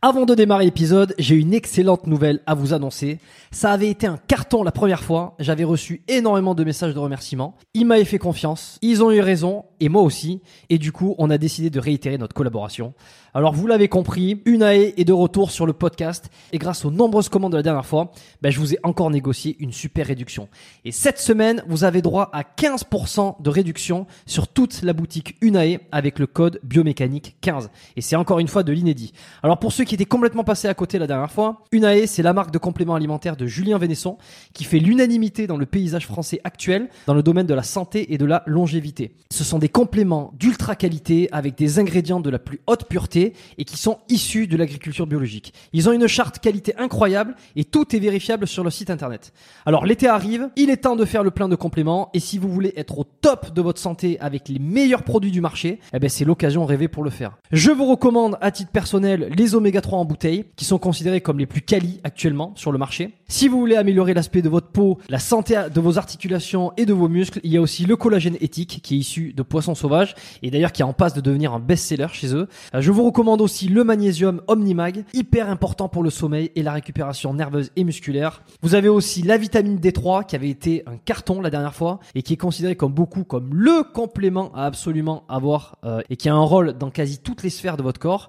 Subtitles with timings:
[0.00, 3.18] Avant de démarrer l'épisode, j'ai une excellente nouvelle à vous annoncer.
[3.50, 5.34] Ça avait été un carton la première fois.
[5.38, 7.54] J'avais reçu énormément de messages de remerciements.
[7.74, 8.78] Ils m'avaient fait confiance.
[8.80, 9.66] Ils ont eu raison.
[9.80, 10.40] Et moi aussi.
[10.70, 12.94] Et du coup, on a décidé de réitérer notre collaboration.
[13.34, 16.30] Alors, vous l'avez compris, Unae est de retour sur le podcast.
[16.52, 19.56] Et grâce aux nombreuses commandes de la dernière fois, ben, je vous ai encore négocié
[19.58, 20.48] une super réduction.
[20.86, 25.80] Et cette semaine, vous avez droit à 15% de réduction sur toute la boutique Unae
[25.92, 27.68] avec le code biomécanique 15.
[27.96, 29.12] Et c'est encore une fois de l'inédit.
[29.42, 32.32] Alors, pour ceux qui étaient complètement passés à côté la dernière fois, Unae, c'est la
[32.32, 34.16] marque de compléments alimentaires de Julien Vénesson
[34.54, 38.18] qui fait l'unanimité dans le paysage français actuel dans le domaine de la santé et
[38.18, 39.14] de la longévité.
[39.30, 43.64] Ce sont des compléments d'ultra qualité avec des ingrédients de la plus haute pureté et
[43.64, 45.52] qui sont issus de l'agriculture biologique.
[45.72, 49.32] Ils ont une charte qualité incroyable et tout est vérifiable sur le site internet.
[49.64, 52.48] Alors l'été arrive, il est temps de faire le plein de compléments et si vous
[52.48, 56.08] voulez être au top de votre santé avec les meilleurs produits du marché, eh ben
[56.08, 57.38] c'est l'occasion rêvée pour le faire.
[57.52, 61.38] Je vous recommande à titre personnel les oméga 3 en bouteille qui sont considérés comme
[61.38, 63.14] les plus quali actuellement sur le marché.
[63.28, 66.92] Si vous voulez améliorer l'aspect de votre peau, la santé de vos articulations et de
[66.92, 70.14] vos muscles, il y a aussi le collagène éthique qui est issu de poissons sauvages
[70.42, 72.46] et d'ailleurs qui est en passe de devenir un best-seller chez eux.
[72.74, 76.74] Euh, je vous recommande aussi le magnésium Omnimag, hyper important pour le sommeil et la
[76.74, 78.42] récupération nerveuse et musculaire.
[78.60, 82.20] Vous avez aussi la vitamine D3 qui avait été un carton la dernière fois et
[82.20, 86.34] qui est considéré comme beaucoup comme le complément à absolument avoir euh, et qui a
[86.34, 88.28] un rôle dans quasi toutes les sphères de votre corps.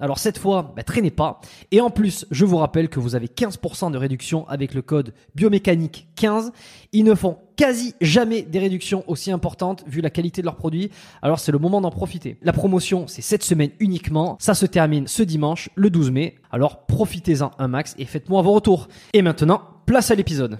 [0.00, 1.40] Alors cette fois, bah, traînez pas.
[1.70, 5.14] Et en plus, je vous rappelle que vous avez 15% de réduction avec le code
[5.34, 6.52] biomécanique 15.
[6.92, 10.90] Ils ne font quasi jamais des réductions aussi importantes vu la qualité de leurs produits.
[11.22, 12.36] Alors c'est le moment d'en profiter.
[12.42, 14.36] La promotion, c'est cette semaine uniquement.
[14.40, 16.36] Ça se termine ce dimanche, le 12 mai.
[16.50, 18.88] Alors profitez-en un max et faites-moi vos retours.
[19.12, 20.58] Et maintenant, place à l'épisode.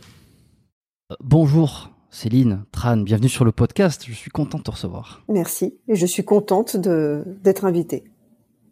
[1.11, 1.91] Euh, bonjour.
[2.11, 4.05] Céline, Tran, bienvenue sur le podcast.
[4.07, 5.23] Je suis content de te recevoir.
[5.29, 5.79] Merci.
[5.89, 8.05] Et je suis contente d'être invitée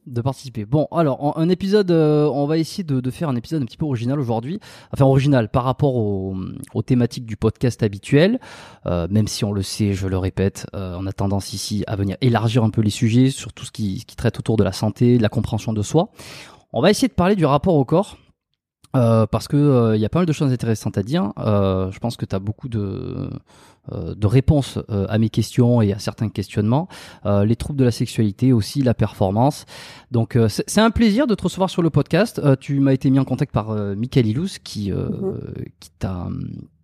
[0.07, 0.65] de participer.
[0.65, 3.85] Bon, alors, un épisode, euh, on va essayer de, faire un épisode un petit peu
[3.85, 4.61] original aujourd'hui.
[4.93, 6.35] Enfin, original par rapport aux,
[6.85, 8.41] thématiques du podcast habituel.
[8.87, 11.97] Euh, même si on le sait, je le répète, euh, on a tendance ici à
[11.97, 14.73] venir élargir un peu les sujets sur tout ce qui, qui traite autour de la
[14.73, 16.11] santé, de la compréhension de soi.
[16.73, 18.17] On va essayer de parler du rapport au corps.
[18.93, 21.33] Parce que il y a pas mal de choses intéressantes à dire.
[21.37, 23.31] je pense que tu as beaucoup de
[23.93, 26.87] euh, de réponses euh, à mes questions et à certains questionnements,
[27.25, 29.65] euh, les troubles de la sexualité, aussi la performance.
[30.11, 32.41] Donc c'est un plaisir de te recevoir sur le podcast.
[32.61, 35.39] tu m'as été mis en contact par Michael Ilous qui, mhm.
[35.81, 36.80] qui t'a qui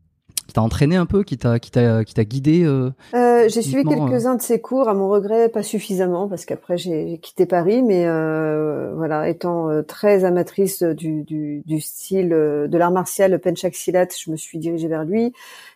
[0.57, 3.85] t'a entraîné un peu, qui t'a qui t'a qui t'a guidé euh, euh, J'ai suivi
[3.85, 8.07] quelques-uns de ses cours, à mon regret, pas suffisamment parce qu'après j'ai quitté Paris, mais
[8.07, 14.31] euh, voilà, étant très amatrice du, du, du style de l'art martial Penchak Silat, je
[14.31, 15.33] me suis dirigée vers lui.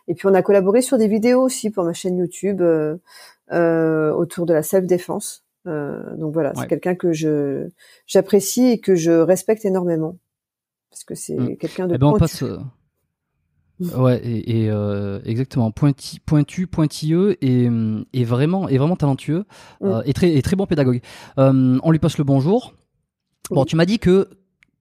[0.07, 2.61] Et puis on a collaboré sur des vidéos aussi pour ma chaîne YouTube
[3.51, 5.43] euh, autour de la self-défense.
[5.67, 7.67] Euh, donc voilà, c'est quelqu'un que je
[8.07, 10.17] j'apprécie et que je respecte énormément
[10.89, 11.57] parce que c'est mm.
[11.57, 12.13] quelqu'un de eh ben
[13.95, 17.69] Ouais, et, euh, exactement pointu, pointu, pointilleux et,
[18.13, 19.45] et vraiment et vraiment talentueux
[19.81, 19.85] mm.
[19.85, 21.01] euh, et très et très bon pédagogue.
[21.37, 22.73] Euh, on lui passe le bonjour.
[23.49, 24.29] Bon, tu m'as dit que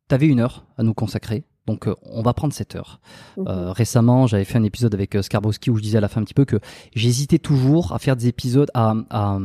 [0.08, 1.44] tu avais une heure à nous consacrer.
[1.66, 3.00] Donc on va prendre cette heure.
[3.38, 3.70] Mm-hmm.
[3.70, 6.34] récemment, j'avais fait un épisode avec Skarbowski où je disais à la fin un petit
[6.34, 6.58] peu que
[6.94, 9.38] j'hésitais toujours à faire des épisodes à, à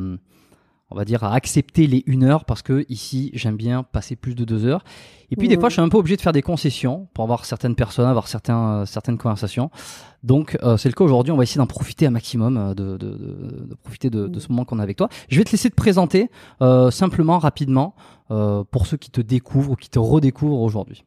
[0.96, 4.34] on va dire, à accepter les une heure parce que ici, j'aime bien passer plus
[4.34, 4.82] de deux heures.
[5.30, 7.44] Et puis, des fois, je suis un peu obligé de faire des concessions pour avoir
[7.44, 9.72] certaines personnes, avoir certains, euh, certaines conversations.
[10.24, 11.34] Donc, euh, c'est le cas aujourd'hui.
[11.34, 14.40] On va essayer d'en profiter un maximum, euh, de, de, de, de profiter de, de,
[14.40, 15.10] ce moment qu'on a avec toi.
[15.28, 16.30] Je vais te laisser te présenter
[16.92, 17.96] simplement, rapidement,
[18.30, 21.04] pour ceux qui te découvrent ou qui te redécouvrent aujourd'hui.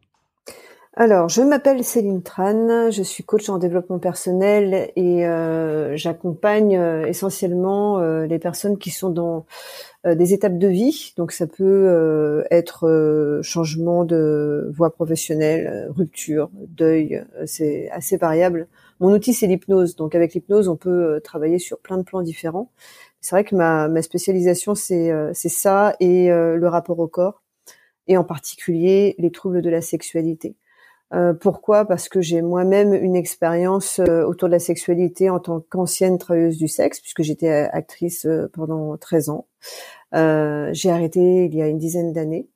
[1.01, 7.07] Alors, je m'appelle Céline Tran, je suis coach en développement personnel et euh, j'accompagne euh,
[7.07, 9.47] essentiellement euh, les personnes qui sont dans
[10.05, 11.13] des étapes de vie.
[11.17, 18.67] Donc, ça peut être changement de voie professionnelle, rupture, deuil, c'est assez variable.
[18.99, 19.95] Mon outil, c'est l'hypnose.
[19.95, 22.73] Donc, avec l'hypnose, on peut travailler sur plein de plans différents.
[23.21, 27.43] C'est vrai que ma, ma spécialisation, c'est ça et le rapport au corps
[28.09, 30.57] et en particulier les troubles de la sexualité.
[31.15, 31.87] Euh, pourquoi?
[31.87, 36.59] Parce que j'ai moi-même une expérience euh, autour de la sexualité en tant qu'ancienne travailleuse
[36.59, 39.47] du sexe, puisque j'étais actrice euh, pendant 13 ans.
[40.13, 42.49] j'ai arrêté il y a une dizaine d'années.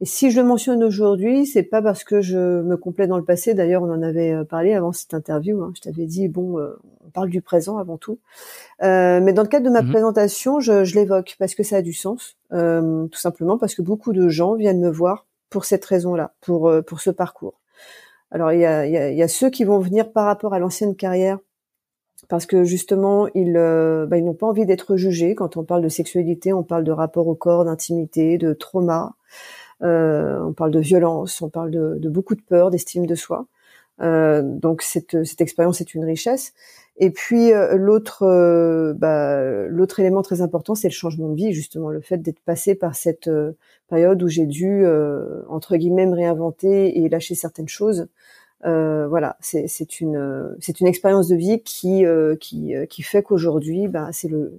[0.00, 3.24] Et si je le mentionne aujourd'hui, c'est pas parce que je me complais dans le
[3.24, 3.54] passé.
[3.54, 5.62] D'ailleurs, on en avait parlé avant cette interview.
[5.62, 5.72] Hein.
[5.76, 6.58] Je t'avais dit bon,
[7.06, 8.18] on parle du présent avant tout.
[8.80, 11.82] mais dans le cadre de ma mmh présentation, je, je l'évoque parce que ça a
[11.82, 16.34] du sens, tout simplement parce que beaucoup de gens viennent me voir pour cette raison-là,
[16.40, 17.61] pour pour ce parcours.
[18.32, 21.38] Alors il y a, ceux qui vont venir par rapport à l'ancienne carrière
[22.28, 25.34] parce que justement ils, euh, bah, ils n'ont pas envie d'être jugés.
[25.34, 29.16] Quand on parle de sexualité, on parle de rapport au corps, d'intimité, de trauma,
[29.82, 33.46] euh, on parle de violence, on parle de, beaucoup de peur, d'estime de soi.
[34.00, 36.54] Euh, donc cette expérience est une richesse.
[36.98, 41.52] Et puis euh, l'autre euh, bah, l'autre élément très important, c'est le changement de vie,
[41.52, 43.52] justement, le fait d'être passé par cette euh,
[43.88, 44.84] période où j'ai dû
[45.48, 48.08] entre guillemets me réinventer et lâcher certaines choses.
[48.62, 52.04] voilà, c'est une c'est une expérience de vie qui
[52.40, 54.58] qui qui fait qu'aujourd'hui, bah, c'est le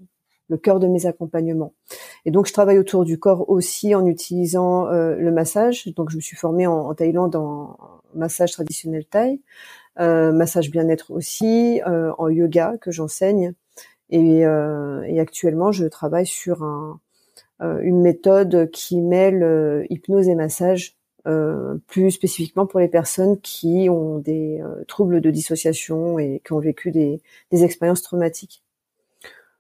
[0.50, 1.74] le cœur de mes accompagnements.
[2.26, 5.88] Et donc, je travaille autour du corps aussi en utilisant le massage.
[5.96, 7.78] Donc, je me suis formée en, en Thaïlande en
[8.16, 9.42] massage traditionnel thaï.
[10.00, 13.54] Euh, massage bien-être aussi, euh, en yoga que j'enseigne.
[14.10, 17.00] Et, euh, et, actuellement, je travaille sur un,
[17.60, 20.98] une méthode qui mêle hypnose et massage,
[21.88, 26.92] plus spécifiquement pour les personnes qui ont des troubles de dissociation et qui ont vécu
[26.92, 28.64] des, des expériences traumatiques.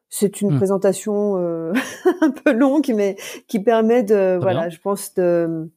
[0.09, 0.57] C'est une mmh.
[0.57, 1.37] présentation
[2.21, 3.15] un peu longue, mais
[3.47, 5.69] qui permet de, voilà, je pense de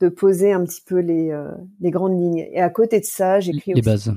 [0.00, 1.50] de poser un petit peu les, euh,
[1.80, 2.46] les grandes lignes.
[2.52, 4.12] Et à côté de ça, j'écris les bases.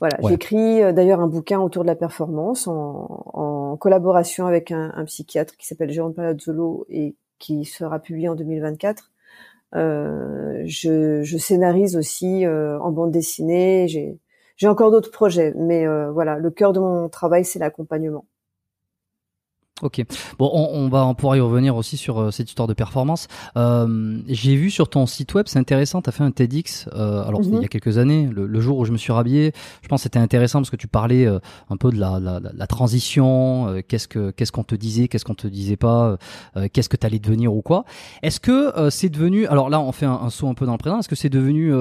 [0.00, 4.92] Voilà, j'écris euh, d'ailleurs un bouquin autour de la performance en, en collaboration avec un,
[4.96, 9.10] un psychiatre qui s'appelle Jérôme Palazzolo et qui sera publié en 2024.
[9.76, 13.88] Euh, je, je, scénarise aussi euh, en bande dessinée.
[13.88, 14.18] J'ai,
[14.56, 18.26] j'ai encore d'autres projets, mais voilà, le cœur de mon travail, c'est l'accompagnement.
[19.82, 20.04] Ok.
[20.38, 23.28] Bon, on, on, va pouvoir y revenir aussi sur euh, cette histoire de performance.
[23.56, 27.24] Euh, J'ai vu sur ton site web, c'est intéressant, tu as fait un TEDx, euh,
[27.24, 27.68] alors il y a mhm.
[27.68, 29.52] quelques années, le, jour où je me suis rhabillé.
[29.82, 31.38] Je pense que c'était intéressant parce que tu parlais euh,
[31.70, 35.24] un peu de la, la, la transition, euh, qu'est-ce que qu'est-ce qu'on te disait, qu'est-ce
[35.24, 36.18] qu'on te disait pas,
[36.72, 37.84] qu'est-ce que tu allais devenir ou quoi.
[38.22, 40.78] Est-ce que c'est devenu, alors là on fait un, un, saut un peu dans le
[40.78, 41.72] présent, est-ce que c'est devenu,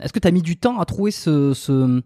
[0.00, 2.02] est-ce que tu as mis du temps à trouver ce, ce,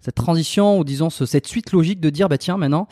[0.00, 2.86] cette transition ou disons ce, cette suite logique de dire, bah tiens maintenant...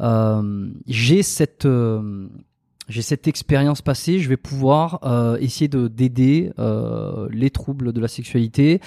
[0.00, 2.28] Euh, j'ai cette euh,
[2.88, 8.00] j'ai cette expérience passée, je vais pouvoir euh, essayer de d'aider euh, les troubles de
[8.00, 8.80] la sexualité.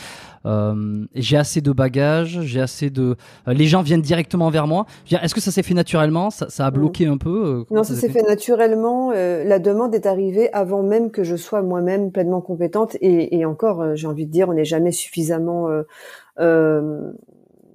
[0.45, 3.15] Euh, j'ai assez de bagages, j'ai assez de.
[3.47, 4.85] les gens viennent directement vers moi.
[5.09, 6.29] Est-ce que ça s'est fait naturellement?
[6.29, 9.11] Ça, ça, a bloqué un peu Non, ça, s'est fait, naturellement.
[9.11, 12.95] la demande est arrivée avant même que je sois moi-même pleinement compétente.
[13.01, 15.67] Et, et encore, j'ai envie de dire, on n'est jamais suffisamment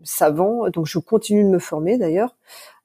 [0.04, 0.68] savant.
[0.68, 2.36] Donc, je continue de me former d'ailleurs.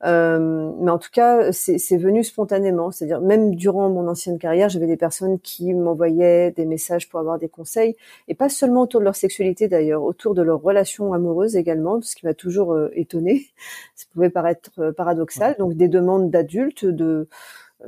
[0.06, 2.92] Euh, mais en tout cas, c'est venu spontanément.
[2.92, 7.40] C'est-à-dire, même durant mon ancienne carrière, j'avais des personnes qui m'envoyaient des messages pour avoir
[7.40, 7.96] des conseils,
[8.28, 12.16] et pas seulement autour de leur sexualité d'ailleurs, autour de leurs relations amoureuses également, ce
[12.16, 13.48] qui m'a toujours euh, étonnée.
[13.96, 15.56] Ça pouvait paraître euh, paradoxal.
[15.58, 17.28] Donc, des demandes d'adultes, de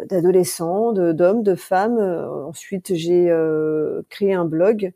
[0.09, 1.97] d'adolescents, d'hommes, de, femmes.
[1.97, 3.33] ensuite, j'ai
[4.09, 4.91] créé un blog.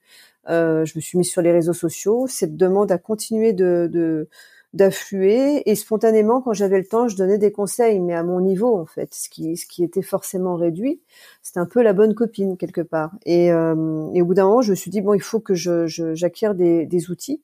[0.47, 2.27] je me suis mise sur les réseaux sociaux.
[2.27, 4.27] Cette demande a continué de, de
[4.73, 5.69] d'affluer.
[5.69, 8.85] Et spontanément quand j'avais le temps je donnais des conseils mais à mon niveau en
[8.85, 11.01] fait ce qui ce qui était forcément réduit
[11.41, 13.11] c'était un peu la bonne copine quelque part.
[13.25, 15.53] Et, euh, et au bout d'un moment je me suis dit bon il faut que
[15.55, 17.41] je j'acquière des, des outils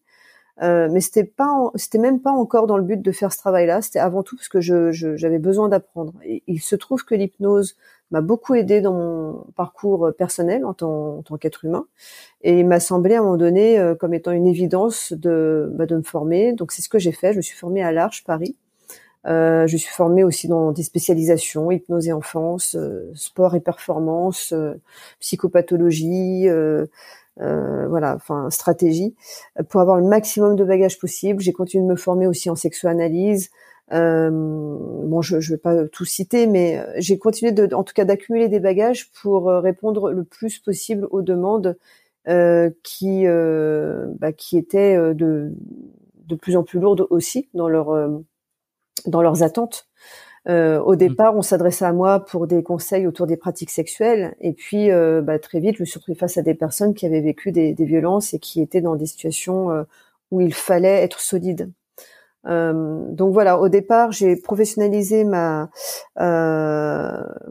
[0.62, 3.68] euh, mais c'était pas c'était même pas encore dans le but de faire ce travail
[3.68, 7.14] là c'était avant tout parce que je j'avais besoin d'apprendre et il se trouve que
[7.14, 7.76] l'hypnose
[8.12, 11.86] m'a beaucoup aidé dans mon parcours personnel en tant, tant qu'être humain.
[12.42, 15.86] Et il m'a semblé à un moment donné euh, comme étant une évidence de, bah,
[15.86, 16.54] de me former.
[16.54, 17.34] Donc c'est ce que j'ai fait.
[17.34, 18.56] Je me suis formée à l'Arche Paris.
[19.26, 24.54] Euh, je suis formée aussi dans des spécialisations, hypnose et enfance, euh, sport et performance,
[27.42, 29.16] euh, voilà, enfin stratégie,
[29.70, 31.42] pour avoir le maximum de bagages possible.
[31.42, 33.50] J'ai continué de me former aussi en sexoanalyse,
[33.94, 37.94] euh, bon, je ne vais pas tout citer, mais euh, j'ai continué, de, en tout
[37.94, 41.78] cas, d'accumuler des bagages pour euh, répondre le plus possible aux demandes
[42.84, 45.54] qui bah, qui étaient de
[46.26, 47.88] de plus en plus lourdes aussi dans leur
[49.06, 49.88] dans leurs attentes.
[50.48, 50.98] Euh, au mmh.
[50.98, 55.22] départ, on s'adressait à moi pour des conseils autour des pratiques sexuelles, et puis euh,
[55.22, 57.74] bah, très vite, je me suis retrouvée face à des personnes qui avaient vécu des,
[57.74, 59.84] des violences et qui étaient dans des situations euh,
[60.32, 61.72] où il fallait être solide.
[62.46, 65.70] Euh, donc voilà, au départ, j'ai professionnalisé ma,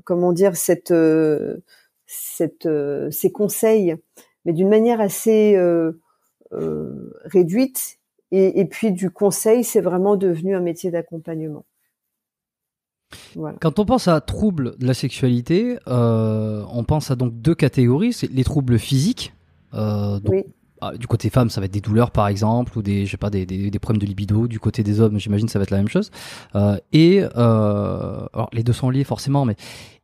[0.04, 0.94] comment dire, cette,
[2.06, 2.68] cette,
[3.10, 3.96] ces conseils,
[4.46, 5.58] mais d'une manière assez
[7.24, 7.98] réduite.
[8.32, 11.64] Et, et puis du conseil, c'est vraiment devenu un métier d'accompagnement.
[13.60, 18.12] Quand on pense à troubles de la sexualité, euh, on pense à donc deux catégories.
[18.12, 19.32] C'est les troubles physiques.
[19.74, 20.18] Euh,
[20.80, 23.16] ah, du côté femme, ça va être des douleurs par exemple, ou des, je sais
[23.16, 24.46] pas, des, des, problèmes de libido.
[24.46, 26.10] Du côté des hommes, j'imagine, ça va être la même chose.
[26.54, 29.56] Euh, et alors les deux sont liés forcément, mais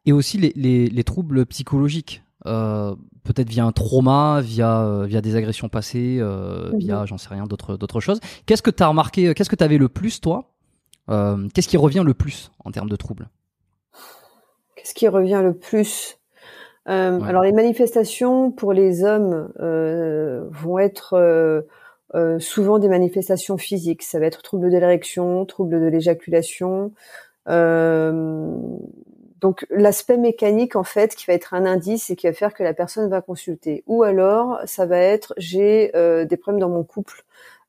[0.04, 2.22] et aussi les, les, les troubles psychologiques.
[2.44, 6.78] peut-être via un trauma, via via des agressions passées, mhm.
[6.78, 8.20] via j'en sais rien d'autres d'autres choses.
[8.46, 10.51] Qu'est-ce que tu as remarqué Qu'est-ce que tu avais le plus toi
[11.12, 13.28] euh, qu'est-ce qui revient le plus en termes de troubles?
[14.76, 16.18] Qu'est-ce qui revient le plus?
[16.88, 21.64] Euh, Alors les manifestations pour les hommes euh, vont être
[22.40, 24.02] souvent des manifestations physiques.
[24.02, 26.92] Ça va être trouble de l'érection, trouble de l'éjaculation.
[27.46, 32.62] donc l'aspect mécanique en fait qui va être un indice et qui va faire que
[32.62, 33.82] la personne va consulter.
[33.86, 35.90] Ou alors ça va être j'ai
[36.28, 37.24] des problèmes dans mon couple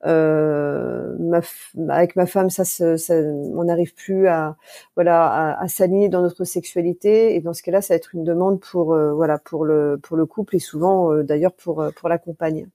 [0.05, 1.41] euh, ma,
[1.89, 4.57] avec ma femme, ça, ça on n'arrive plus à
[4.95, 8.59] voilà à, s'aligner dans notre sexualité et dans ce cas-là, ça va être une demande
[8.59, 12.09] pour euh, voilà pour le pour le couple et souvent euh, d'ailleurs pour euh, pour
[12.09, 12.67] la compagne.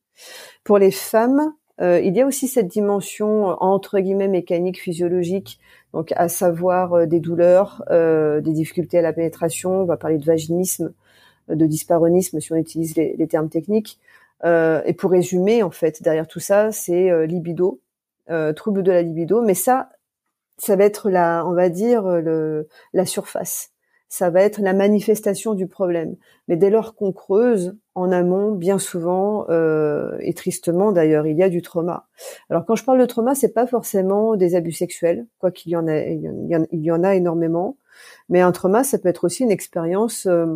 [0.65, 5.61] Pour les femmes, il y a aussi cette dimension entre guillemets mécanique physiologique,
[5.93, 9.83] donc à savoir des douleurs, des difficultés à la pénétration.
[9.83, 10.93] On va parler de vaginisme,
[11.49, 14.01] de dysparonisme si on utilise les termes techniques.
[14.45, 17.81] Euh, et pour résumer, en fait, derrière tout ça, c'est euh, libido,
[18.31, 19.43] euh, trouble de la libido.
[19.43, 19.91] Mais ça,
[20.59, 23.71] ça va être la, on va dire, le, la surface.
[24.11, 26.17] Ça va être la manifestation du problème.
[26.47, 29.47] Mais dès lors qu'on creuse en amont, bien souvent
[30.21, 32.07] et tristement d'ailleurs, il y a du trauma.
[32.49, 35.77] Alors quand je parle de trauma, c'est pas forcément des abus sexuels, quoi qu'il y
[35.77, 37.77] en a, il y en, a énormément.
[38.29, 40.47] Mais un trauma, ça peut être aussi une expérience euh,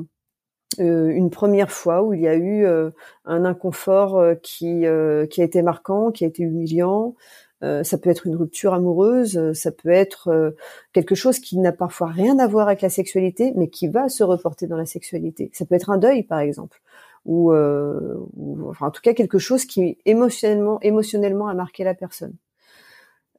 [0.79, 2.91] une première fois où il y a eu euh,
[3.25, 4.85] un inconfort euh, qui
[5.31, 7.15] qui a été marquant, qui a été humiliant.
[7.61, 10.55] ça peut être une rupture amoureuse, ça peut être
[10.93, 14.25] quelque chose qui n'a parfois rien à voir avec la sexualité, mais qui va se
[14.25, 15.51] reporter dans la sexualité.
[15.53, 16.81] Ça peut être un deuil, par exemple,
[17.25, 22.35] ou, enfin, en tout cas quelque chose qui émotionnellement, émotionnellement a marqué la personne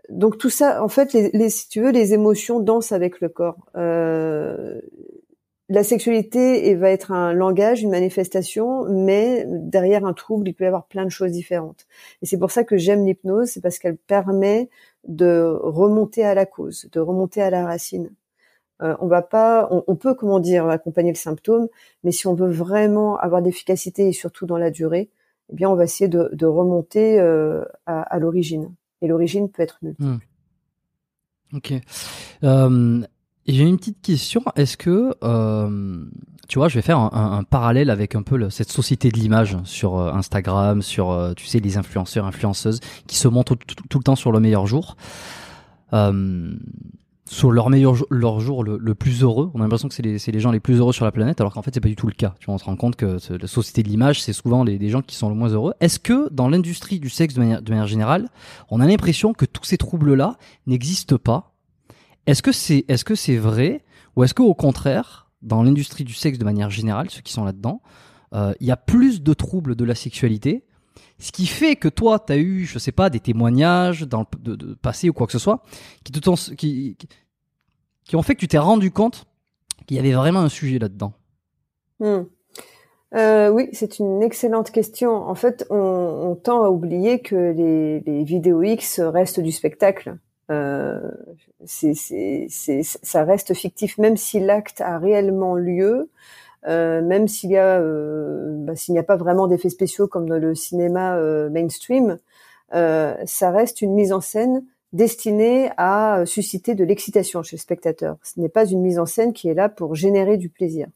[0.10, 3.58] donc tout ça, en fait, les, si tu veux, les émotions dansent avec le corps.
[3.76, 4.82] Euh,
[5.70, 10.68] la sexualité va être un langage, une manifestation, mais derrière un trouble, il peut y
[10.68, 11.88] avoir plein de choses différentes.
[12.22, 14.70] Et c'est pour ça que j'aime l'hypnose, c'est parce qu'elle permet
[15.08, 18.12] de remonter à la cause, de remonter à la racine.
[18.82, 21.68] Euh, on va pas, on, peut comment dire accompagner le symptôme,
[22.04, 25.10] mais si on veut vraiment avoir d'efficacité et surtout dans la durée,
[25.52, 28.74] eh bien on va essayer de, remonter euh, à, l'origine.
[29.02, 30.28] Et l'origine peut être multiple.
[32.44, 33.02] Euh,
[33.48, 34.42] j'ai une petite question.
[34.56, 36.06] Est-ce que, euh,
[36.48, 39.98] tu vois, je vais faire un, parallèle avec un peu cette société de l'image sur
[39.98, 44.16] euh, Instagram, sur, euh, tu sais, les influenceurs, influenceuses qui se montrent tout, le temps
[44.16, 44.96] sur le meilleur jour.
[45.94, 46.54] Euh,
[47.26, 49.50] sur leur meilleur leur jour le, plus heureux.
[49.54, 51.54] On a l'impression que c'est les, les, gens les plus heureux sur la planète, alors
[51.54, 52.36] qu'en fait c'est pas du tout le cas.
[52.40, 55.02] Tu vois, on se rend compte que la société de l'image, c'est souvent les, gens
[55.02, 55.74] qui sont le moins heureux.
[55.80, 58.30] Est-ce que dans l'industrie du sexe de de manière générale,
[58.70, 61.53] on a l'impression que tous ces troubles-là n'existent pas
[62.28, 63.84] est-ce que c'est est-ce que c'est vrai
[64.16, 67.82] ou est-ce qu'au contraire, dans l'industrie du sexe de manière générale, ceux qui sont là-dedans,
[68.34, 70.64] euh, il y a plus de troubles de la sexualité,
[71.20, 74.76] ce qui fait que toi, tu as eu, je sais pas, des témoignages dans le
[74.76, 75.64] passé ou quoi que ce soit,
[76.04, 76.98] qui, te, qui,
[78.06, 79.26] qui ont fait que tu t'es rendu compte
[79.86, 81.14] qu'il y avait vraiment un sujet là-dedans?
[82.00, 82.24] Hmm.
[83.16, 85.12] Euh, oui, c'est une excellente question.
[85.12, 90.18] En fait, on, tend à oublier que les vidéos X restent du spectacle.
[90.52, 91.00] Euh,
[91.66, 96.10] ça reste fictif, même si l'acte a réellement lieu,
[96.68, 100.28] euh, même s'il y a, euh, bah, s'il n'y a pas vraiment d'effets spéciaux comme
[100.28, 102.20] dans le cinéma euh, mainstream,
[102.74, 108.18] euh, ça reste une mise en scène destinée à susciter de l'excitation chez le spectateur.
[108.24, 110.88] Ce n'est pas une mise en scène qui est là pour générer du plaisir.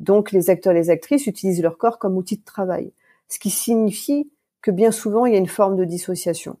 [0.00, 2.92] Donc les acteurs et les actrices utilisent leur corps comme outil de travail,
[3.28, 4.30] ce qui signifie
[4.62, 6.56] que bien souvent il y a une forme de dissociation.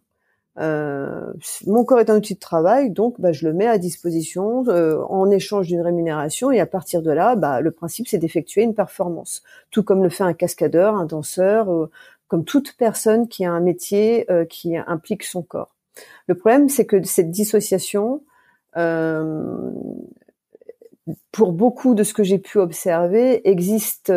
[0.58, 1.32] Euh,
[1.66, 5.02] mon corps est un outil de travail, donc bah, je le mets à disposition euh,
[5.08, 8.74] en échange d'une rémunération et à partir de là, bah, le principe c'est d'effectuer une
[8.74, 11.72] performance, tout comme le fait un cascadeur, un danseur.
[11.72, 11.90] Euh,
[12.28, 15.76] comme toute personne qui a un métier qui implique son corps.
[16.26, 18.22] Le problème, c'est que cette dissociation,
[21.30, 24.10] pour beaucoup de ce que j'ai pu observer, existe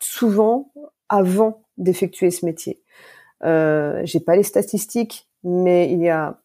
[0.00, 0.72] souvent
[1.08, 2.80] avant d'effectuer ce métier.
[3.44, 6.38] Euh, j'ai pas les statistiques, mais il y a,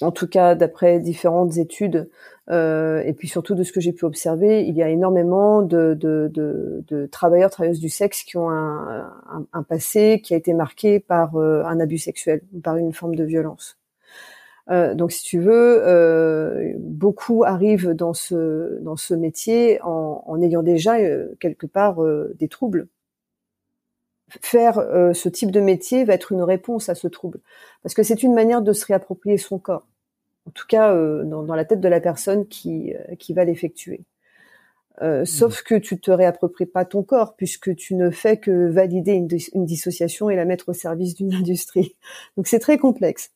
[0.00, 2.08] en tout cas d'après différentes études,
[2.50, 5.94] euh, et puis surtout de ce que j'ai pu observer, il y a énormément de,
[5.94, 10.36] de, de, de travailleurs, travailleuses du sexe qui ont un, un, un passé qui a
[10.36, 13.78] été marqué par euh, un abus sexuel, par une forme de violence.
[14.70, 20.42] Euh, donc, si tu veux, euh, beaucoup arrivent dans ce dans ce métier en, en
[20.42, 20.96] ayant déjà
[21.40, 21.98] quelque part
[22.38, 22.88] des troubles
[24.40, 27.40] faire euh, ce type de métier va être une réponse à ce trouble,
[27.82, 29.86] parce que c'est une manière de se réapproprier son corps,
[30.46, 33.44] en tout cas euh, dans, dans, la tête de la personne qui, euh, qui va
[33.44, 34.02] l'effectuer.
[35.00, 35.26] Mmh.
[35.26, 39.28] Sauf que tu te réappropries pas ton corps, puisque tu ne fais que valider une,
[39.54, 41.94] une dissociation et la mettre au service d'une industrie.
[42.36, 43.30] Donc c'est très complexe.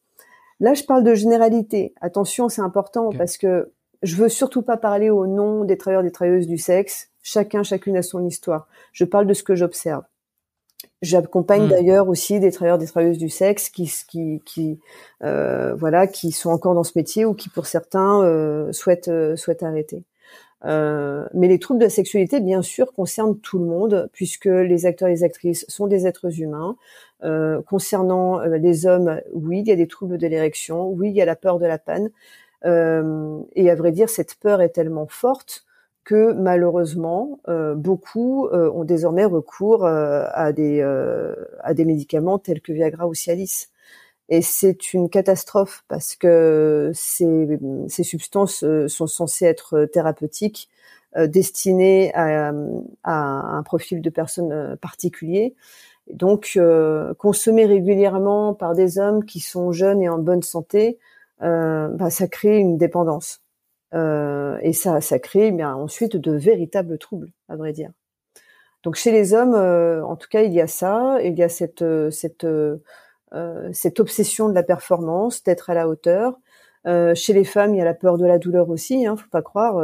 [0.58, 1.94] Là, je parle de généralité.
[2.00, 3.72] Attention, c'est important parce que
[4.02, 7.11] je veux surtout pas parler au nom des travailleurs, des travailleuses du sexe.
[7.22, 8.68] Chacun, chacune a son histoire.
[8.92, 10.02] Je parle de ce que j'observe.
[11.02, 11.68] J'accompagne hmm.
[11.68, 14.78] d'ailleurs aussi des travailleurs, des travailleuses du sexe qui, qui, qui
[15.25, 19.35] euh, voilà, qui sont encore dans ce métier ou qui, pour certains, euh, souhaitent, euh,
[19.35, 20.04] souhaitent arrêter.
[20.64, 24.87] Euh, mais les troubles de la sexualité, bien sûr, concernent tout le monde, puisque les
[24.87, 26.76] acteurs et les actrices sont des êtres humains.
[27.25, 31.23] Euh, concernant les hommes, oui, il y a des troubles de l'érection, oui, il y
[31.23, 32.11] a la peur de la panne.
[32.64, 35.64] et à vrai dire, cette peur est tellement forte
[36.04, 40.82] que malheureusement euh, beaucoup euh, ont désormais recours euh, à des
[41.61, 43.68] à des médicaments tels que Viagra ou Cialis.
[44.28, 50.71] Et c'est une catastrophe parce que ces, ces substances sont censées être thérapeutiques,
[51.16, 52.52] destinées à,
[53.02, 55.54] à, un profil de personnes particulier.
[56.11, 56.59] Donc,
[57.18, 60.99] consommer régulièrement par des hommes qui sont jeunes et en bonne santé,
[61.40, 63.41] bah, ça crée une dépendance.
[63.94, 67.90] Euh, et ça, ça crée eh bien ensuite de véritables troubles, à vrai dire.
[68.82, 71.49] Donc chez les hommes, euh, en tout cas, il y a ça, il y a
[71.49, 72.46] cette euh, cette
[73.72, 76.38] cette obsession de la performance, d'être à la hauteur.
[77.14, 79.07] chez les femmes, il y a la peur de la douleur aussi.
[79.07, 79.83] Hein, faut pas croire.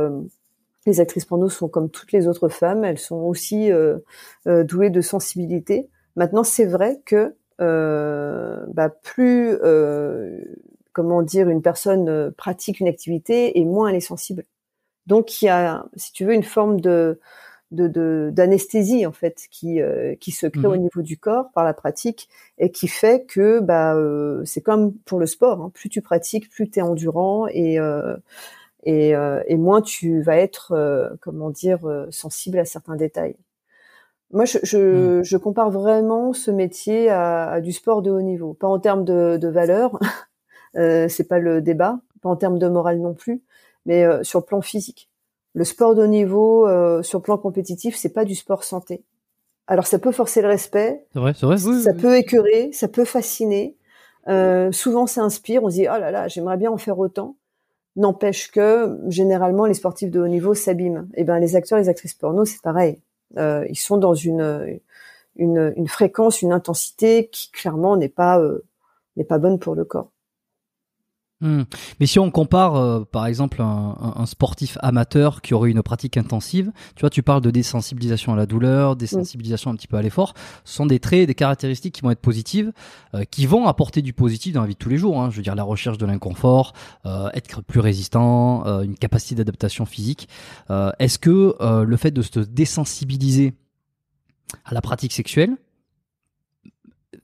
[0.86, 3.70] les actrices porno sont comme toutes les autres femmes, elles sont aussi
[4.44, 5.88] douées de sensibilité.
[6.16, 9.56] Maintenant, c'est vrai que bah, plus
[10.98, 14.42] comment dire, une personne euh, pratique une activité et moins elle est sensible.
[15.06, 17.20] Donc il y a, si tu veux, une forme de
[17.70, 20.80] d'anesthésie en fait qui euh, qui se crée au mhm.
[20.80, 25.20] niveau du corps par la pratique et qui fait que bah euh, c'est comme pour
[25.20, 25.70] le sport hein.
[25.74, 27.78] plus tu pratiques plus tu es endurant et
[28.84, 31.80] et, et moins tu vas être comment dire
[32.10, 33.36] sensible à certains détails
[34.30, 38.52] moi, je, je, je, compare vraiment ce métier à, à, du sport de haut niveau,
[38.52, 39.98] pas en termes de, de valeur,
[41.08, 43.42] c'est pas le débat, pas en termes de morale non plus,
[43.86, 45.08] mais euh, sur le plan physique.
[45.54, 49.02] Le sport de haut niveau, euh, sur le plan compétitif, c'est pas du sport santé.
[49.66, 53.76] Alors ça peut forcer le respect, vrai, vrai, ça peut écœurer, ça peut fasciner.
[54.28, 55.62] Euh, souvent, ça inspire.
[55.64, 57.36] On se dit oh là là, j'aimerais bien en faire autant.
[57.96, 61.08] N'empêche que généralement, les sportifs de haut niveau s'abîment.
[61.14, 63.00] Et eh ben, les acteurs, les actrices porno, c'est pareil.
[63.36, 64.80] Euh, ils sont dans une,
[65.36, 68.40] une, une fréquence, une intensité qui clairement n'est pas
[69.16, 70.10] n'est pas bonne pour le corps.
[71.40, 71.62] Hmm.
[72.00, 76.16] Mais si on compare, euh, par exemple, un, un, sportif amateur qui aurait une pratique
[76.16, 80.02] intensive, tu vois, tu parles de désensibilisation à la douleur, désensibilisation un petit peu à
[80.02, 82.72] l'effort, ce sont des traits, des caractéristiques qui vont être positives,
[83.14, 85.22] euh, qui vont apporter du positif dans la vie de tous les jours.
[85.22, 85.30] Hein.
[85.30, 86.72] Je veux dire, la recherche de l'inconfort,
[87.06, 90.28] euh, être plus résistant, une capacité d'adaptation physique.
[90.98, 93.54] Est-ce que le fait de se désensibiliser
[94.64, 95.56] à la pratique sexuelle,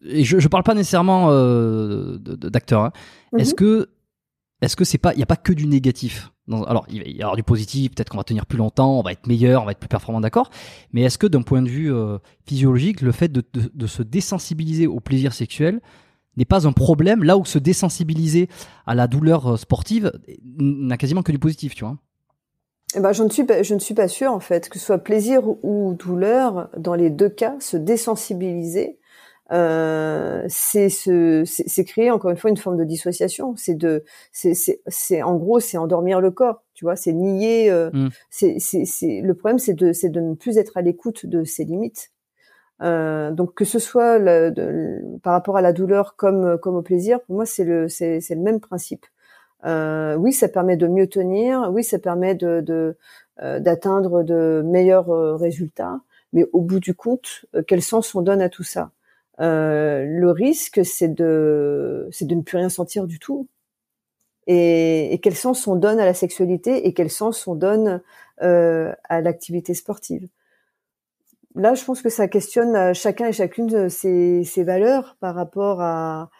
[0.07, 1.29] et je, je parle pas nécessairement
[2.19, 2.93] d'acteurs, hein,
[3.39, 3.89] est-ce que
[4.65, 7.23] est-ce que c'est pas, il n'y a pas que du négatif alors, il va y
[7.23, 9.73] avoir du positif, peut-être qu'on va tenir plus longtemps, on va être meilleur, on va
[9.73, 10.51] être plus performant, d'accord.
[10.93, 15.01] Mais est-ce que d'un point de vue euh, physiologique, le fait de, se désensibiliser au
[15.01, 15.81] plaisir sexuel
[16.37, 18.49] n'est pas un problème là où se désensibiliser
[18.87, 20.13] à la douleur euh, sportive
[20.59, 21.97] n'a quasiment que du positif, tu vois?
[22.97, 24.85] Eh ben, je ne suis pas, je ne suis pas sûre en fait que ce
[24.85, 28.99] soit plaisir ou douleur, dans les deux cas, se désensibiliser,
[29.53, 33.55] euh, c'est c'est créer encore une fois une forme de dissociation.
[33.57, 36.63] C'est de, c'est en gros c'est endormir le corps.
[36.75, 37.71] Tu vois, c'est nier.
[37.71, 38.09] Euh, mm.
[38.31, 42.11] c'est le problème, c'est de c'est de ne plus être à l'écoute de ses limites.
[42.83, 47.21] Euh, donc que ce soit le, par rapport à la douleur comme comme au plaisir,
[47.23, 49.07] pour moi c'est le c'est le même principe.
[49.67, 51.71] Euh, oui, ça permet de mieux tenir.
[51.73, 52.97] Oui, ça permet de
[53.39, 56.01] d'atteindre de, de, meilleurs résultats.
[56.33, 58.91] Mais au bout du compte, quel sens on donne à tout ça?
[59.39, 63.49] Le risque, c'est de, c'est de ne plus rien sentir du tout.
[64.47, 68.03] Et, quel sens on donne à la sexualité et quel sens on donne
[68.39, 70.29] à l'activité sportive?
[71.57, 75.81] Là, je pense que ça questionne euh, chacun et chacune de ses, valeurs par rapport
[75.81, 76.31] à,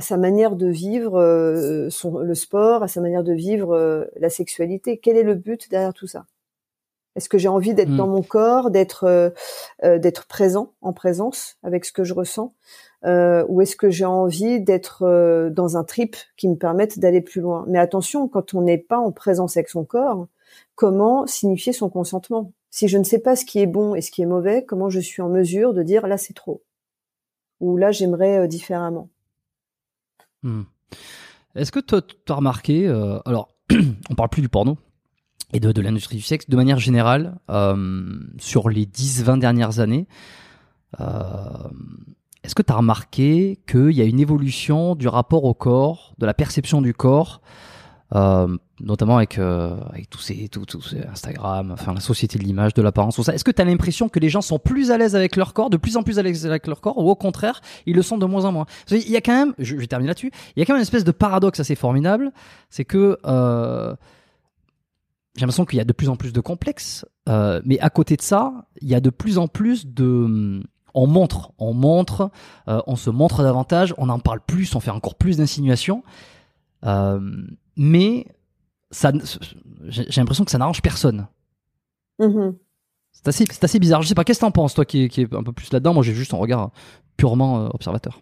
[0.00, 1.88] sa manière de vivre euh,
[2.22, 4.98] le sport, à sa manière de vivre euh, la sexualité.
[4.98, 6.26] Quel est le but derrière tout ça?
[7.16, 7.96] Est-ce que j'ai envie d'être mmh.
[7.96, 9.32] dans mon corps, d'être
[9.82, 12.54] d'être présent, en présence avec ce que je ressens,
[13.04, 17.64] ou est-ce que j'ai envie d'être dans un trip qui me permette d'aller plus loin?
[17.68, 20.26] Mais attention, quand on n'est pas en présence avec son corps,
[20.74, 22.52] comment signifier son consentement?
[22.70, 24.90] Si je ne sais pas ce qui est bon et ce qui est mauvais, comment
[24.90, 26.64] je suis en mesure de dire là c'est trop?
[27.60, 29.08] Ou là j'aimerais euh, différemment?
[30.42, 30.62] Hmm.
[31.54, 33.54] Est-ce que tu as remarqué, euh, alors
[34.10, 34.76] on parle plus du porno
[35.52, 40.06] et de, l'industrie du sexe, de manière générale, euh, sur les 10-20 dernières années,
[42.44, 46.26] est-ce que tu as remarqué qu'il y a une évolution du rapport au corps, de
[46.26, 47.40] la perception du corps
[48.14, 48.46] euh,
[48.80, 52.82] notamment avec euh, avec tous ces tous, ces Instagram, enfin la société de l'image, de
[52.82, 53.34] l'apparence, tout ça?
[53.34, 55.70] Est-ce que tu as l'impression que les gens sont plus à l'aise avec leur corps,
[55.70, 58.18] de plus en plus à l'aise avec leur corps, ou au contraire, ils le sont
[58.18, 58.66] de moins en moins?
[58.90, 60.82] Il y a quand même, je, vais terminer là-dessus, il y a quand même une
[60.82, 62.30] espèce de paradoxe assez formidable,
[62.68, 63.96] c'est que euh,
[65.36, 68.16] j'ai l'impression qu'il y a de plus en plus de complexes, euh, mais à côté
[68.16, 70.62] de ça, il y a de plus en plus de
[70.94, 72.30] on montre, on montre,
[72.68, 76.04] euh, on se montre davantage, on en parle plus, on fait encore plus d'insinuations.
[76.86, 77.20] Euh,
[77.76, 78.26] mais
[78.90, 79.12] ça,
[79.88, 81.26] j'ai l'impression que ça n'arrange personne.
[82.20, 82.54] Mm-hmm.
[83.12, 84.02] C'est assez, assez, bizarre.
[84.02, 85.94] Je sais pas, qu'est-ce que t'en penses, toi qui, qui est un peu plus là-dedans?
[85.94, 86.70] Moi, j'ai juste un regard
[87.16, 88.20] purement euh, observateur.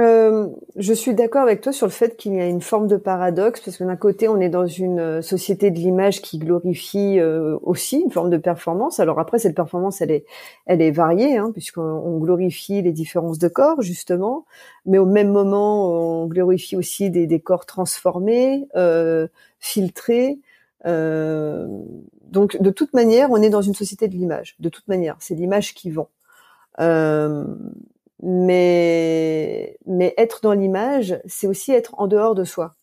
[0.00, 2.96] Euh, je suis d'accord avec toi sur le fait qu'il y a une forme de
[2.96, 7.20] paradoxe parce que d'un côté on est dans une euh, société de l'image qui glorifie
[7.20, 8.98] euh, aussi une forme de performance.
[8.98, 10.24] Alors après cette performance elle est
[10.66, 14.46] elle est variée hein, puisqu'on glorifie les différences de corps justement,
[14.84, 15.88] mais au même moment
[16.22, 19.28] on glorifie aussi des, des corps transformés, euh,
[19.60, 20.40] filtrés.
[20.84, 24.56] donc de toute manière on est dans une société de l'image.
[24.58, 26.08] De toute manière c'est l'image qui vend.
[26.80, 27.44] Euh,
[28.24, 32.76] mais mais être dans l'image, c'est aussi être en dehors de soi.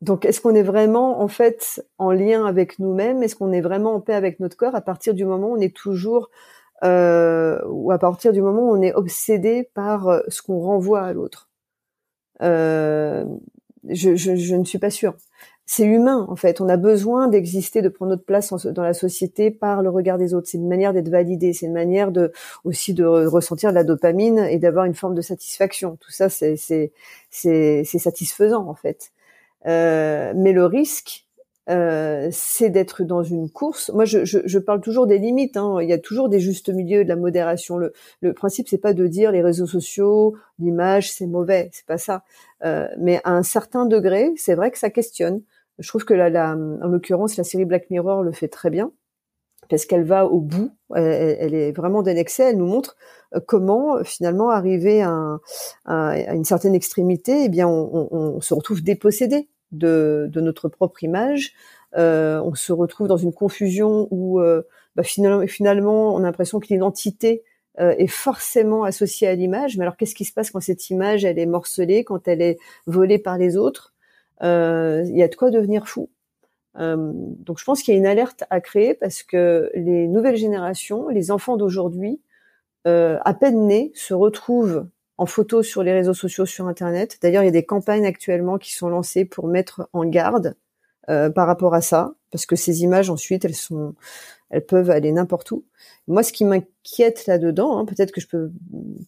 [0.00, 3.22] Donc, est-ce qu'on est vraiment en fait en lien avec nous-mêmes?
[3.22, 5.60] Est-ce qu'on est vraiment en paix avec notre corps à partir du moment où on
[5.60, 6.30] est toujours
[6.84, 11.02] euh, ou à partir du moment où on est obsédé par euh, ce qu'on renvoie
[11.02, 11.50] à l'autre?
[12.42, 13.24] Euh,
[13.88, 15.14] je, je, je, ne suis pas sûre
[15.70, 16.62] c'est humain en fait.
[16.62, 20.32] On a besoin d'exister, de prendre notre place dans la société par le regard des
[20.32, 20.48] autres.
[20.48, 22.32] C'est une manière d'être validé, c'est une manière de
[22.64, 25.98] aussi de ressentir de la dopamine et d'avoir une forme de satisfaction.
[26.00, 26.90] Tout ça, c'est
[27.84, 29.12] satisfaisant en fait.
[29.66, 31.26] Euh, mais le risque,
[31.68, 33.90] euh, c'est d'être dans une course.
[33.92, 35.58] Moi, je, parle toujours des limites.
[35.58, 35.80] Hein.
[35.82, 37.76] Il y a toujours des justes milieux, de la modération.
[37.76, 41.68] Le, le principe, c'est pas de dire les réseaux sociaux, l'image, c'est mauvais.
[41.72, 42.22] C'est pas ça.
[42.64, 45.42] Euh, mais à un certain degré, c'est vrai que ça questionne.
[45.78, 48.92] Je trouve que la, la, en l'occurrence, la série Black Mirror le fait très bien
[49.68, 50.70] parce qu'elle va au bout.
[50.94, 52.50] Elle, est vraiment d'un excès.
[52.50, 52.96] Elle nous montre
[53.34, 55.38] euh, comment finalement arriver à,
[55.86, 61.52] une certaine extrémité, eh bien, on, se retrouve dépossédé de, notre propre image.
[61.96, 64.62] Euh, on se retrouve dans une confusion où euh,
[64.96, 67.44] bah, finalement, on a l'impression que l'identité
[67.80, 69.76] est forcément associée à l'image.
[69.76, 72.58] Mais alors, qu'est-ce qui se passe quand cette image elle est morcelée, quand elle est
[72.86, 73.94] volée par les autres?
[74.42, 76.08] Il y a de quoi devenir fou.
[76.78, 80.36] Euh, donc je pense qu'il y a une alerte à créer parce que les nouvelles
[80.36, 82.20] générations, les enfants d'aujourd'hui,
[82.86, 87.18] euh, à peine nés, se retrouvent en photo sur les réseaux sociaux, sur Internet.
[87.20, 90.54] D'ailleurs, il y a des campagnes actuellement qui sont lancées pour mettre en garde
[91.10, 93.94] euh, par rapport à ça, parce que ces images ensuite, elles sont,
[94.50, 95.64] elles peuvent aller n'importe où.
[96.06, 98.52] Moi, ce qui m'inquiète là-dedans, hein, peut-être que je peux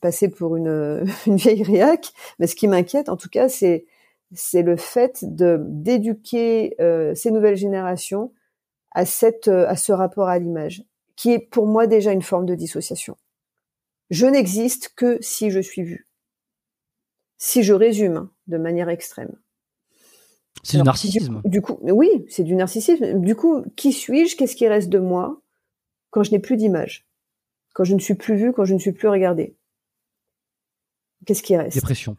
[0.01, 3.87] passer pour une, une vieille réac, mais ce qui m'inquiète, en tout cas, c'est
[4.33, 8.33] c'est le fait de d'éduquer euh, ces nouvelles générations
[8.93, 10.85] à cette euh, à ce rapport à l'image,
[11.17, 13.17] qui est pour moi déjà une forme de dissociation.
[14.11, 16.07] Je n'existe que si je suis vu.
[17.39, 19.37] Si je résume de manière extrême.
[20.63, 21.41] C'est du narcissisme.
[21.45, 23.21] Du, coup, oui, c'est du narcissisme.
[23.21, 24.37] Du coup, qui suis-je?
[24.37, 25.41] Qu'est-ce qui reste de moi
[26.11, 27.07] quand je n'ai plus d'image?
[27.73, 29.57] Quand je ne suis plus vu Quand je ne suis plus regardé
[31.25, 31.77] Qu'est-ce qui reste?
[31.77, 32.17] Dépression.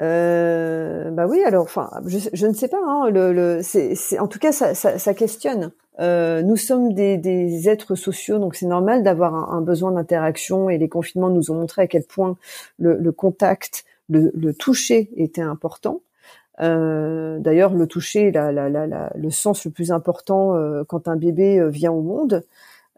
[0.00, 2.78] Euh, bah oui, alors, enfin, je, je ne sais pas.
[2.84, 5.72] Hein, le, le c'est, en tout cas, ça, ça, ça questionne.
[6.00, 10.70] Euh, nous sommes des, des, êtres sociaux, donc c'est normal d'avoir un, besoin d'interaction.
[10.70, 12.36] Et les confinements nous ont montré à quel point
[12.78, 16.00] le, le contact, le, le, toucher était important.
[16.60, 21.16] Euh, d'ailleurs, le toucher, la, la, la, le sens le plus important euh, quand un
[21.16, 22.44] bébé euh, vient au monde.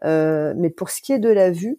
[0.03, 1.77] Euh, mais pour ce qui est de la vue,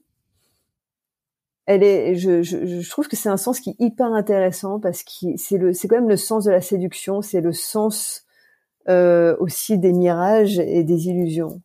[1.66, 5.02] elle est, je, je, je trouve que c'est un sens qui est hyper intéressant parce
[5.02, 8.24] que c'est le, c'est quand même le sens de la séduction, c'est le sens
[8.88, 11.62] euh, aussi des mirages et des illusions.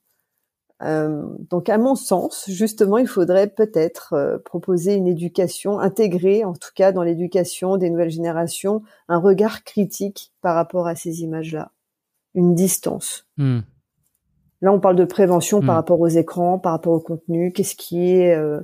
[0.83, 6.53] Euh, donc, à mon sens, justement, il faudrait peut-être euh, proposer une éducation intégrée, en
[6.53, 11.71] tout cas dans l'éducation des nouvelles générations, un regard critique par rapport à ces images-là,
[12.35, 13.25] une distance.
[13.37, 13.61] Hmm.
[14.61, 15.77] Là, on parle de prévention par hmm.
[15.77, 17.51] rapport aux écrans, par rapport au contenu.
[17.51, 18.61] Qu'est-ce qui est, euh,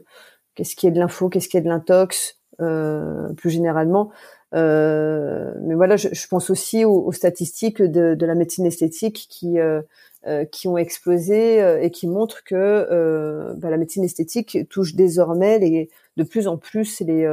[0.56, 4.12] qu'est-ce qui est de l'info, qu'est-ce qui est de l'intox, euh, plus généralement.
[4.54, 9.26] Euh, mais voilà, je, je, pense aussi aux, aux statistiques de, de, la médecine esthétique
[9.30, 9.82] qui euh,
[10.28, 15.58] euh qui ont explosé euh, et qui montrent que bah, la médecine esthétique touche désormais
[15.60, 17.24] les, de plus en plus les,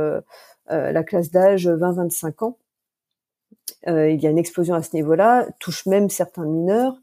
[0.68, 2.58] la classe d'âge 20-25 ans.
[3.86, 6.96] il y a une explosion à ce niveau-là, touche même certains mineurs.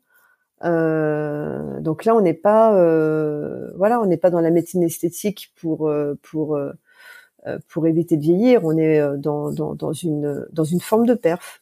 [0.63, 5.53] Euh, donc là, on n'est pas, euh, voilà, on n'est pas dans la médecine esthétique
[5.59, 5.91] pour
[6.21, 6.59] pour
[7.69, 8.61] pour éviter de vieillir.
[8.63, 11.61] On est dans dans, une dans une forme de perf.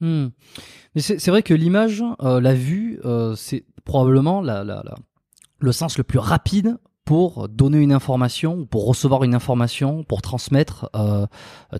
[0.00, 0.28] Hmm.
[0.94, 3.00] Mais c'est vrai que l'image, la vue,
[3.36, 4.64] c'est probablement la,
[5.58, 10.90] le sens le plus rapide pour donner une information, pour recevoir une information, pour transmettre.
[10.96, 11.26] Euh,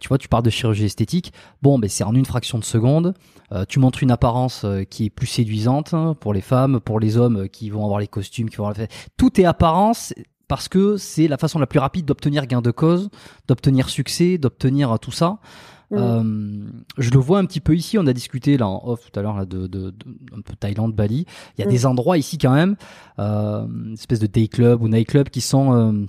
[0.00, 1.32] tu vois, tu parles de chirurgie esthétique.
[1.62, 3.12] Bon, ben c'est en une fraction de seconde.
[3.50, 7.00] Euh, tu montres une apparence euh, qui est plus séduisante hein, pour les femmes, pour
[7.00, 8.86] les hommes qui vont avoir les costumes, qui vont avoir...
[9.16, 10.14] tout est apparence
[10.46, 13.10] parce que c'est la façon la plus rapide d'obtenir gain de cause,
[13.48, 15.40] d'obtenir succès, d'obtenir tout ça.
[15.90, 15.96] Mm.
[15.96, 16.64] Euh,
[16.98, 17.98] je le vois un petit peu ici.
[17.98, 19.94] On a discuté là en off tout à l'heure de, de, de,
[20.36, 21.26] un peu Thaïlande, Bali.
[21.56, 21.70] Il y a mm.
[21.70, 22.76] des endroits ici quand même,
[23.18, 26.06] euh, une espèce de day club ou night club qui sont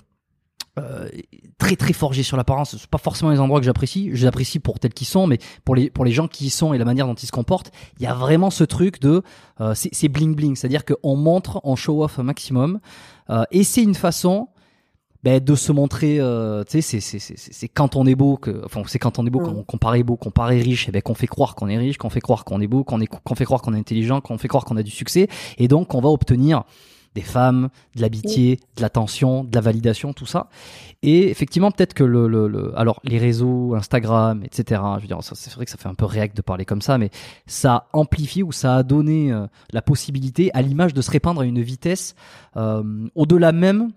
[0.80, 1.10] euh,
[1.58, 2.78] très très forgés sur l'apparence.
[2.78, 4.10] C'est pas forcément les endroits que j'apprécie.
[4.14, 6.50] Je les apprécie pour tels qu'ils sont, mais pour les pour les gens qui y
[6.50, 9.24] sont et la manière dont ils se comportent, il y a vraiment ce truc de
[9.74, 12.80] c'est bling bling, c'est-à-dire qu'on montre, on show off un maximum,
[13.52, 14.50] et c'est une façon
[15.24, 18.62] ben, de se montrer euh, tu sais c'est c'est c'est quand on est beau que
[18.66, 19.66] enfin c'est quand on est beau mm.
[19.66, 22.10] qu'on paraît beau qu'on paraît riche et ben qu'on fait croire qu'on est riche qu'on
[22.10, 24.48] fait croire qu'on est beau qu'on est qu'on fait croire qu'on est intelligent qu'on fait
[24.48, 25.28] croire qu'on a du succès
[25.58, 26.64] et donc on va obtenir
[27.18, 30.50] des femmes, de l'amitié, de l'attention, de la validation, tout ça.
[31.02, 34.82] Et effectivement, peut-être que le, le, le, alors les réseaux, Instagram, etc.
[34.98, 37.00] Je veux dire, c'est vrai que ça fait un peu réact de parler comme ça,
[37.00, 37.10] mais
[37.48, 41.46] ça amplifie ou ça a donné euh, la possibilité à l'image de se répandre à
[41.46, 42.14] une vitesse
[42.56, 42.84] euh,
[43.16, 43.90] au-delà même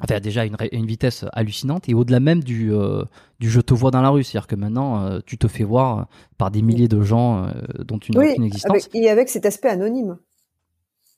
[0.00, 3.04] Enfin, déjà une, une, vitesse hallucinante et au-delà même du, euh,
[3.40, 6.08] du je te vois dans la rue, c'est-à-dire que maintenant euh, tu te fais voir
[6.38, 7.50] par des milliers de gens euh,
[7.84, 8.70] dont tu n'as aucune existence.
[8.70, 10.16] Avec, et avec cet aspect anonyme,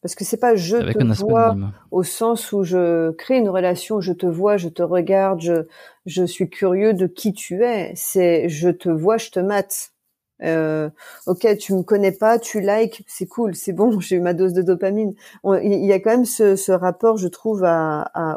[0.03, 1.57] parce que c'est pas je te vois
[1.91, 5.67] au sens où je crée une relation, je te vois, je te regarde, je
[6.05, 7.93] je suis curieux de qui tu es.
[7.95, 9.94] C'est je te vois, je te mate.
[10.43, 10.91] Euh,
[11.27, 14.53] ok, tu me connais pas, tu likes, c'est cool, c'est bon, j'ai eu ma dose
[14.53, 15.15] de dopamine.
[15.45, 17.65] Il y a quand même ce, rapport, je trouve,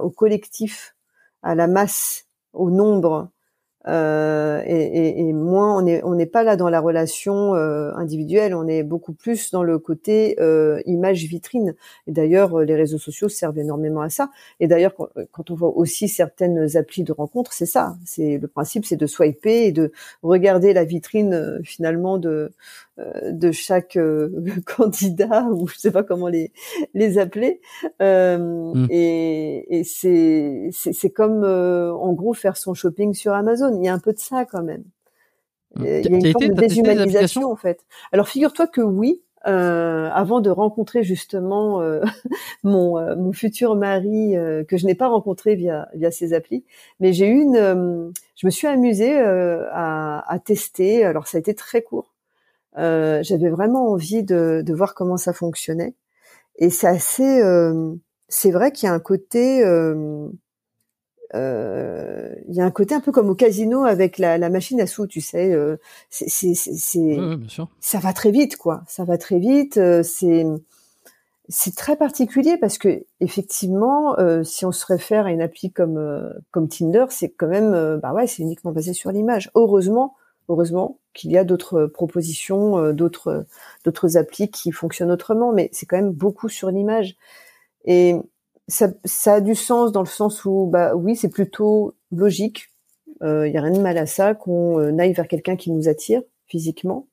[0.01, 0.95] au collectif,
[1.43, 3.29] à la masse, au nombre,
[3.87, 7.93] euh, et, et, et, moins on est on n'est pas là dans la relation euh,
[7.95, 11.75] individuelle, on est beaucoup plus dans le côté euh, image vitrine.
[12.07, 14.29] Et d'ailleurs, les réseaux sociaux servent énormément à ça.
[14.59, 17.95] Et d'ailleurs, quand, quand, on voit aussi certaines applis de rencontres, c'est ça.
[18.03, 22.49] C'est le principe, c'est de swiper et de regarder la vitrine euh, finalement de euh,
[23.31, 24.29] de chaque euh,
[24.65, 26.51] candidat ou je sais pas comment les
[26.93, 27.61] les appeler
[28.01, 28.37] euh,
[28.73, 28.87] mm.
[28.89, 33.93] et, et c'est c'est comme en gros faire son shopping sur Amazon il y a
[33.93, 34.83] un peu de ça quand même
[35.75, 35.85] mm.
[35.85, 40.41] il y a une forme de déshumanisation en fait alors figure-toi que oui euh, avant
[40.41, 42.01] de rencontrer justement euh,
[42.63, 44.33] mon, mon futur mari
[44.67, 46.65] que je n'ai pas rencontré via via ces applis,
[46.99, 51.05] mais j'ai eu une, je me suis amusée à, à, tester.
[51.05, 52.16] Alors ça a été très court,
[52.77, 55.95] euh, j'avais vraiment envie de, de, voir comment ça fonctionnait.
[56.57, 57.93] Et c'est assez, euh,
[58.29, 60.27] c'est vrai qu'il y a un côté, euh,
[61.35, 64.79] euh, il y a un côté un peu comme au casino avec la, la machine
[64.81, 65.51] à sous, tu sais.
[65.53, 65.77] Euh,
[66.09, 67.17] c'est, c'est, c'est,
[67.79, 68.83] ça va très vite, quoi.
[68.87, 69.77] Ça va très vite.
[69.77, 70.45] Euh, c'est,
[71.49, 76.33] c'est très particulier parce que effectivement, euh, si on se réfère à une appli comme
[76.51, 79.49] comme Tinder, c'est quand même, bah ouais, c'est uniquement basé sur l'image.
[79.55, 80.15] Heureusement
[80.49, 83.45] heureusement qu'il y a d'autres propositions, euh, d'autres
[83.83, 87.17] d'autres applis qui fonctionnent autrement, mais c'est quand même beaucoup sur l'image.
[87.85, 88.15] Et
[88.67, 88.93] ça,
[89.25, 92.69] a du sens dans le sens où, bah oui, c'est plutôt logique.
[93.21, 95.71] Il euh, y a rien de mal à ça qu'on euh, aille vers quelqu'un qui
[95.71, 97.07] nous attire physiquement.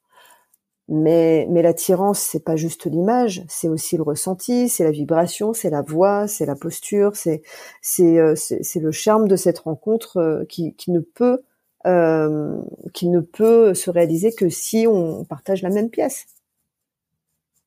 [0.88, 5.70] Mais, mais l'attirance, c'est pas juste l'image, c'est aussi le ressenti, c'est la vibration, c'est
[5.70, 7.40] la voix, c'est la posture, c'est
[7.80, 11.42] c'est c'est le charme de cette rencontre qui, qui ne peut
[11.86, 12.56] euh,
[12.92, 16.26] qui ne peut se réaliser que si on partage la même pièce.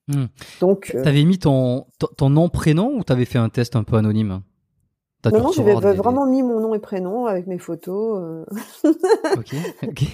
[0.07, 0.25] Hmm.
[0.61, 3.97] Donc, euh, t'avais mis ton, ton nom prénom ou t'avais fait un test un peu
[3.97, 4.41] anonyme?
[5.25, 8.21] Non, non, j'avais vraiment mis mon nom et prénom avec mes photos.
[8.21, 8.91] Euh.
[9.35, 9.55] ok.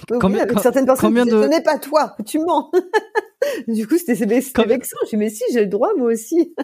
[0.20, 1.44] combien, avec certaines personnes combien de...
[1.44, 2.72] ce n'est pas toi, tu mens.
[3.68, 4.63] du coup, c'était vexant.
[5.04, 6.56] J'ai dit, mais si, j'ai le droit, moi aussi.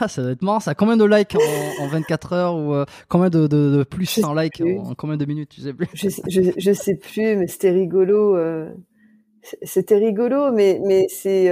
[0.00, 0.74] Ah, ça doit être marrant, ça.
[0.74, 1.36] Combien de likes
[1.80, 5.50] en, 24 heures ou euh, combien de, de, plus en likes en, combien de minutes,
[5.50, 5.88] tu sais plus?
[5.94, 6.08] Je,
[6.56, 8.36] je, sais plus, mais c'était rigolo.
[8.36, 8.70] Euh,
[9.62, 11.50] c'était rigolo, mais, mais c'est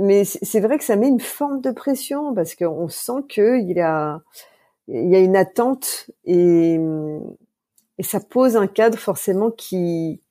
[0.00, 3.80] mais c'est vrai que ça met une forme de pression parce qu'on sent qu'il y
[3.80, 4.20] a,
[4.88, 6.78] il y a une attente et,
[7.98, 10.22] et ça pose un cadre forcément qui,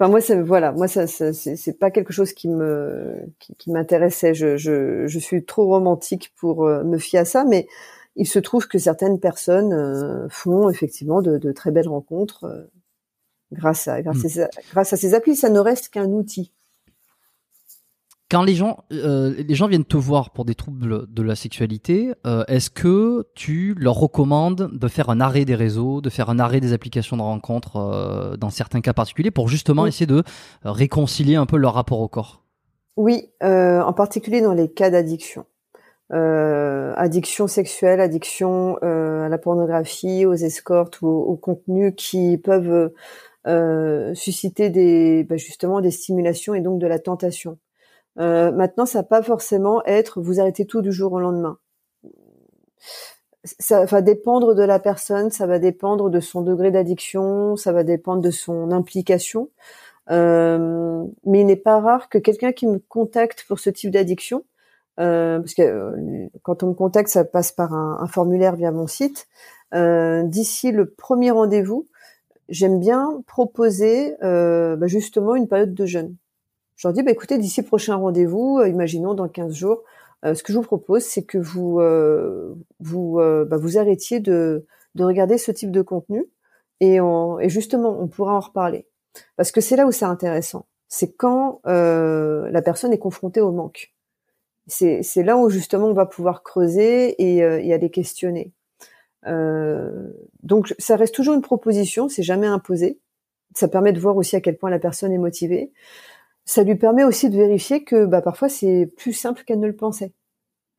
[0.00, 4.32] enfin moi ça, voilà, moi ça, ça c'est pas quelque chose qui me, qui, m'intéressait.
[4.32, 7.66] Je, je, je suis trop romantique pour euh, me fier à ça, mais
[8.16, 12.64] il se trouve que certaines personnes euh, font effectivement de, de, très belles rencontres euh,
[13.52, 14.40] grâce à grâce, mmh.
[14.40, 15.36] à, grâce à ces applis.
[15.36, 16.52] Ça ne reste qu'un outil
[18.30, 22.12] quand les gens, euh, les gens viennent te voir pour des troubles de la sexualité,
[22.26, 26.38] euh, est-ce que tu leur recommandes de faire un arrêt des réseaux, de faire un
[26.38, 30.22] arrêt des applications de rencontres euh, dans certains cas particuliers pour justement essayer de
[30.62, 32.44] réconcilier un peu leur rapport au corps?
[32.96, 35.46] Oui, en particulier dans les cas d'addiction.
[36.10, 42.92] addiction sexuelle, addiction à la pornographie, aux escortes ou aux, contenus qui peuvent
[44.14, 47.58] susciter des, bah, justement des stimulations et donc de la tentation.
[48.18, 51.58] Euh, maintenant, ça va pas forcément être vous arrêtez tout du jour au lendemain.
[53.44, 57.84] Ça va dépendre de la personne, ça va dépendre de son degré d'addiction, ça va
[57.84, 59.48] dépendre de son implication.
[60.10, 64.44] Euh, mais il n'est pas rare que quelqu'un qui me contacte pour ce type d'addiction,
[64.98, 68.86] euh, parce que euh, quand on me contacte, ça passe par un, formulaire via mon
[68.86, 69.28] site.
[69.74, 71.86] Euh, d'ici le premier rendez-vous,
[72.48, 76.16] j'aime bien proposer euh, bah justement une période de jeûne.
[76.80, 79.82] Je leur dis, bah, écoutez, d'ici prochain rendez-vous, euh, imaginons dans 15 jours,
[80.24, 84.64] euh, ce que je vous propose, c'est que vous euh, vous bah, vous arrêtiez de,
[84.94, 86.24] de regarder ce type de contenu
[86.80, 88.86] et, et justement, on pourra en reparler.
[89.36, 90.64] Parce que c'est là où c'est intéressant.
[90.88, 93.92] C'est quand la personne est confrontée au manque.
[94.66, 98.54] C'est, là où justement on va pouvoir creuser et, et aller questionner.
[99.26, 102.98] donc ça reste toujours une proposition, c'est jamais imposé.
[103.54, 105.72] Ça permet de voir aussi à quel point la personne est motivée
[106.50, 109.76] ça lui permet aussi de vérifier que bah, parfois c'est plus simple qu'elle ne le
[109.76, 110.12] pensait.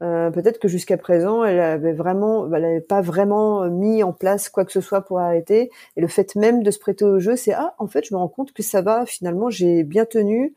[0.04, 4.12] Euh, peut-être que jusqu'à présent, elle avait vraiment, bah, elle n'avait pas vraiment mis en
[4.12, 5.72] place quoi que ce soit pour arrêter.
[5.96, 8.20] Et le fait même de se prêter au jeu, c'est ah, en fait, je me
[8.20, 9.06] rends compte que ça va.
[9.06, 10.54] Finalement, j'ai bien tenu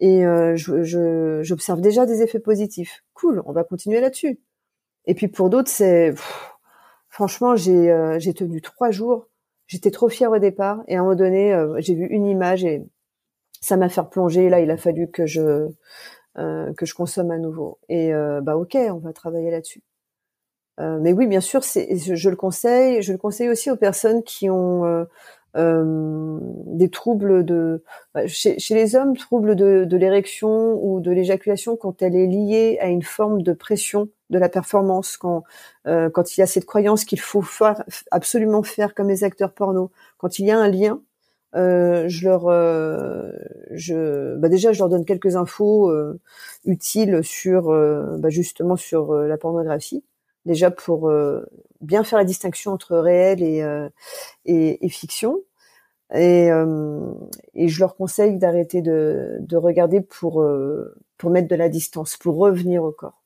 [0.00, 3.04] et euh, j'observe déjà des effets positifs.
[3.14, 4.38] Cool, on va continuer là-dessus.
[5.06, 6.12] Et puis pour d'autres, c'est
[7.08, 9.28] franchement, j'ai euh, tenu trois jours.
[9.66, 12.82] J'étais trop fière au départ et à un moment donné, j'ai vu une image et
[13.60, 14.48] ça m'a fait plonger.
[14.48, 15.68] Là, il a fallu que je
[16.38, 17.78] euh, que je consomme à nouveau.
[17.88, 19.82] Et euh, bah ok, on va travailler là-dessus.
[20.78, 23.02] Euh, mais oui, bien sûr, je, le conseille.
[23.02, 25.06] Je le conseille aussi aux personnes qui ont
[25.56, 27.82] des troubles de
[28.14, 32.78] bah, chez, les hommes, troubles de, de l'érection ou de l'éjaculation quand elle est liée
[32.80, 35.42] à une forme de pression de la performance, quand
[35.84, 37.42] quand il y a cette croyance qu'il faut
[38.12, 41.00] absolument faire comme les acteurs porno, quand il y a un lien
[41.54, 43.32] euh, je leur, euh,
[43.70, 46.20] je, bah déjà, je leur donne quelques infos euh,
[46.64, 47.70] utiles sur,
[48.18, 50.04] bah justement sur la pornographie,
[50.44, 51.10] déjà pour
[51.80, 53.64] bien faire la distinction entre réel et
[54.44, 55.40] et, et, fiction.
[56.14, 56.48] Et,
[57.54, 60.46] et je leur conseille d'arrêter de, de regarder pour
[61.18, 63.22] pour mettre de la distance, pour revenir au corps,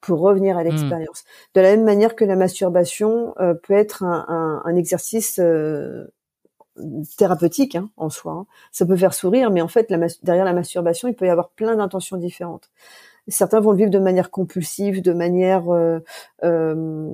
[0.00, 0.68] pour revenir à mmh.
[0.68, 1.24] l'expérience.
[1.54, 5.40] De la même manière que la masturbation peut être un, un, un exercice
[7.16, 8.32] thérapeutique hein, en soi.
[8.32, 8.46] Hein.
[8.72, 11.76] Ça peut faire sourire, mais en fait, derrière la masturbation, il peut y avoir plein
[11.76, 12.70] d'intentions différentes.
[13.28, 16.00] Certains vont le vivre de manière compulsive, de manière euh,
[16.42, 17.08] euh,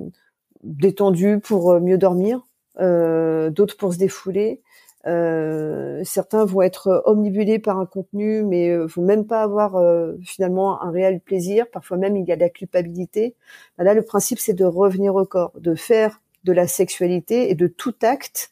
[0.63, 2.41] détendue pour euh, mieux dormir,
[2.79, 4.61] euh, d'autres pour se défouler.
[5.07, 9.81] Euh, certains vont être omnibulés par un contenu, mais vont même pas avoir
[10.21, 11.65] finalement un réel plaisir.
[11.71, 13.35] Parfois même, il y a de la culpabilité.
[13.79, 17.65] Là, le principe, c'est de revenir au corps, de faire de la sexualité et de
[17.65, 18.51] tout acte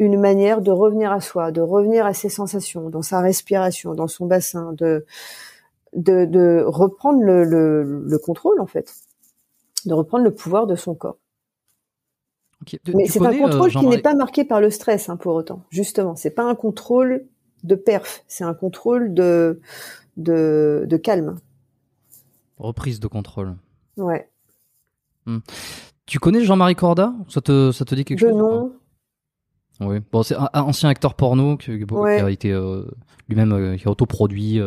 [0.00, 4.08] une manière de revenir à soi, de revenir à ses sensations, dans sa respiration, dans
[4.08, 5.04] son bassin, de
[5.94, 8.94] de, de reprendre le, le, le, contrôle en fait,
[9.86, 11.18] de reprendre le pouvoir de son corps.
[12.94, 15.64] Mais c'est un contrôle euh, qui n'est pas marqué par le stress hein, pour autant.
[15.70, 17.26] Justement, c'est pas un contrôle
[17.64, 19.60] de perf, c'est un contrôle de,
[20.16, 21.36] de de calme.
[22.58, 23.56] Reprise de contrôle.
[23.96, 24.30] Ouais.
[25.26, 25.38] Hmm.
[26.06, 27.12] Tu connais Jean-Marie Corda?
[27.28, 28.72] Ça te ça te dit quelque chose Non.
[29.80, 32.50] Oui, bon, c'est un, ancien acteur porno qui, a été
[33.28, 34.60] lui-même qui a autoproduit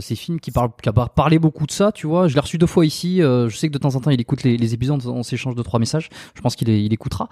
[0.00, 2.28] ces films, qui parle, qui a parlé beaucoup de ça, tu vois.
[2.28, 3.18] Je l'ai reçu deux fois ici.
[3.18, 5.80] je sais que de temps en temps il écoute les, épisodes, on s'échange deux trois
[5.80, 6.10] messages.
[6.34, 7.28] Je pense qu'il il écoutera.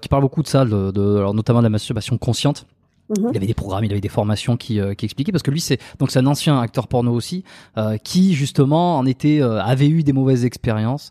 [0.00, 2.66] qui parle beaucoup de ça, de, de alors notamment de la masturbation consciente.
[3.10, 3.30] Mhm.
[3.32, 5.60] Il avait des programmes, il avait des formations qui, euh, qui expliquaient parce que lui
[5.60, 7.42] c'est donc c'est un ancien acteur porno aussi
[7.76, 11.10] euh, qui justement en était euh, avait eu des mauvaises expériences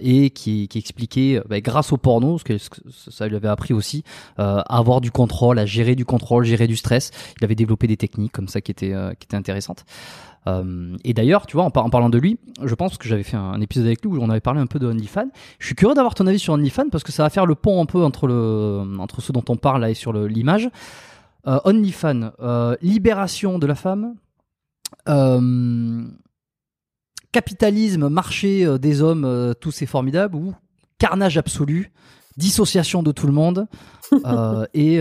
[0.00, 2.54] et qui, qui expliquait bah, grâce au porno ce que,
[3.08, 4.04] ça lui avait appris aussi
[4.36, 7.10] à avoir du contrôle, à gérer du contrôle, gérer du stress.
[7.40, 9.84] Il avait développé des techniques comme ça qui étaient qui étaient intéressantes.
[11.04, 13.86] et d'ailleurs, tu vois, en, parlant de lui, je pense que j'avais fait un, épisode
[13.86, 15.30] avec lui où on avait parlé un peu de OnlyFans.
[15.58, 17.80] Je suis curieux d'avoir ton avis sur OnlyFans parce que ça va faire le pont
[17.82, 20.68] un peu entre le entre ce dont on parle là et sur l'image.
[21.48, 24.14] Euh, OnlyFans, euh, libération de la femme,
[25.08, 26.04] euh,
[27.32, 30.54] capitalisme, marché des hommes, tout c'est formidable, ou
[30.98, 31.92] carnage absolu,
[32.36, 33.66] dissociation de tout le monde
[34.74, 35.00] et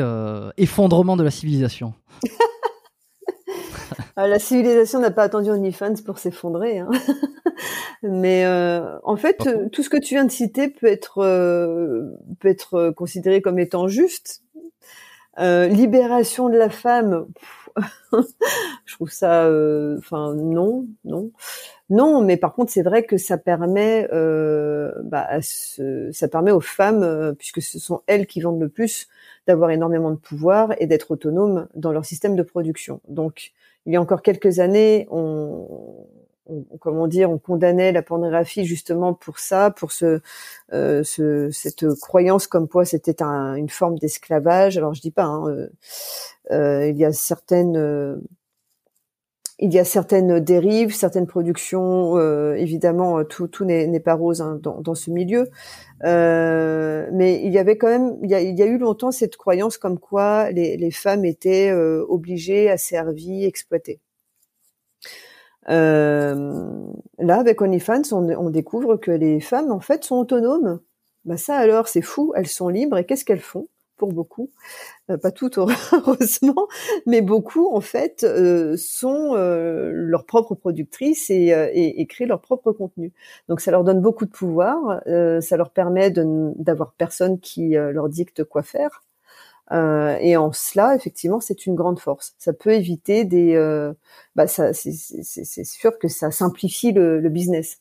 [0.57, 1.93] effondrement de la civilisation.
[4.17, 6.79] la civilisation n'a pas attendu OnlyFans pour s'effondrer.
[6.79, 6.89] Hein.
[8.01, 8.47] Mais
[9.03, 11.21] en fait, tout ce que tu viens de citer peut être,
[12.39, 14.41] peut être considéré comme étant juste.
[15.39, 17.25] Euh, libération de la femme,
[18.85, 21.31] je trouve ça, euh, enfin non, non,
[21.89, 22.21] non.
[22.21, 27.61] Mais par contre, c'est vrai que ça permet, euh, bah, ça permet aux femmes, puisque
[27.61, 29.07] ce sont elles qui vendent le plus,
[29.47, 32.99] d'avoir énormément de pouvoir et d'être autonomes dans leur système de production.
[33.07, 33.53] Donc,
[33.85, 36.05] il y a encore quelques années, on,
[36.51, 40.21] on, comment dire, on condamnait la pornographie justement pour ça, pour ce,
[40.73, 44.77] euh, ce cette croyance comme quoi c'était un, une forme d'esclavage.
[44.77, 45.67] Alors je dis pas, hein, euh,
[46.51, 48.21] euh, il y a certaines
[49.59, 52.17] il y a certaines dérives, certaines productions.
[52.55, 55.49] évidemment, tout, tout n'est pas rose hein, dans, dans, ce milieu,
[56.03, 59.37] mais il y avait quand même, il y a, il y a eu longtemps cette
[59.37, 63.99] croyance comme quoi les, les femmes étaient obligées, asservies, exploitées.
[65.69, 66.85] Euh,
[67.19, 70.79] là, avec OnlyFans, on, on, découvre que les femmes, en fait, sont autonomes.
[71.25, 72.97] Bah ça alors, c'est fou, elles sont libres.
[72.97, 73.67] Et qu'est-ce qu'elles font?
[73.97, 74.49] Pour beaucoup
[75.11, 75.57] euh, Pas toutes,
[75.93, 76.67] heureusement,
[77.05, 82.41] mais beaucoup, en fait, euh, sont euh, leurs propres productrices et, et, et, créent leur
[82.41, 83.13] propre contenu.
[83.47, 85.01] Donc, ça leur donne beaucoup de pouvoir.
[85.05, 89.03] ça leur permet d'avoir personne qui leur dicte quoi faire.
[89.71, 92.33] Euh, et en cela, effectivement, c'est une grande force.
[92.37, 93.93] Ça peut éviter des, euh,
[94.35, 97.79] bah ça, c'est sûr que ça simplifie le, le business.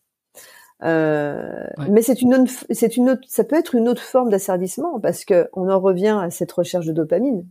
[0.82, 5.24] Euh, Mais c'est une, c'est une autre, ça peut être une autre forme d'asservissement parce
[5.24, 7.47] que on en revient à cette recherche de dopamine,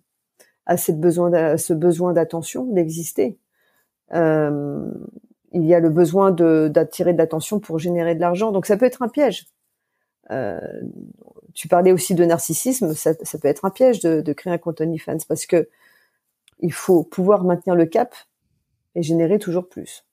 [0.65, 3.37] à cette besoin, à ce besoin d'attention, d'exister.
[4.13, 4.89] Euh,
[5.51, 8.85] il y a le besoin d'attirer de l'attention pour générer de l'argent, donc ça peut
[8.85, 9.47] être un piège.
[10.31, 10.59] Euh,
[11.53, 15.17] tu parlais aussi de narcissisme, ça, peut être un piège de, créer un compte OnlyFans
[15.27, 15.67] parce que
[16.59, 18.13] il faut pouvoir maintenir le cap
[18.95, 20.03] et générer toujours plus.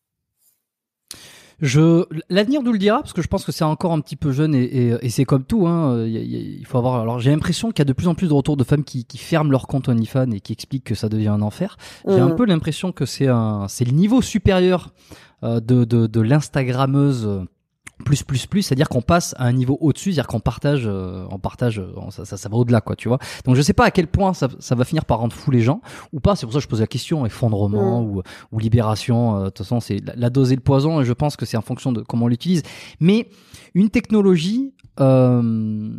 [1.60, 4.30] Je l'avenir nous le dira parce que je pense que c'est encore un petit peu
[4.30, 5.66] jeune et, c'est comme tout.
[5.66, 7.00] Hein, il, faut avoir.
[7.00, 9.06] Alors j'ai l'impression qu'il y a de plus en plus de retours de femmes qui,
[9.16, 11.78] ferment leur compte OnlyFans et qui expliquent que ça devient un enfer.
[12.06, 12.36] J'ai un mmh.
[12.36, 14.92] peu l'impression que c'est un c'est le niveau supérieur
[15.42, 17.46] euh, de, de, de l'instagrammeuse
[18.04, 20.26] plus plus plus c'est à dire qu'on passe à un niveau au-dessus c'est à dire
[20.26, 23.56] qu'on partage euh, on partage euh, ça, ça, ça va au-delà quoi tu vois donc
[23.56, 25.80] je sais pas à quel point ça, ça va finir par rendre fou les gens
[26.12, 28.06] ou pas c'est pour ça que je pose la question effondrement mm.
[28.06, 28.22] ou,
[28.52, 31.36] ou libération euh, de toute façon c'est la, dose et le poison et je pense
[31.36, 32.62] que c'est en fonction de comment on l'utilise
[33.00, 33.28] mais
[33.74, 35.90] une technologie euh,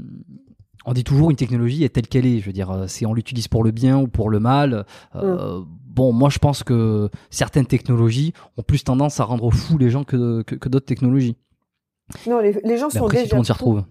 [0.85, 2.39] on dit toujours une technologie est telle qu'elle est.
[2.39, 4.85] Je veux dire, si on l'utilise pour le bien ou pour le mal.
[5.15, 5.65] Euh, mm.
[5.89, 10.05] Bon, moi, je pense que certaines technologies ont plus tendance à rendre fou les gens
[10.05, 11.35] que, que, que d'autres technologies.
[12.26, 13.43] Non, les, les gens sont déjà.
[13.43, 13.84] s'y retrouve.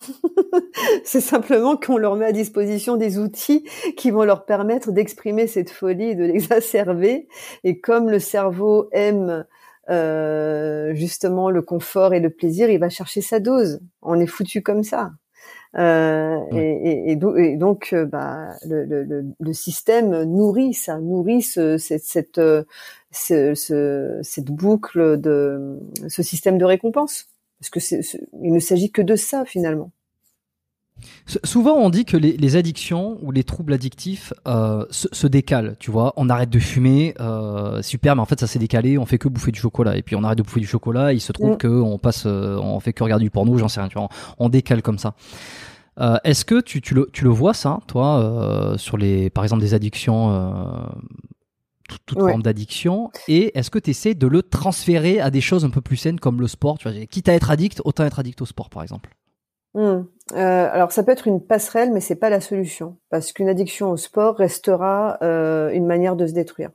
[1.04, 3.64] c'est simplement qu'on leur met à disposition des outils
[3.96, 7.28] qui vont leur permettre d'exprimer cette folie et de l'exacerber.
[7.64, 9.46] Et comme le cerveau aime
[9.90, 13.80] euh, justement le confort et le plaisir, il va chercher sa dose.
[14.00, 15.12] On est foutu comme ça.
[15.78, 21.78] Euh, et, et, et, donc, euh, bah, le, le, le, système nourrit ça, nourrit ce,
[21.78, 22.64] cette, cette, euh,
[23.10, 27.31] ce, ce, cette boucle de ce système de récompense.
[27.62, 28.00] Parce que c'est,
[28.42, 29.92] il ne s'agit que de ça finalement.
[31.44, 35.76] Souvent, on dit que les, addictions ou les troubles addictifs euh, se, décalent.
[35.78, 38.98] Tu vois, on arrête de fumer, euh, super, mais en fait, ça s'est décalé.
[38.98, 41.12] On fait que bouffer du chocolat, et puis on arrête de bouffer du chocolat.
[41.12, 41.58] Il se trouve mm.
[41.58, 43.88] que on passe, euh, on fait que regarder du porno, j'en sais rien.
[43.88, 44.08] Tu vois,
[44.38, 45.14] on, décale comme ça.
[46.24, 49.74] est-ce que tu, tu, le, tu le vois ça, toi, sur les, par exemple, des
[49.74, 50.30] addictions
[52.00, 55.70] toute, forme d'addiction et est-ce que tu essaies de le transférer à des choses un
[55.70, 58.40] peu plus saines comme le sport tu vois quitte à être addict autant être addict
[58.42, 59.10] au sport par exemple
[59.74, 59.80] mmh.
[59.80, 63.90] euh, alors ça peut être une passerelle, mais c'est pas la solution, parce qu'une addiction
[63.90, 66.70] au sport restera euh, une manière de se détruire.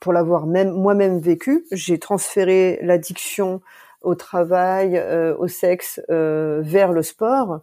[0.00, 3.60] Pour l'avoir même moi-même vécu, j'ai transféré l'addiction
[4.02, 7.60] au travail, euh, au sexe vers le sport.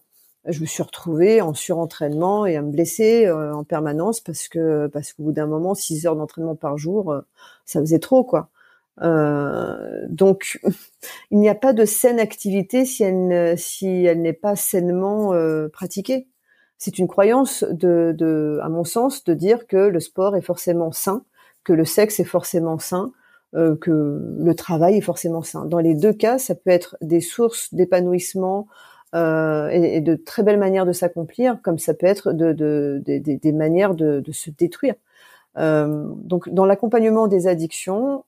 [0.48, 5.14] Je me suis retrouvée en surentraînement et à me blesser en permanence parce que parce
[5.14, 7.16] qu'au bout d'un moment, six heures d'entraînement par jour,
[7.66, 8.50] ça faisait trop quoi.
[9.02, 10.60] Euh, donc,
[11.32, 15.68] il n'y a pas de saine activité si elle, si elle n'est pas sainement euh,
[15.70, 16.28] pratiquée.
[16.78, 20.92] C'est une croyance, de, de, à mon sens, de dire que le sport est forcément
[20.92, 21.24] sain,
[21.64, 23.12] que le sexe est forcément sain,
[23.56, 25.66] euh, que le travail est forcément sain.
[25.66, 28.68] Dans les deux cas, ça peut être des sources d'épanouissement
[29.14, 33.52] euh, et, de très belles manières de s'accomplir, comme ça peut être de, de, des
[33.52, 34.96] manières de, de, se détruire.
[35.58, 38.26] Euh, donc, dans l'accompagnement des addictions,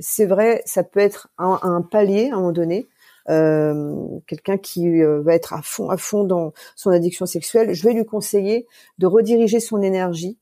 [0.00, 2.88] c'est vrai, ça peut être un, un, palier à un moment donné.
[3.28, 7.84] Euh, quelqu'un qui euh, va être à fond, à fond dans son addiction sexuelle, je
[7.84, 8.66] vais lui conseiller
[8.98, 10.38] de rediriger son énergie,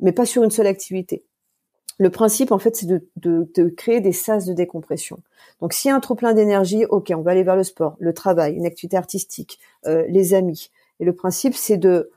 [0.00, 1.24] mais pas sur une seule activité.
[1.98, 5.20] Le principe, en fait, c'est de, de, créer des sas de décompression.
[5.60, 7.96] Donc, s'il y a un trop plein d'énergie, ok, on va aller vers le sport,
[8.00, 10.70] le travail, une activité artistique, euh, les amis.
[10.98, 12.10] Et le principe, c'est de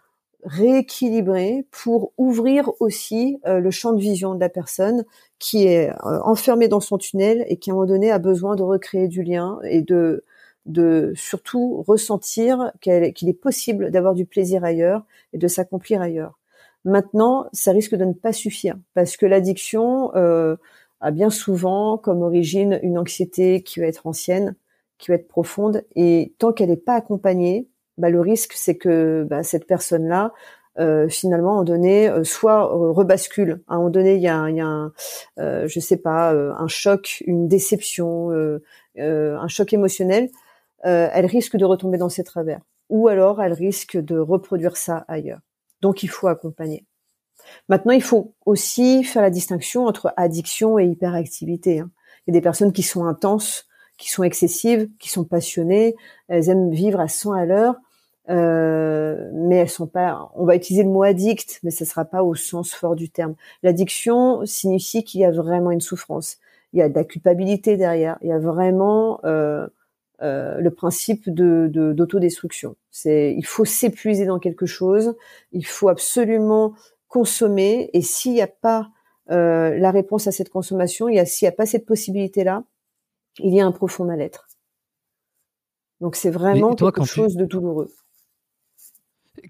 [0.43, 5.03] rééquilibrer pour ouvrir aussi euh, le champ de vision de la personne
[5.39, 8.55] qui est euh, enfermée dans son tunnel et qui à un moment donné a besoin
[8.55, 10.23] de recréer du lien et de
[11.15, 15.03] surtout ressentir qu'il est possible d'avoir du plaisir ailleurs
[15.33, 16.36] et de s'accomplir ailleurs.
[16.87, 20.55] Maintenant, ça risque de ne pas suffire parce que l'addiction euh,
[21.01, 24.55] a bien souvent comme origine une anxiété qui va être ancienne,
[24.97, 27.67] qui va être profonde et tant qu'elle n'est pas accompagnée,
[27.97, 30.31] bah, le risque c'est que bah, cette personne-là
[30.79, 33.61] euh, finalement, à un donné, euh, soit rebascule.
[33.67, 34.93] À un moment donné, il y a, y a un,
[35.37, 38.31] je sais pas, un choc, une déception,
[38.95, 40.29] un choc émotionnel.
[40.83, 45.41] elle risque de retomber dans ses travers, ou alors elle risque de reproduire ça ailleurs.
[45.81, 46.85] Donc, il faut accompagner.
[47.69, 51.79] Maintenant, il faut aussi faire la distinction entre addiction et hyperactivité.
[51.79, 51.89] Hein.
[52.25, 53.67] Il y a des personnes qui sont intenses,
[53.97, 55.95] qui sont excessives, qui sont passionnées,
[56.27, 57.75] elles aiment vivre à 100 à l'heure,
[58.29, 60.29] euh, mais elles sont pas.
[60.35, 63.35] On va utiliser le mot addict, mais ce sera pas au sens fort du terme.
[63.63, 66.37] L'addiction signifie qu'il y a vraiment une souffrance.
[66.73, 68.17] Il y a de la culpabilité derrière.
[68.21, 69.67] Il y a vraiment euh,
[70.21, 72.75] euh, le principe de d'autodestruction.
[72.89, 75.15] C'est il faut s'épuiser dans quelque chose.
[75.51, 76.73] Il faut absolument
[77.07, 77.89] consommer.
[77.93, 78.89] Et s'il n'y a pas
[79.29, 82.43] euh, la réponse à cette consommation, il y a s'il n'y a pas cette possibilité
[82.43, 82.63] là,
[83.39, 84.47] il y a un profond mal-être.
[86.01, 87.91] Donc c'est vraiment quelque chose de douloureux.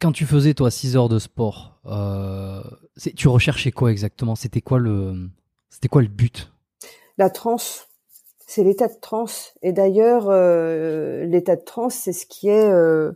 [0.01, 2.61] Quand tu faisais, toi, 6 heures de sport, euh,
[3.15, 4.35] tu recherchais quoi exactement?
[4.35, 5.29] C'était quoi le
[5.69, 6.51] c'était quoi le but?
[7.17, 7.86] La transe.
[8.49, 9.53] C'est l'état de transe.
[9.61, 13.11] Et d'ailleurs, euh, l'état de transe, c'est ce qui est euh,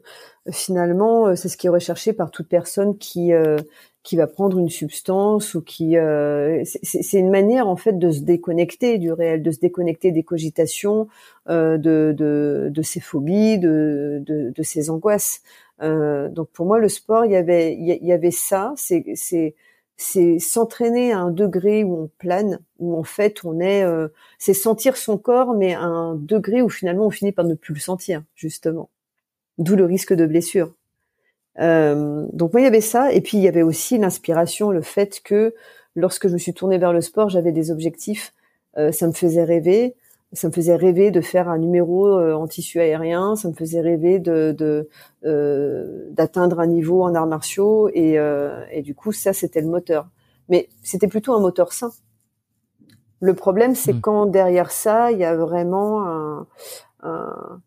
[0.51, 3.57] finalement, euh, c'est ce qui est recherché par toute personne qui euh,
[4.03, 8.21] qui va prendre une substance ou qui euh, c'est une manière en fait de se
[8.21, 11.07] déconnecter du réel, de se déconnecter des cogitations,
[11.49, 15.41] euh, de, de, de ses phobies, de, de, de ses angoisses.
[15.79, 18.73] Donc pour moi, le sport, il y avait, il y avait ça.
[18.75, 19.55] C'est, c'est,
[20.01, 24.07] c'est s'entraîner à un degré où on plane, où en fait on est, euh,
[24.39, 27.75] c'est sentir son corps, mais à un degré où finalement on finit par ne plus
[27.75, 28.89] le sentir, justement.
[29.59, 30.73] D'où le risque de blessure.
[31.59, 34.81] Euh, donc moi il y avait ça, et puis il y avait aussi l'inspiration, le
[34.81, 35.53] fait que
[35.95, 38.33] lorsque je me suis tournée vers le sport, j'avais des objectifs,
[38.77, 39.95] euh, ça me faisait rêver
[40.33, 43.81] ça me faisait rêver de faire un numéro euh, en tissu aérien, ça me faisait
[43.81, 44.87] rêver de, de
[45.25, 49.67] euh, d'atteindre un niveau en arts martiaux et, euh, et du coup ça c'était le
[49.67, 50.07] moteur.
[50.47, 51.91] Mais c'était plutôt un moteur sain.
[53.19, 54.01] Le problème c'est mmh.
[54.01, 56.47] quand derrière ça il y a vraiment un,
[57.03, 57.61] un,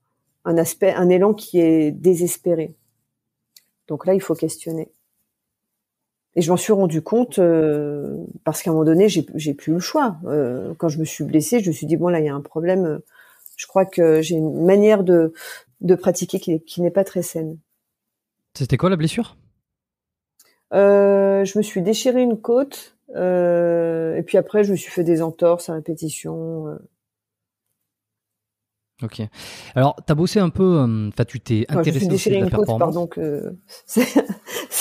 [0.46, 2.74] un aspect, un élan qui est désespéré.
[3.88, 4.93] Donc là il faut questionner.
[6.36, 9.78] Et je m'en suis rendu compte euh, parce qu'à un moment donné, j'ai, plus le
[9.78, 10.16] choix.
[10.26, 12.34] Euh, quand je me suis blessée, je me suis dit bon là, il y a
[12.34, 13.00] un problème.
[13.56, 15.32] Je crois que j'ai une manière de
[15.80, 17.58] de pratiquer qui, qui n'est pas très saine.
[18.56, 19.36] C'était quoi la blessure?
[20.72, 25.22] Euh, Je me suis déchiré une côte et puis après, je me suis fait des
[25.22, 26.78] entorses à répétition.
[29.02, 29.22] Ok.
[29.76, 32.78] Alors, tu as bossé un peu, enfin, tu t'es intéressé aussi à la performance.
[32.78, 33.54] pardon, que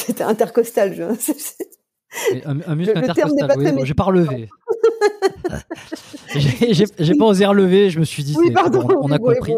[0.05, 0.93] c'était intercostal.
[0.93, 1.03] Je...
[2.45, 4.47] Un, un, muscle le, intercostal, oui, bon, j'ai pas relevé.
[6.99, 9.55] j'ai pas osé relever, je me suis dit, oui, pardon, on, a compris.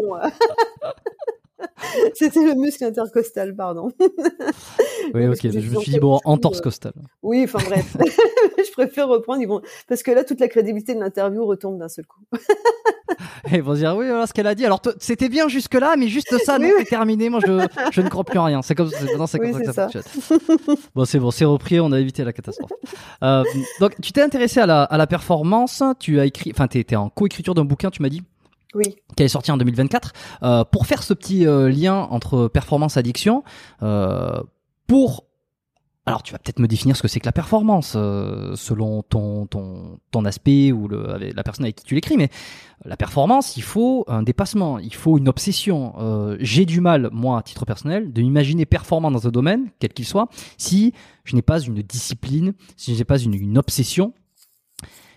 [2.14, 3.90] C'était le muscle intercostal, pardon.
[5.14, 5.38] oui, ok.
[5.42, 6.92] Je me suis dit, bon, entorse costal.
[7.22, 7.96] Oui, enfin bref.
[8.58, 9.40] je préfère reprendre.
[9.40, 9.60] Ils vont...
[9.88, 12.20] Parce que là, toute la crédibilité de l'interview retombe d'un seul coup.
[13.52, 14.64] ils vont dire oui, voilà ce qu'elle a dit.
[14.64, 17.28] Alors c'était bien jusque là, mais juste ça, non, c'est terminé.
[17.28, 18.62] Moi, je, je ne crois plus en rien.
[18.62, 20.02] C'est comme, non, comme ça que ça, fonctionne.
[20.94, 21.80] bon, c'est bon, c'est repris.
[21.80, 22.72] On a évité la catastrophe.
[23.22, 23.44] Euh,
[23.80, 25.82] donc, tu t'es intéressé à la, à la performance.
[25.98, 27.90] Tu as écrit, enfin, tu étais en coécriture d'un bouquin.
[27.90, 28.22] Tu m'as dit?
[28.74, 28.96] Oui.
[29.16, 30.12] Qui est sorti en 2024.
[30.42, 33.42] Euh, pour faire ce petit euh, lien entre performance addiction,
[33.82, 34.42] euh,
[34.86, 35.26] pour
[36.08, 39.46] alors tu vas peut-être me définir ce que c'est que la performance euh, selon ton,
[39.46, 42.28] ton, ton aspect ou le, la personne avec qui tu l'écris, mais
[42.84, 45.94] la performance, il faut un dépassement, il faut une obsession.
[45.98, 49.92] Euh, J'ai du mal, moi, à titre personnel, de m'imaginer performant dans un domaine, quel
[49.92, 50.92] qu'il soit, si
[51.24, 54.14] je n'ai pas une discipline, si je n'ai pas une, une obsession.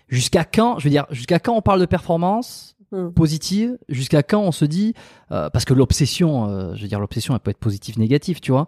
[0.08, 3.10] Jusqu'à quand, je veux dire, jusqu'à quand on parle de performance hmm.
[3.12, 4.94] positive Jusqu'à quand on se dit,
[5.32, 8.52] euh, parce que l'obsession, euh, je veux dire, l'obsession, elle peut être positive, négative, tu
[8.52, 8.66] vois.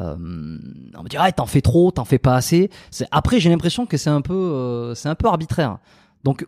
[0.00, 2.70] Euh, on me dit ah t'en fais trop, t'en fais pas assez.
[3.10, 5.80] Après j'ai l'impression que c'est un peu c'est un peu arbitraire.
[6.24, 6.46] Donc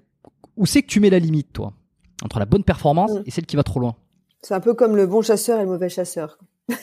[0.56, 1.74] où c'est que tu mets la limite toi?
[2.22, 3.22] Entre la bonne performance mm.
[3.26, 3.96] et celle qui va trop loin
[4.40, 6.38] C'est un peu comme le bon chasseur et le mauvais chasseur.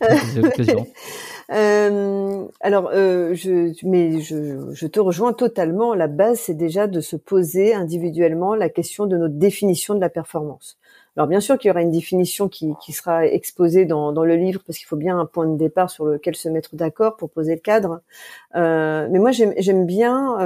[1.52, 5.94] euh, alors, euh, je, mais je, te rejoins totalement.
[5.94, 10.10] La base, c'est déjà de se poser individuellement la question de notre définition de la
[10.10, 10.78] performance.
[11.16, 14.78] Alors bien sûr qu'il y aura une définition qui, sera exposée dans, le livre parce
[14.78, 17.60] qu'il faut bien un point de départ sur lequel se mettre d'accord pour poser le
[17.60, 18.00] cadre.
[18.54, 20.36] Euh, mais moi j'aime bien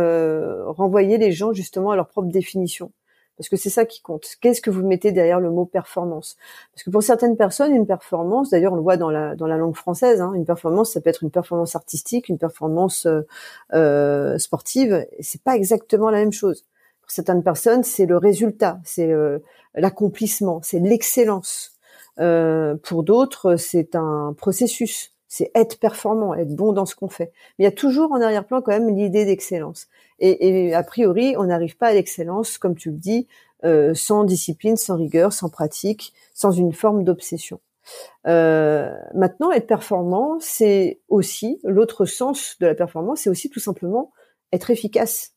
[0.67, 2.91] renvoyer les gens justement à leur propre définition
[3.37, 4.27] parce que c'est ça qui compte.
[4.41, 6.37] Qu'est-ce que vous mettez derrière le mot performance?
[6.73, 9.57] Parce que pour certaines personnes, une performance, d'ailleurs on le voit dans la dans la
[9.57, 13.23] langue française, hein, une performance ça peut être une performance artistique, une performance euh,
[13.73, 15.07] euh sportive.
[15.21, 16.65] C'est pas exactement la même chose.
[17.03, 19.39] Pour certaines personnes, c'est le résultat, c'est euh,
[19.75, 21.73] l'accomplissement, c'est l'excellence.
[22.21, 27.33] Euh, pour d'autres, c'est un processus, c'est être performant, être bon dans ce qu'on fait.
[27.59, 29.89] Mais il y a toujours en arrière-plan quand même l'idée d'excellence.
[30.21, 33.27] Et, a priori, on n'arrive pas à l'excellence, comme tu le dis,
[33.65, 37.61] euh, sans discipline, sans rigueur, sans pratique, sans une forme d'obsession.
[38.25, 44.13] maintenant, être performant, c'est aussi l'autre sens de la performance, c'est aussi tout simplement
[44.53, 45.35] être efficace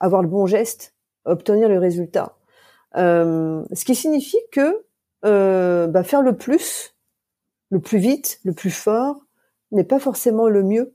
[0.00, 0.94] avoir le bon geste,
[1.26, 2.36] obtenir le résultat.
[2.96, 4.84] Euh, ce qui signifie que
[5.24, 6.96] euh, bah, faire le plus,
[7.70, 9.24] le plus vite, le plus fort,
[9.72, 10.94] n'est pas forcément le mieux.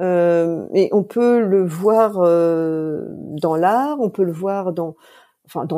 [0.00, 4.96] Euh, et on peut le voir euh, dans l'art, on peut le voir dans,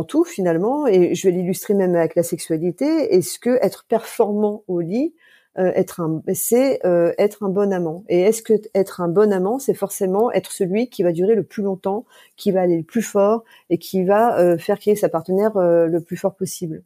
[0.04, 0.86] tout finalement.
[0.86, 3.14] Et je vais l'illustrer même avec la sexualité.
[3.14, 5.14] Est-ce que être performant au lit,
[5.58, 6.80] euh, être un, c'est
[7.18, 8.04] être un bon amant?
[8.08, 11.44] Et est-ce que être un bon amant, c'est forcément être celui qui va durer le
[11.44, 12.04] plus longtemps,
[12.36, 16.16] qui va aller le plus fort et qui va faire qu'il sa partenaire le plus
[16.16, 16.84] fort possible?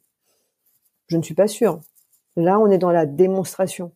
[1.07, 1.79] Je ne suis pas sûre.
[2.39, 3.91] Là, on est dans la démonstration.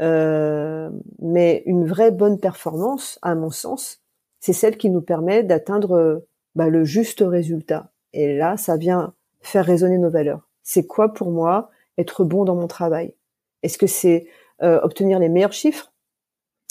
[0.00, 4.02] mais une vraie bonne performance, à mon sens,
[4.40, 6.24] c'est celle qui nous permet d'atteindre
[6.54, 7.90] bah, le juste résultat.
[8.12, 10.48] Et là, ça vient faire résonner nos valeurs.
[10.62, 13.14] C'est quoi pour moi être bon dans mon travail?
[13.62, 14.26] Est-ce que c'est
[14.62, 15.92] euh, obtenir les meilleurs chiffres?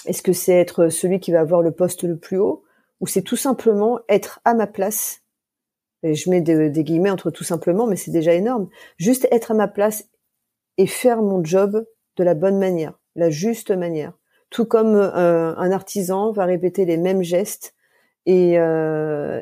[0.05, 2.63] Est-ce que c'est être celui qui va avoir le poste le plus haut?
[3.01, 5.21] Ou c'est tout simplement être à ma place?
[6.03, 8.69] Je mets des, guillemets entre tout simplement, mais c'est déjà énorme.
[8.97, 10.07] Juste être à ma place
[10.77, 11.85] et faire mon job
[12.17, 14.13] de la bonne manière, la juste manière.
[14.49, 17.75] Tout comme euh, un artisan va répéter les mêmes gestes
[18.25, 19.41] et, euh,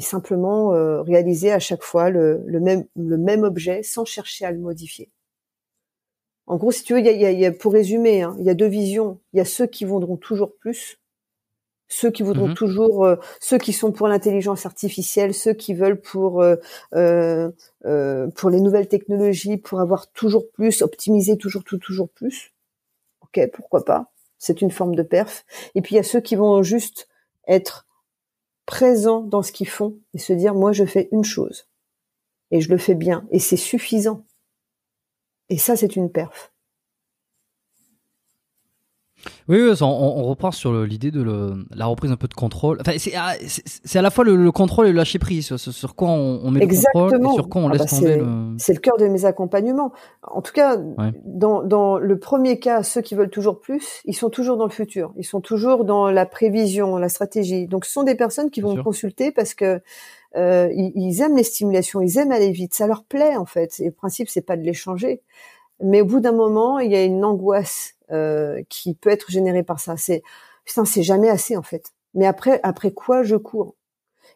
[0.00, 0.70] simplement
[1.02, 5.10] réaliser à chaque fois le, même, le même objet sans chercher à le modifier.
[6.50, 8.66] En gros, si tu veux, il y a, pour résumer, hein, il y a deux
[8.66, 9.20] visions.
[9.32, 10.99] Il y a ceux qui voudront toujours plus,
[11.90, 12.54] ceux qui voudront mhm.
[12.54, 16.56] toujours, euh, ceux qui sont pour l'intelligence artificielle, ceux qui veulent pour euh,
[16.94, 17.50] euh,
[18.36, 22.52] pour les nouvelles technologies, pour avoir toujours plus, optimiser toujours tout, toujours plus.
[23.22, 25.44] Ok, pourquoi pas C'est une forme de perf.
[25.74, 27.08] Et puis il y a ceux qui vont juste
[27.48, 27.86] être
[28.66, 31.66] présents dans ce qu'ils font et se dire moi je fais une chose
[32.52, 34.24] et je le fais bien et c'est suffisant.
[35.48, 36.52] Et ça, c'est une perf.
[39.48, 41.24] Oui, on, reprend sur l'idée de
[41.74, 42.78] la reprise un peu de contrôle.
[42.80, 43.34] Enfin, c'est à,
[43.94, 47.20] à, la fois le, contrôle et le lâcher prise sur, quoi on, met le contrôle
[47.20, 48.22] et sur quoi on ah laisse bah tomber.
[48.58, 49.92] C'est le cœur de mes accompagnements.
[50.22, 50.76] En tout cas,
[51.24, 54.70] dans, dans le premier cas, ceux qui veulent toujours plus, ils sont toujours dans le
[54.70, 55.12] futur.
[55.16, 57.66] Ils sont toujours dans la prévision, la stratégie.
[57.66, 59.80] Donc, ce sont des personnes qui vont me consulter parce que
[60.36, 63.80] euh, ils, aiment les stimulations, ils aiment aller vite, ça leur plaît en fait.
[63.80, 65.22] Et le principe, c'est pas de les changer,
[65.82, 69.62] mais au bout d'un moment, il y a une angoisse euh, qui peut être générée
[69.62, 69.96] par ça.
[69.96, 70.22] C'est
[70.64, 71.92] putain, c'est jamais assez en fait.
[72.14, 73.76] Mais après, après quoi je cours?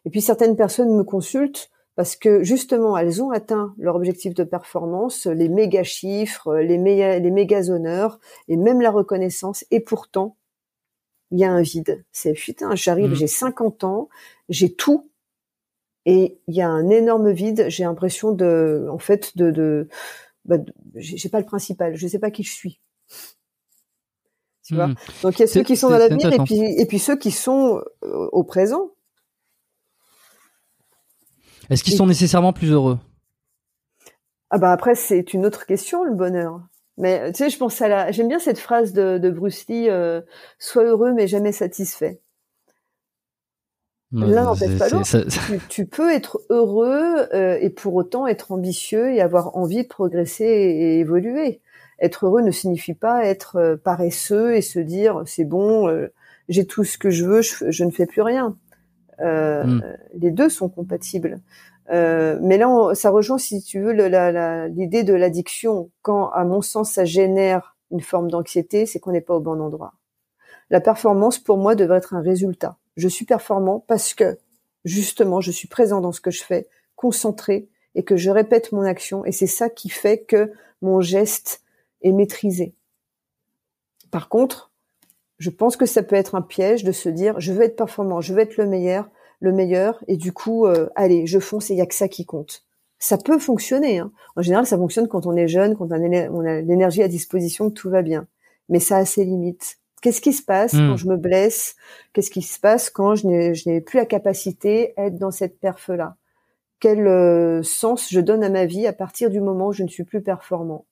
[0.04, 4.44] Et puis certaines personnes me consultent parce que justement, elles ont atteint leur objectif de
[4.44, 8.18] performance, les méga chiffres, les méga, les méga honneurs
[8.48, 9.64] et même la reconnaissance.
[9.70, 10.36] Et pourtant,
[11.30, 12.04] il y a un vide.
[12.12, 13.14] C'est putain, j'arrive, mmh.
[13.14, 14.08] j'ai 50 ans,
[14.48, 15.08] j'ai tout,
[16.06, 17.66] et il y a un énorme vide.
[17.68, 19.88] J'ai l'impression de, en fait, de, de,
[20.44, 20.58] bah,
[20.96, 21.96] j'ai pas le principal.
[21.96, 22.80] Je sais pas qui je suis.
[24.64, 24.88] Tu vois.
[24.88, 24.94] Hmm.
[25.22, 27.30] Donc il y a ceux qui sont dans l'avenir et puis et puis ceux qui
[27.30, 28.90] sont euh, au présent.
[31.70, 32.98] Est-ce qu'ils sont nécessairement plus heureux?
[34.50, 36.60] Ah bah après c'est une autre question le bonheur.
[36.96, 38.12] Mais tu sais, je pense à la.
[38.12, 40.20] J'aime bien cette phrase de, de Bruce Lee euh,
[40.58, 42.20] "Sois heureux mais jamais satisfait".
[44.12, 45.26] L'un n'empêche pas l'autre.
[45.68, 50.44] Tu, peux être heureux euh, et pour autant être ambitieux et avoir envie de progresser
[50.44, 51.60] et, évoluer.
[52.04, 56.12] Être heureux ne signifie pas être euh, paresseux et se dire c'est bon, euh,
[56.48, 58.56] j'ai tout ce que je veux, je, ne fais plus rien.
[59.20, 59.80] Hmm.
[60.14, 61.40] Les deux sont compatibles.
[61.88, 65.90] mais là, ça rejoint, si tu veux, l'idée de l'addiction.
[66.02, 69.60] Quand, à mon sens, ça génère une forme d'anxiété, c'est qu'on n'est pas au bon
[69.60, 69.94] endroit.
[70.68, 74.38] La performance, pour moi, devrait être un résultat je suis performant parce que
[74.84, 78.82] justement je suis présent dans ce que je fais, concentré et que je répète mon
[78.82, 80.52] action et c'est ça qui fait que
[80.82, 81.62] mon geste
[82.04, 82.74] est maîtrisé.
[84.12, 84.72] Par contre,
[85.38, 88.20] je pense que ça peut être un piège de se dire je veux être performant,
[88.20, 91.74] je veux être le meilleur, le meilleur et du coup euh, allez, je fonce et
[91.74, 92.64] il y a que ça qui compte.
[92.98, 93.98] Ça peut fonctionner.
[93.98, 94.12] Hein.
[94.36, 97.74] En général, ça fonctionne quand on est jeune, quand on a l'énergie à disposition, que
[97.74, 98.26] tout va bien.
[98.68, 99.78] Mais ça a ses limites.
[100.00, 100.96] Qu'est-ce qui se passe quand hmm.
[100.96, 101.76] je me blesse?
[102.12, 103.26] Qu'est-ce qui se passe quand je
[103.68, 106.16] n'ai plus la capacité d'être dans cette perf-là?
[106.80, 109.88] Quel euh, sens je donne à ma vie à partir du moment où je ne
[109.88, 110.86] suis plus performant?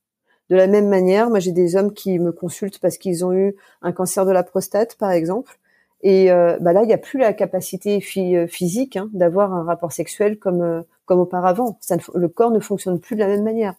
[0.51, 3.55] De la même manière, moi j'ai des hommes qui me consultent parce qu'ils ont eu
[3.81, 5.59] un cancer de la prostate, par exemple.
[6.03, 9.63] Et euh, bah là, il n'y a plus la capacité euh, physique hein, d'avoir un
[9.65, 11.79] rapport sexuel comme comme auparavant.
[12.15, 13.75] le corps ne fonctionne plus de la même manière.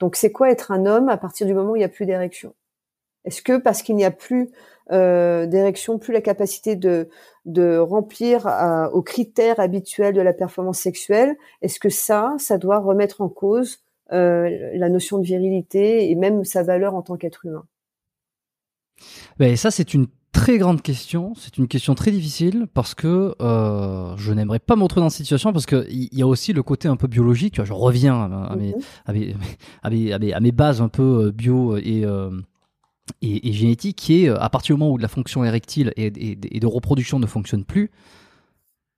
[0.00, 2.06] Donc, c'est quoi être un homme à partir du moment où il n'y a plus
[2.06, 2.54] d'érection?
[3.24, 4.50] Est-ce que parce qu'il n'y a plus
[4.90, 7.08] euh, d'érection, plus la capacité de,
[7.44, 8.46] de remplir
[8.92, 13.78] aux critères habituels de la performance sexuelle, est-ce que ça, ça doit remettre en cause
[13.78, 17.64] euh, la notion de virilité et même sa valeur en tant qu'être humain
[19.38, 21.34] ben, Ça, c'est une très grande question.
[21.36, 25.24] C'est une question très difficile parce que euh, je n'aimerais pas me retrouver dans cette
[25.24, 27.54] situation parce qu'il y, y a aussi le côté un peu biologique.
[27.54, 28.82] Tu vois, je reviens à, mes, mhm.
[29.06, 29.34] à, mes,
[29.82, 32.04] à, mes, à, mes, bases un peu bio et
[33.20, 36.66] et, génétique qui est, euh, à partir du moment où la fonction érectile et, de
[36.66, 37.90] reproduction ne fonctionne plus,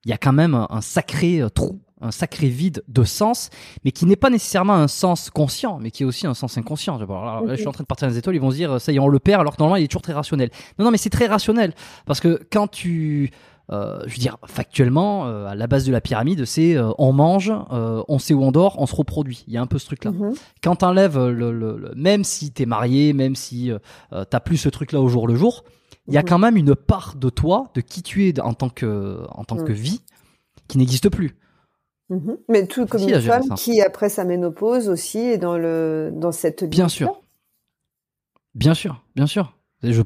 [0.05, 3.51] il y a quand même un, sacré euh, trou, un sacré vide de sens,
[3.85, 6.99] mais qui n'est pas nécessairement un sens conscient, mais qui est aussi un sens inconscient.
[6.99, 8.97] je suis en train de partir dans les étoiles, ils vont se dire, ça y
[8.97, 10.51] est, on le perd, alors que normalement, il est toujours très rationnel.
[10.79, 11.73] Non, non, mais c'est très rationnel,
[12.07, 13.31] parce que quand tu
[13.73, 17.13] euh, je veux dire, factuellement, euh, à la base de la pyramide, c'est euh, on
[17.13, 19.45] mange, on sait où on dort, on se reproduit.
[19.49, 20.11] Il y a un peu ce truc-là.
[20.11, 20.39] Mm -hmm.
[20.63, 23.71] Quand t'enlèves le, le, même si t'es marié, même si
[24.11, 25.65] t'as plus ce truc-là au jour le jour,
[26.09, 26.29] il y a mhm.
[26.29, 29.57] quand même une part de toi, de qui tu es en tant que en tant
[29.57, 29.85] que mm.
[29.87, 30.01] vie,
[30.69, 31.37] qui n'existe plus.
[32.15, 32.39] Mhm.
[32.49, 36.65] Mais tout comme une femme qui après sa ménopause aussi est dans le dans cette
[36.65, 37.23] bien sûr,
[38.55, 39.55] bien sûr, bien sûr.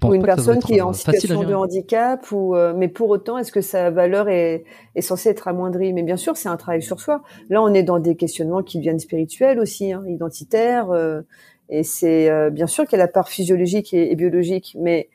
[0.02, 3.52] Ou une personne qui est en situation de handicap, ou euh, mais pour autant, est-ce
[3.52, 4.64] que sa valeur est,
[4.96, 5.92] est censée être amoindrie?
[5.92, 7.22] Mais bien sûr, c'est un travail sur soi.
[7.48, 11.22] Là, on est dans des questionnements qui deviennent spirituels aussi, hein, identitaires, euh,
[11.68, 15.10] et c'est euh, bien sûr qu'il y a la part physiologique et, biologique, mais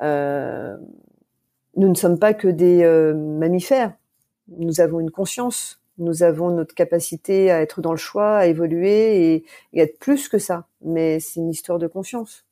[0.00, 2.84] nous ne sommes pas que des
[3.14, 3.92] mammifères.
[4.56, 9.34] Nous avons une conscience, nous avons notre capacité à être dans le choix, à évoluer
[9.34, 10.66] et, et être plus que ça.
[10.82, 12.44] Mais c'est une histoire de conscience.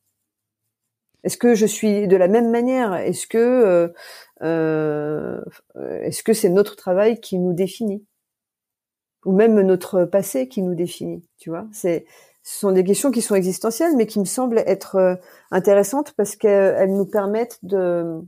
[1.26, 2.94] Est-ce que je suis de la même manière?
[2.94, 3.88] Est-ce que euh,
[4.42, 5.40] euh,
[6.02, 8.04] est-ce que c'est notre travail qui nous définit?
[9.24, 12.06] Ou même notre passé qui nous définit Tu vois, c'est
[12.44, 15.16] ce sont des questions qui sont existentielles, mais qui me semblent être euh,
[15.50, 18.20] intéressantes parce qu'elles nous permettent de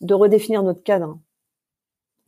[0.00, 1.18] de redéfinir notre cadre.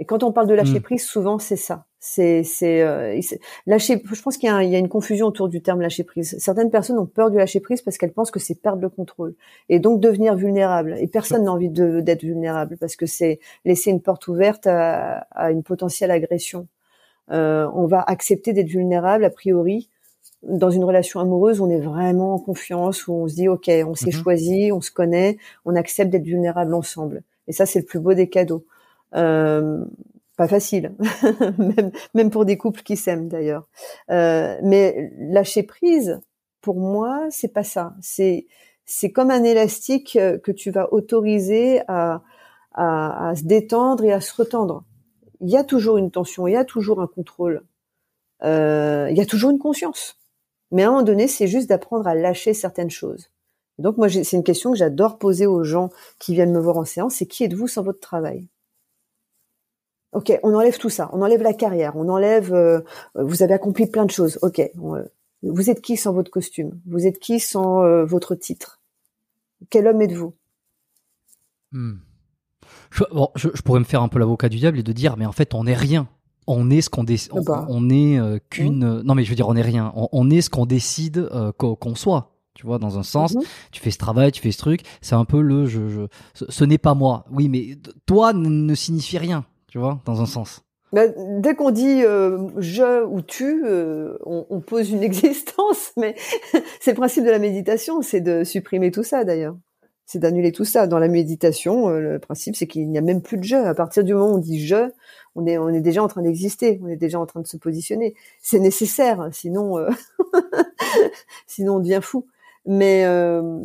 [0.00, 0.82] Et quand on parle de lâcher mmh.
[0.82, 1.84] prise, souvent c'est ça.
[2.00, 3.20] C'est c'est euh,
[3.66, 4.02] lâcher.
[4.10, 6.36] Je pense qu'il y, y, a une confusion autour du terme lâcher prise.
[6.38, 9.34] Certaines personnes ont peur du lâcher prise parce qu'elles pensent que c'est perdre le contrôle
[9.68, 10.96] et donc devenir vulnérable.
[10.98, 15.50] Et personne n'a envie d'être vulnérable parce que c'est laisser une porte ouverte à, à
[15.50, 16.66] une potentielle agression.
[17.30, 19.90] Euh, on va accepter d'être vulnérable a priori.
[20.42, 23.94] Dans une relation amoureuse, on est vraiment en confiance où on se dit ok, on
[23.94, 25.36] s'est mmh choisi, on se connaît,
[25.66, 27.22] on accepte d'être vulnérable ensemble.
[27.46, 28.64] Et ça, c'est le plus beau des cadeaux.
[29.14, 29.84] Euh,
[30.36, 30.94] pas facile,
[32.14, 33.68] même, pour des couples qui s'aiment d'ailleurs.
[34.10, 36.20] Euh, mais lâcher prise,
[36.62, 37.94] pour moi, c'est pas ça.
[38.00, 38.46] C'est
[38.86, 42.22] c'est comme un élastique euh, que tu vas autoriser à,
[42.72, 44.84] à, à, se détendre et à se retendre.
[45.40, 47.62] Il y a toujours une tension, il y a toujours un contrôle,
[48.42, 50.18] euh, il y a toujours une conscience.
[50.72, 53.30] Mais à un moment donné, c'est juste d'apprendre à lâcher certaines choses.
[53.78, 56.84] Donc moi, c'est une question que j'adore poser aux gens qui viennent me voir en
[56.84, 58.48] séance, c'est qui êtes-vous sans votre travail?
[60.12, 62.52] Ok, on enlève tout ça, on enlève la carrière, on enlève.
[62.52, 62.80] Euh,
[63.14, 64.38] vous avez accompli plein de choses.
[64.42, 64.60] Ok,
[65.42, 66.80] vous êtes qui sans votre costume?
[66.86, 68.80] Vous êtes qui sans votre titre?
[69.70, 70.34] Quel homme êtes-vous?
[71.72, 71.98] Hmm.
[72.90, 73.04] je,
[73.36, 75.54] je, pourrais me faire un peu l'avocat du diable et de dire, mais en fait,
[75.54, 76.08] on n'est rien
[76.50, 77.32] on est ce qu'on décide.
[77.46, 77.66] Bah.
[77.68, 78.84] On, est euh, qu'une.
[78.84, 79.02] Mmh.
[79.02, 79.92] Non, mais je veux dire, on est rien.
[79.94, 82.36] On, est ce qu'on décide euh, qu'on soit.
[82.54, 83.40] Tu vois, dans un sens, mmh.
[83.72, 84.82] tu fais ce travail, tu fais ce truc.
[85.00, 85.66] C'est un peu le.
[85.66, 87.24] Je, ce, n'est pas moi.
[87.30, 89.44] Oui, mais toi ne signifie rien.
[89.70, 90.64] Tu vois, dans un sens.
[90.92, 93.64] dès qu'on dit euh, je ou tu,
[94.26, 96.16] on, on, pose une existence, mais
[96.80, 99.56] c'est le principe de la méditation, c'est de supprimer tout ça d'ailleurs.
[100.06, 100.88] C'est d'annuler tout ça.
[100.88, 103.54] Dans la méditation, le principe c'est qu'il n'y a même plus de je.
[103.54, 104.90] À partir du moment où on dit je,
[105.36, 107.56] on est on est déjà en train d'exister, on est déjà en train de se
[107.56, 108.16] positionner.
[108.42, 109.88] C'est nécessaire, sinon euh,
[111.46, 112.26] sinon on devient fou.
[112.66, 113.60] Mais euh,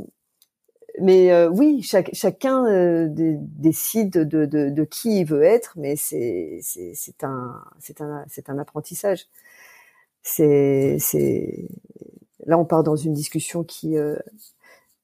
[1.02, 6.62] mais euh, oui, chacun décide de, de, qui il veut être, mais c'est
[7.24, 7.62] un
[8.00, 9.28] un un apprentissage.
[10.24, 10.98] C'est
[12.46, 13.96] là on part dans une discussion qui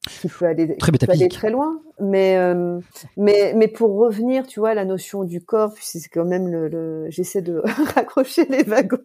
[0.10, 2.80] qui peut aller très, peut aller très loin mais euh,
[3.18, 6.48] mais mais pour revenir tu vois à la notion du corps puis c'est quand même
[6.48, 7.62] le, le j'essaie de
[7.96, 8.98] raccrocher les wagons.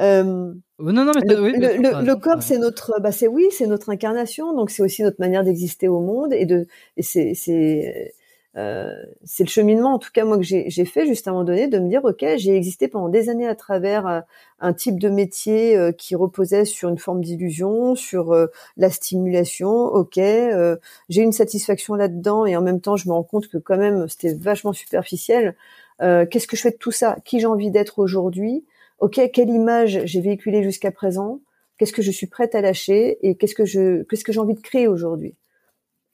[0.00, 3.66] Euh, non non mais le, oui, le, le corps c'est notre bah c'est oui c'est
[3.66, 6.66] notre incarnation donc c'est aussi notre manière d'exister au monde et de
[6.98, 8.12] et c'est c'est
[8.56, 8.94] euh,
[9.24, 11.68] c'est le cheminement, en tout cas moi que j'ai fait juste à un moment donné,
[11.68, 14.20] de me dire ok, j'ai existé pendant des années à travers euh,
[14.60, 18.34] un type de métier euh, qui reposait sur une forme d'illusion, sur
[18.76, 19.70] la stimulation.
[19.70, 23.78] Ok, j'ai une satisfaction là-dedans et en même temps je me rends compte que quand
[23.78, 25.56] même c'était vachement superficiel.
[26.00, 27.16] Qu'est-ce que je fais de tout ça?
[27.24, 28.64] Qui j'ai envie d'être aujourd'hui?
[28.98, 31.40] Ok, quelle image j'ai véhiculée jusqu'à présent?
[31.78, 33.18] Qu'est-ce que je suis prête à lâcher?
[33.26, 35.34] Et qu'est-ce que je qu'est-ce que j'ai envie de créer aujourd'hui?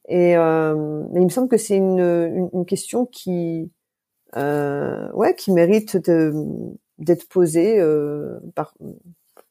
[0.08, 3.70] Et euh, il me semble que c'est une, une, une, question qui,
[4.36, 5.98] euh, ouais, qui mérite
[6.98, 7.78] d'être posée.
[7.78, 8.74] Euh, par,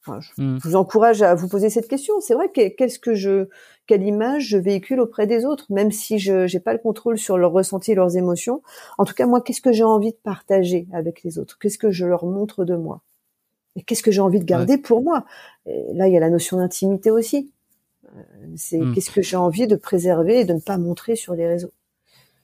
[0.02, 0.58] enfin, hmm.
[0.58, 2.20] je, vous encourage à vous poser cette question.
[2.22, 3.50] C'est vrai qu'est-ce que je,
[3.86, 7.38] quelle image je véhicule auprès des autres, même si je n'ai pas le contrôle sur
[7.38, 8.64] leurs ressentis, leurs émotions.
[8.98, 11.60] En tout cas, moi, qu'est-ce que j'ai envie de partager avec les autres?
[11.60, 13.04] Qu'est-ce que je leur montre de moi?
[13.76, 15.24] Et qu'est-ce que j'ai envie de garder pour moi?
[15.68, 17.54] Et Là, il y a la notion d'intimité aussi.
[18.56, 18.94] C'est hmm.
[18.94, 21.72] qu'est-ce que j'ai envie de préserver et de ne pas montrer sur les réseaux.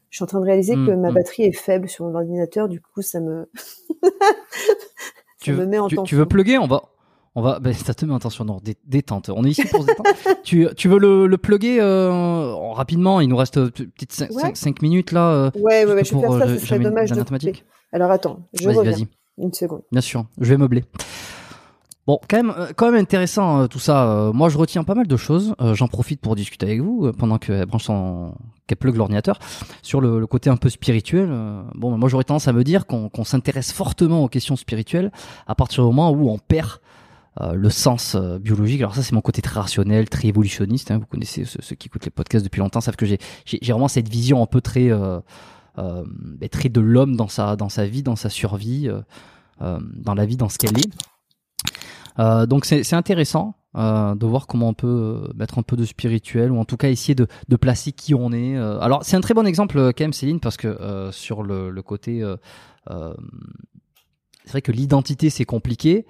[0.09, 1.14] Je suis en train de réaliser hmm, que ma hmm.
[1.14, 3.49] batterie est faible sur mon ordinateur, du coup ça me
[4.03, 4.09] ça
[5.41, 6.03] tu me met en tension.
[6.03, 6.57] Tu veux plugger?
[6.57, 6.84] On va
[7.36, 9.30] on va, ben, ça te met en tension, non, détente.
[9.30, 10.09] On est ici pour se détendre.
[10.43, 13.22] tu, tu veux le, le plugger euh, rapidement?
[13.22, 14.14] Il nous reste euh, peut-être
[14.55, 15.32] 5 minutes là.
[15.32, 17.24] Euh, ouais, ouais, ouais, je vais faire ça, ce serait dommage de
[17.91, 19.07] Alors attends, je vas-y, Vas-y.
[19.39, 19.82] Une seconde.
[19.91, 20.84] Bien sûr, je vais meubler.
[22.06, 24.06] Bon, quand même, euh, quand même intéressant euh, tout ça.
[24.10, 25.56] Euh, moi, je retiens pas mal de choses.
[25.74, 28.36] J'en profite pour discuter avec vous pendant qu'elle branche son,
[28.68, 29.39] qu'elle plug l'ordinateur
[29.82, 31.30] sur le, côté un peu spirituel.
[31.76, 35.12] bon, moi, j'aurais tendance à me dire qu'on s'intéresse fortement aux questions spirituelles
[35.47, 36.80] à partir du moment où on perd
[37.54, 38.82] le sens biologique.
[38.82, 40.91] Alors ça, c'est mon côté très rationnel, très évolutionniste.
[40.91, 40.99] Hein.
[40.99, 43.20] Vous connaissez ceux, qui écoutent les podcasts depuis longtemps savent que j'ai
[43.64, 44.89] vraiment cette vision un peu très
[45.78, 48.89] ben, très de l'homme dans sa dans sa vie, dans sa survie,
[49.62, 50.91] dans la vie, dans ce qu'elle est.
[52.20, 55.86] Euh, donc c'est intéressant euh, de voir comment on peut euh, mettre un peu de
[55.86, 58.57] spirituel ou en tout cas essayer de, placer qui on est.
[58.57, 62.24] Alors c'est un très bon exemple quand même Céline parce que sur le côté
[62.88, 66.05] c'est vrai que l'identité c'est compliqué.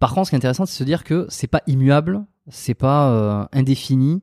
[0.00, 2.74] Par contre ce qui est intéressant c'est de se dire que c'est pas immuable, c'est
[2.74, 4.22] pas indéfini.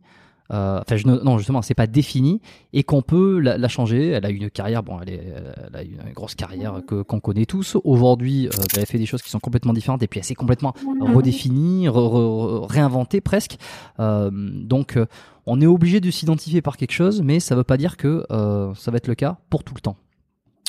[0.52, 2.42] Euh, enfin, non, justement, c'est pas défini
[2.74, 4.10] et qu'on peut la, changer.
[4.10, 5.44] Elle a une carrière, bon, elle,
[5.74, 7.78] a une grosse carrière que qu'on connaît tous.
[7.84, 10.74] Aujourd'hui, euh, elle fait des choses qui sont complètement différentes et puis elle s'est complètement
[11.02, 13.58] redéfinie, réinventée presque.
[14.00, 15.06] Euh, donc, euh,
[15.46, 18.74] on est obligé de s'identifier par quelque chose, mais ça veut pas dire que euh,
[18.76, 19.98] ça va être le cas pour tout le temps.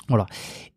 [0.08, 0.26] Voilà.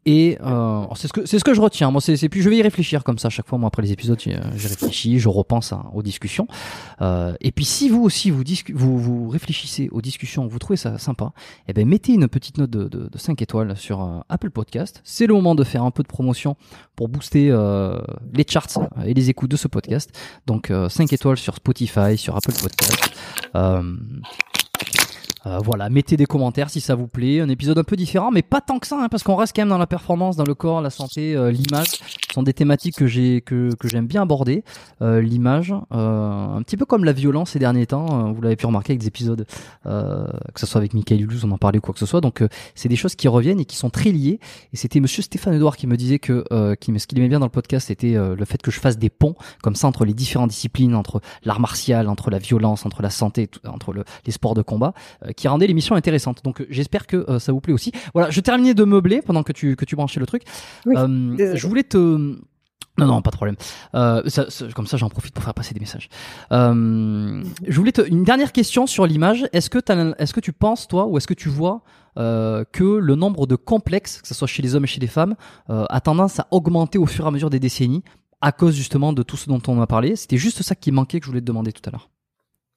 [0.05, 1.91] Et euh, c'est ce que c'est ce que je retiens.
[1.91, 3.57] Moi, c'est puis je vais y réfléchir comme ça chaque fois.
[3.57, 6.47] Moi, après les épisodes, je réfléchis, je repense aux discussions.
[7.01, 10.97] Euh, et puis, si vous aussi vous, vous vous réfléchissez aux discussions, vous trouvez ça
[10.97, 11.31] sympa,
[11.67, 15.01] eh ben mettez une petite note de, de, de 5 étoiles sur euh, Apple Podcast.
[15.03, 16.55] C'est le moment de faire un peu de promotion
[16.95, 17.99] pour booster euh,
[18.33, 20.17] les charts et les écoutes de ce podcast.
[20.47, 23.13] Donc 5 étoiles sur Spotify, sur Apple Podcast.
[25.49, 27.39] Euh, voilà, mettez des commentaires si ça vous plaît.
[27.39, 29.63] Un épisode un peu différent, mais pas tant que ça, hein, parce qu'on reste quand
[29.63, 31.87] même dans la performance, dans le corps, la santé, euh, l'image.
[31.87, 34.63] Ce sont des thématiques que j'ai que, que j'aime bien aborder.
[35.01, 38.31] Euh, l'image, un petit peu comme la violence ces derniers temps.
[38.31, 39.45] vous l'avez pu remarquer avec des épisodes,
[39.85, 42.21] que ce soit avec Michael Hulus, on en parlait ou quoi que ce soit.
[42.21, 42.43] Donc
[42.75, 44.39] c'est des choses qui reviennent et qui sont très liées.
[44.73, 46.43] Et c'était Monsieur Stéphane Edouard qui me disait que
[46.75, 49.09] qui, ce qu'il aimait bien dans le podcast, c'était le fait que je fasse des
[49.09, 53.09] ponts comme ça entre les différentes disciplines, entre l'art martial, entre la violence, entre la
[53.09, 54.93] santé, entre le, les sports de combat
[55.39, 56.43] qui rendait l'émission intéressante.
[56.43, 57.91] Donc j'espère que ça vous plaît aussi.
[58.13, 60.43] Voilà, je terminais de meubler pendant que tu que tu branchais le truc.
[60.85, 62.37] je voulais te
[62.99, 63.55] non, non, pas de problème.
[63.95, 64.21] Euh,
[64.75, 66.09] comme ça, j'en profite pour faire passer des messages.
[66.51, 69.47] Euh, je voulais te, une dernière question sur l'image.
[69.53, 69.79] Est-ce que,
[70.21, 71.81] est-ce que tu penses, toi, ou est-ce que tu vois
[72.17, 75.07] euh, que le nombre de complexes, que ce soit chez les hommes et chez les
[75.07, 75.35] femmes,
[75.69, 78.03] euh, a tendance à augmenter au fur et à mesure des décennies
[78.41, 80.15] à cause justement de tout ce dont on a parlé?
[80.15, 82.09] C'était juste ça qui manquait que je voulais te demander tout à l'heure.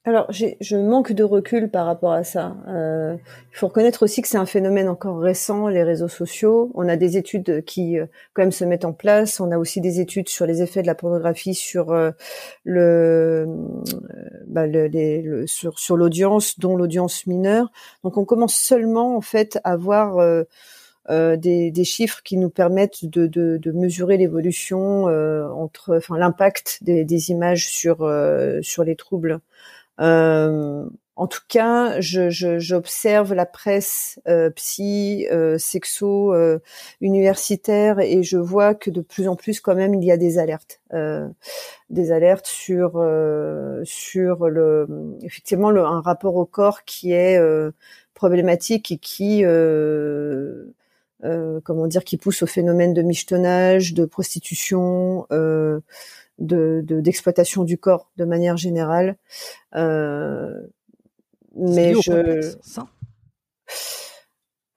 [0.05, 2.57] Alors, je manque de recul par rapport à ça.
[2.67, 3.15] Euh,
[3.53, 6.71] il faut reconnaître aussi que c'est un phénomène encore récent, les réseaux sociaux.
[6.73, 9.39] On a des études qui, euh, quand même, se mettent en place.
[9.39, 12.11] On a aussi des études sur les effets de la pornographie sur euh,
[12.65, 13.45] le,
[14.47, 17.71] bah, le, sur, sur l'audience, dont l'audience mineure.
[18.03, 20.17] Donc, on commence seulement, en fait, à voir
[21.09, 27.05] des, des, chiffres qui nous permettent de, de, de mesurer l'évolution entre, enfin, l'impact des,
[27.05, 27.99] des, images sur
[28.61, 29.39] sur les troubles.
[29.99, 30.85] Euh,
[31.15, 36.59] en tout cas, j'observe je, la presse euh, psy, euh, sexo, euh,
[37.01, 40.39] universitaire, et je vois que de plus en plus, quand même, il y a des
[40.39, 41.27] alertes, euh,
[41.91, 42.93] des alertes sur
[43.83, 44.87] sur le
[45.21, 47.39] effectivement le, un rapport au corps qui est
[48.15, 49.43] problématique et qui
[51.63, 55.25] comment dire, qui pousse au phénomène de michetonnage, de prostitution.
[55.31, 55.79] Euh,
[56.43, 59.17] de d'exploitation du corps de manière générale.
[59.75, 60.53] Euh,
[61.55, 62.55] mais je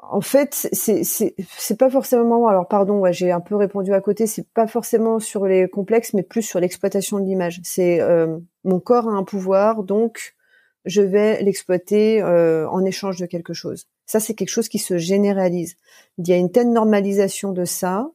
[0.08, 2.46] en fait, c'est c'est pas forcément.
[2.46, 4.26] Alors pardon, ouais, j'ai un peu répondu à côté.
[4.26, 7.60] C'est pas forcément sur les complexes, mais plus sur l'exploitation de l'image.
[7.64, 10.34] C'est euh, mon corps a un pouvoir, donc
[10.84, 13.88] je vais l'exploiter euh, en échange de quelque chose.
[14.06, 15.74] Ça, c'est quelque chose qui se généralise.
[16.18, 18.08] Il y a une telle normalisation de ça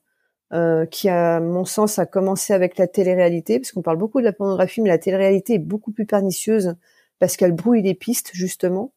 [0.53, 4.25] euh, qui, à mon sens, a commencé avec la télé-réalité, parce qu'on parle beaucoup de
[4.25, 6.75] la pornographie, mais la télé-réalité est beaucoup plus pernicieuse
[7.19, 8.91] parce qu'elle brouille les pistes, justement.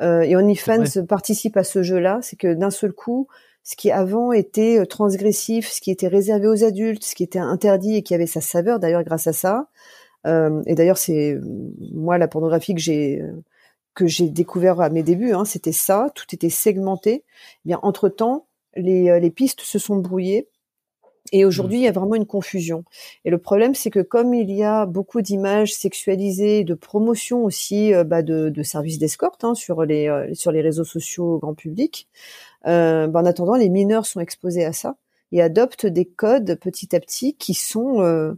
[0.00, 3.28] Euh, et OnlyFans participe à ce jeu-là, c'est que d'un seul coup,
[3.62, 7.38] ce qui avant était euh, transgressif, ce qui était réservé aux adultes, ce qui était
[7.38, 9.68] interdit et qui avait sa saveur, d'ailleurs grâce à ça.
[10.26, 11.38] Euh, et d'ailleurs, c'est
[11.92, 13.22] moi la pornographie que j'ai
[13.94, 17.24] que j'ai découvert à mes débuts, hein, c'était ça, tout était segmenté.
[17.64, 18.46] Eh bien, entre temps,
[18.76, 20.48] les, les pistes se sont brouillées
[21.32, 22.84] et aujourd'hui, il y a vraiment une confusion.
[23.24, 27.94] Et le problème, c'est que comme il y a beaucoup d'images sexualisées, de promotion aussi
[27.94, 31.54] euh, bah, de, de, services d'escorte hein, sur les euh, sur les réseaux sociaux grand
[31.54, 32.08] public,
[32.66, 34.96] euh, bah, en attendant, les mineurs sont exposés à ça
[35.32, 38.34] et adoptent des codes petit à petit qui sont euh,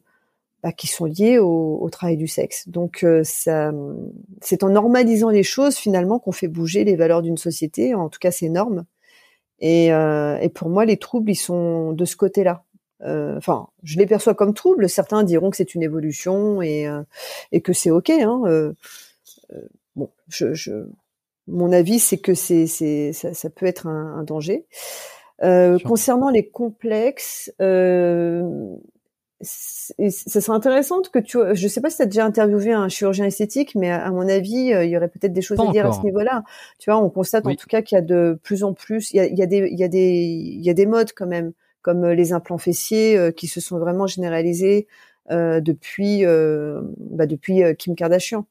[0.63, 2.69] bah, qui sont liés au, au, travail du sexe.
[2.69, 3.73] Donc, ça,
[4.43, 8.19] c'est en normalisant les choses finalement qu'on fait bouger les valeurs d'une société, en tout
[8.19, 8.85] cas ses normes.
[9.61, 12.65] Et, et pour moi, les troubles, ils sont de ce côté-là.
[13.03, 14.89] Euh, enfin, je les perçois comme troubles.
[14.89, 17.03] Certains diront que c'est une évolution et, euh,
[17.53, 18.11] et que c'est ok.
[18.11, 18.43] Hein.
[18.47, 18.73] Euh,
[19.97, 20.87] bon, je, je,
[21.47, 24.67] mon avis, c'est que c'est, c'est, ça, ça, peut être un, un danger.
[25.85, 28.35] concernant les complexes, ça
[29.43, 33.75] serait intéressant que tu, je sais pas si tu as déjà interviewé un chirurgien esthétique,
[33.75, 36.45] mais à, mon avis, il y aurait peut-être des choses à dire à ce niveau-là.
[36.79, 39.17] Tu vois, on constate en tout cas qu'il y a de plus en plus, il
[39.17, 41.13] y a, il y a des, il y a des, il y a des modes
[41.17, 41.53] quand même
[41.83, 44.87] comme euh, les implants fessiers euh, qui se sont vraiment généralisés
[45.31, 48.47] euh, depuis bah, depuis Kim Kardashian.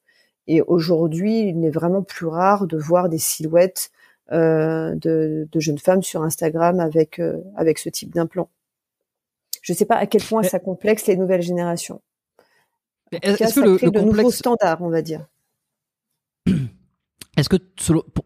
[0.47, 3.91] Et aujourd'hui, il n'est vraiment plus rare de voir des silhouettes
[4.31, 7.21] de, de, jeunes femmes sur Instagram avec
[7.55, 8.49] avec ce type d'implant.
[9.61, 12.01] Je ne sais pas à quel point ça complexe les nouvelles générations.
[13.11, 15.27] Est-ce que le, le de nouveaux standards, on va dire
[17.37, 17.57] Est-ce que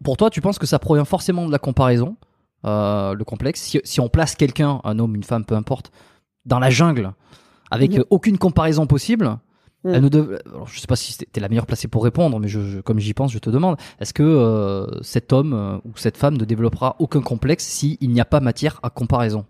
[0.02, 2.16] pour toi, tu penses que ça provient forcément de la comparaison?
[2.64, 3.76] Euh, le complexe.
[3.84, 5.92] Si, on place quelqu'un, un homme, une femme, peu importe,
[6.46, 7.12] dans la jungle,
[7.70, 9.38] avec aucune comparaison possible,
[9.84, 9.94] mhm.
[9.94, 10.38] elle.
[10.46, 12.98] Alors, je sais pas si tu es la meilleure placée pour répondre, mais je, comme
[12.98, 16.44] j'y pense, je te demande, est-ce que euh, cet homme euh, ou cette femme ne
[16.44, 19.44] développera aucun complexe s'il n'y a pas matière à comparaison?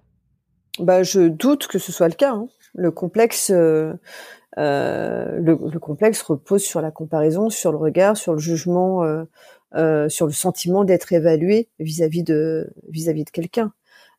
[0.81, 2.33] Bah, Je doute que ce soit le cas.
[2.33, 2.49] Hein.
[2.75, 3.51] Le complexe...
[3.51, 3.99] le,
[4.57, 9.25] le, complexe repose sur la comparaison, sur le regard, sur le jugement euh,
[9.73, 13.73] sur le sentiment d'être évalué vis-à-vis de vis-à-vis de quelqu'un.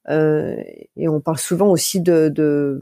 [0.10, 0.56] Euh,
[0.96, 2.80] et on parle souvent aussi de, de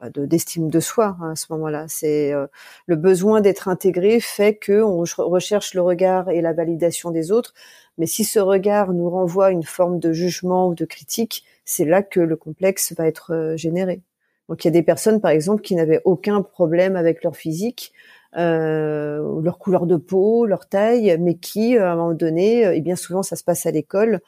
[0.00, 1.86] bah, d'estime de, soi hein, à ce moment-là.
[1.88, 2.46] C'est euh,
[2.86, 7.54] le besoin d'être intégré fait que on recherche le regard et la validation des autres.
[7.98, 12.02] Mais si ce regard nous renvoie une forme de jugement ou de critique, c'est là
[12.02, 14.02] que le complexe va être généré.
[14.48, 17.92] Donc il y a des personnes, par exemple, qui n'avaient aucun problème avec leur physique,
[18.36, 22.74] euh, leur couleur de peau, leur taille, mais qui, euh, à un moment donné, euh,
[22.74, 24.20] et bien souvent ça se passe à l'école,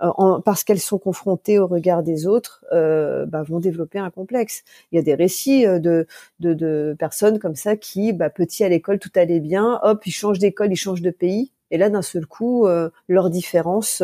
[0.00, 4.64] en, parce qu'elles sont confrontées au regard des autres, euh, bah, vont développer un complexe.
[4.90, 6.06] Il y a des récits de,
[6.40, 10.10] de, de personnes comme ça qui, bah, petit à l'école, tout allait bien, hop, ils
[10.10, 12.66] changent d'école, ils changent de pays, Et là, d'un seul coup,
[13.08, 14.02] leur différence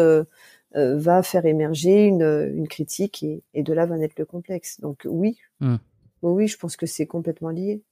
[0.74, 4.80] va faire émerger une, une critique et, et, de là va naître le complexe.
[4.80, 5.76] Donc oui, hmm.
[6.22, 7.82] oui, je pense que c'est complètement lié.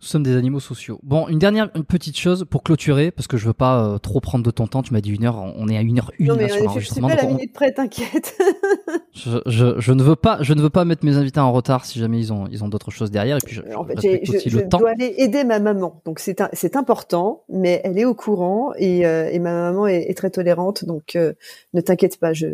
[0.00, 0.98] Nous sommes des animaux sociaux.
[1.02, 4.20] Bon, une dernière une petite chose pour clôturer, parce que je veux pas euh, trop
[4.20, 4.82] prendre de ton temps.
[4.82, 7.08] Tu m'as dit une heure, on est à une heure une non, mais sur l'enregistrement.
[7.08, 8.36] Je suis pas la minute près, t'inquiète.
[9.12, 11.84] je, je, je, ne veux pas, je ne veux pas mettre mes invités en retard
[11.84, 13.36] si jamais ils ont ils ont d'autres choses derrière.
[13.36, 14.78] Et puis je, en fait, aussi le temps.
[14.78, 19.06] dois aller aider ma maman, donc c'est c'est important, mais elle est au courant et,
[19.06, 21.34] euh, et ma maman est, est, très tolérante, donc euh,
[21.72, 22.46] ne t'inquiète pas, je,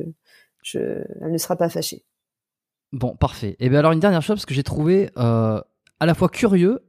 [0.62, 0.78] je,
[1.20, 2.04] elle ne sera pas fâchée.
[2.92, 3.56] Bon, parfait.
[3.60, 5.60] Et bien alors une dernière chose parce que j'ai trouvé euh,
[6.00, 6.80] à la fois curieux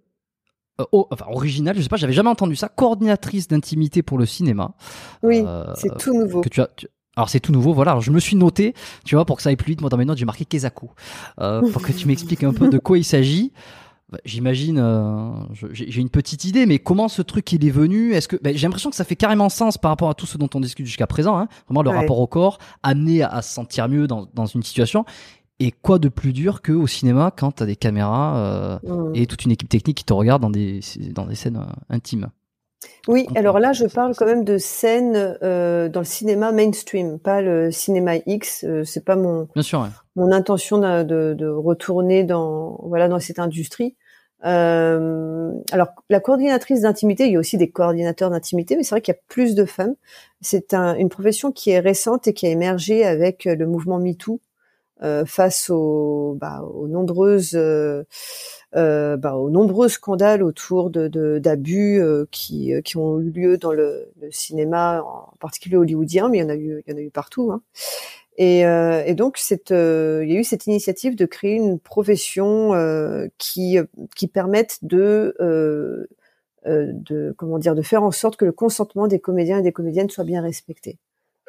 [0.94, 4.74] euh, enfin original, je sais pas, j'avais jamais entendu ça, coordinatrice d'intimité pour le cinéma.
[5.24, 6.42] Oui, euh, c'est tout nouveau.
[6.42, 6.70] Que tu as,
[7.16, 7.92] Alors c'est tout nouveau, voilà.
[7.92, 8.74] Alors, je me suis noté,
[9.06, 9.82] tu vois, pour que ça aille plus vite.
[9.82, 10.90] Moi dans mes notes j'ai marqué Kezaku,
[11.40, 13.52] euh, pour que tu m'expliques un peu de quoi il s'agit.
[14.12, 15.32] Bah, j'imagine, euh,
[15.72, 18.12] j'ai une petite idée, mais comment ce truc il est venu?
[18.12, 20.38] Est-ce que bah, j'ai l'impression que ça fait carrément sens par rapport à tout ce
[20.38, 23.88] dont on discute jusqu'à présent, hein vraiment le rapport au corps, amené à, se sentir
[23.88, 25.06] mieux dans, dans une situation.
[25.64, 29.12] Et quoi de plus dur qu'au cinéma quand tu as des caméras euh, mmh.
[29.14, 30.80] et toute une équipe technique qui te regarde dans des,
[31.14, 32.32] dans des scènes euh, intimes
[33.08, 37.44] Oui, alors là, je parle quand même de scènes euh, dans le cinéma mainstream, pas
[37.44, 38.66] le cinéma X.
[38.86, 43.96] c'est pas mon, Bien sûr, mon intention de, de, retourner dans, voilà, dans cette industrie.
[44.42, 49.14] alors, la coordinatrice d'intimité, il y a aussi des coordinateurs d'intimité, mais c'est vrai qu'il
[49.14, 49.94] y a plus de femmes.
[50.42, 54.40] C'est un, une profession qui est récente et qui a émergé avec le mouvement MeToo
[55.04, 58.04] euh, face aux, bah, aux nombreuses euh,
[58.76, 64.10] euh, bah, aux nombreux scandales autour de d'abus qui, qui ont eu lieu dans le,
[64.22, 67.02] le, cinéma, en particulier hollywoodien, mais il y en a eu, il y en a
[67.02, 67.52] eu partout.
[67.52, 67.62] Hein.
[68.38, 69.40] Et, euh, et, donc,
[69.72, 73.78] euh, il y a eu cette initiative de créer une profession euh, qui,
[74.16, 75.36] qui permette de,
[76.66, 80.10] de, comment dire, de faire en sorte que le consentement des comédiens et des comédiennes
[80.10, 80.98] soit bien respecté.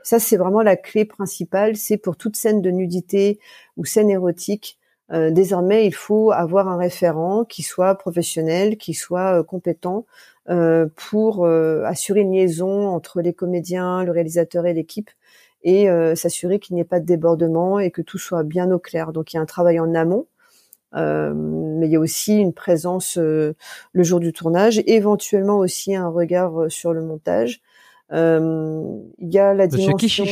[0.03, 1.77] Ça, c'est vraiment la clé principale.
[1.77, 3.39] C'est pour toute scène de nudité
[3.77, 4.79] ou scène érotique.
[5.13, 10.07] Euh, désormais, il faut avoir un référent qui soit professionnel, qui soit euh, compétent
[10.49, 15.11] euh, pour assurer une liaison entre les comédiens, le réalisateur et l'équipe
[15.65, 15.87] et
[16.17, 19.13] s'assurer qu'il n'y ait pas de débordement et que tout soit bien au clair.
[19.13, 20.27] Donc, il y a un travail en amont.
[20.93, 23.55] mais il y a aussi une présence le
[23.95, 27.63] jour du tournage, éventuellement aussi un regard sur le montage.
[28.13, 30.25] Euh, il y a la dimension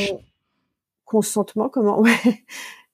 [1.05, 1.69] consentement.
[1.69, 2.03] Comment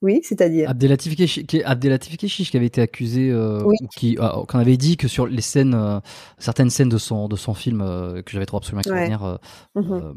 [0.03, 3.65] Oui, c'est-à-dire Abdelatif Keshish qui avait été accusé, euh,
[3.97, 6.01] qui euh, qu'on avait dit que sur les scènes, euh,
[6.39, 9.39] certaines scènes de son de son film que j'avais trop absolument extraordinaire,
[9.75, 10.15] mhm.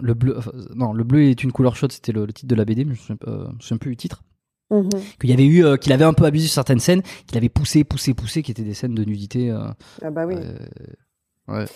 [0.00, 0.38] le bleu,
[0.74, 3.12] non, le bleu est une couleur chaude, c'était le, titre de la BD, mais je
[3.12, 3.18] me
[3.60, 4.22] souviens, plus du titre.
[4.70, 7.84] Qu'il y avait eu, qu'il avait un peu abusé sur certaines scènes, qu'il avait poussé,
[7.84, 9.50] poussé, poussé, qui étaient des scènes de nudité.
[9.50, 10.34] ah bah oui.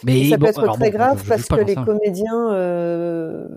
[0.05, 3.49] Mais ça peut être très grave parce que les comédiens, euh,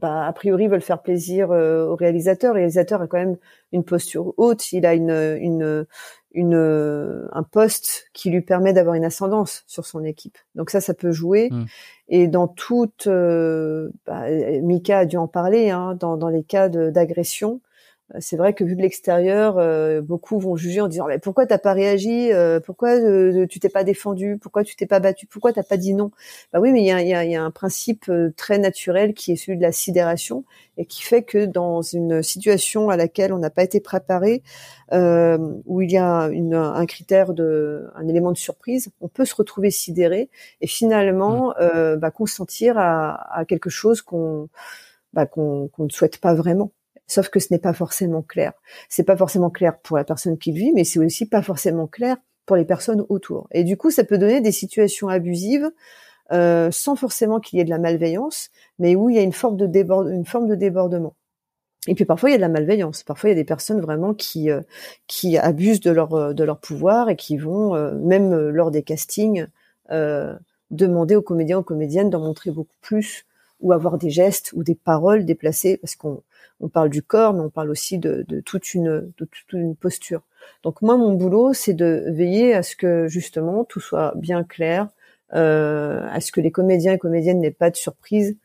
[0.00, 2.54] bah, a priori, veulent faire plaisir euh, au réalisateur.
[2.54, 3.36] Le réalisateur a quand même
[3.72, 4.72] une posture haute.
[4.72, 5.86] Il a une, une,
[6.32, 10.38] une, un poste qui lui permet d'avoir une ascendance sur son équipe.
[10.54, 11.48] Donc ça, ça peut jouer.
[11.50, 11.64] Mmh.
[12.08, 14.24] Et dans toute, euh, bah,
[14.62, 17.73] Mika a dû en parler, hein, dans, dans les cas d'agression, euh,
[18.20, 21.58] c'est vrai que vu de l'extérieur, euh, beaucoup vont juger en disant mais pourquoi t'as
[21.58, 22.98] pas réagi, euh, pourquoi
[23.48, 26.10] tu t'es pas défendu, pourquoi tu t'es pas battu, pourquoi t'as pas dit non?
[26.52, 29.32] Bah oui, mais il y a, y, a, y a, un principe très naturel qui
[29.32, 30.44] est celui de la sidération
[30.76, 34.42] et qui fait que dans une situation à laquelle on n'a pas été préparé,
[34.92, 39.34] où il y a une, un critère de, un élément de surprise, on peut se
[39.34, 40.28] retrouver sidéré
[40.60, 41.96] et finalement mmh.
[41.96, 44.48] bah, consentir à, à, quelque chose qu'on
[45.14, 46.72] bah, qu'on ne souhaite pas vraiment.
[47.06, 48.52] Sauf que ce n'est pas forcément clair.
[48.88, 51.86] C'est pas forcément clair pour la personne qui le vit, mais c'est aussi pas forcément
[51.86, 53.48] clair pour les personnes autour.
[53.52, 55.70] Et du coup, ça peut donner des situations abusives
[56.32, 59.32] euh, sans forcément qu'il y ait de la malveillance, mais où il y a une
[59.32, 61.14] forme de, débordement.
[61.86, 63.02] Et puis parfois il y a de la malveillance.
[63.02, 64.62] Parfois il y a des personnes vraiment qui euh,
[65.06, 68.82] qui abusent de leur euh, de leur pouvoir et qui vont euh, même lors des
[68.82, 69.46] castings
[70.70, 73.26] demander aux comédiens aux comédiennes d'en montrer beaucoup plus
[73.64, 76.22] ou avoir des gestes ou des paroles déplacées parce qu'on
[76.60, 80.22] on parle du corps, mais on parle aussi de, toute une toute une posture.
[80.62, 84.88] Donc moi, mon boulot, c'est de veiller à ce que justement tout soit bien clair,
[85.34, 88.36] euh, à ce que les comédiens et comédiennes n'aient pas de surprise,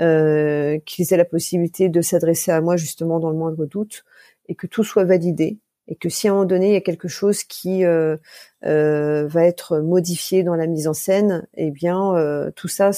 [0.00, 4.04] euh, qu'ils aient la possibilité de s'adresser à moi justement dans le moindre doute,
[4.48, 6.80] et que tout soit validé, et que si à un moment donné il y a
[6.80, 8.16] quelque chose qui euh,
[8.62, 12.14] va être modifié dans la mise en scène, eh bien
[12.54, 12.92] tout ça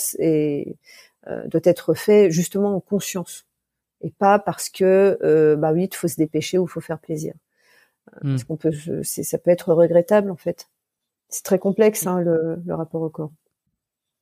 [1.26, 3.46] doit être fait justement en conscience
[4.02, 6.98] et pas parce que euh, bah oui, il faut se dépêcher ou il faut faire
[6.98, 7.34] plaisir.
[8.12, 8.30] Euh, hmm.
[8.30, 8.72] Parce qu'on peut,
[9.02, 10.68] ça peut être regrettable en fait.
[11.28, 13.30] C'est très complexe hein, le, le, rapport au corps.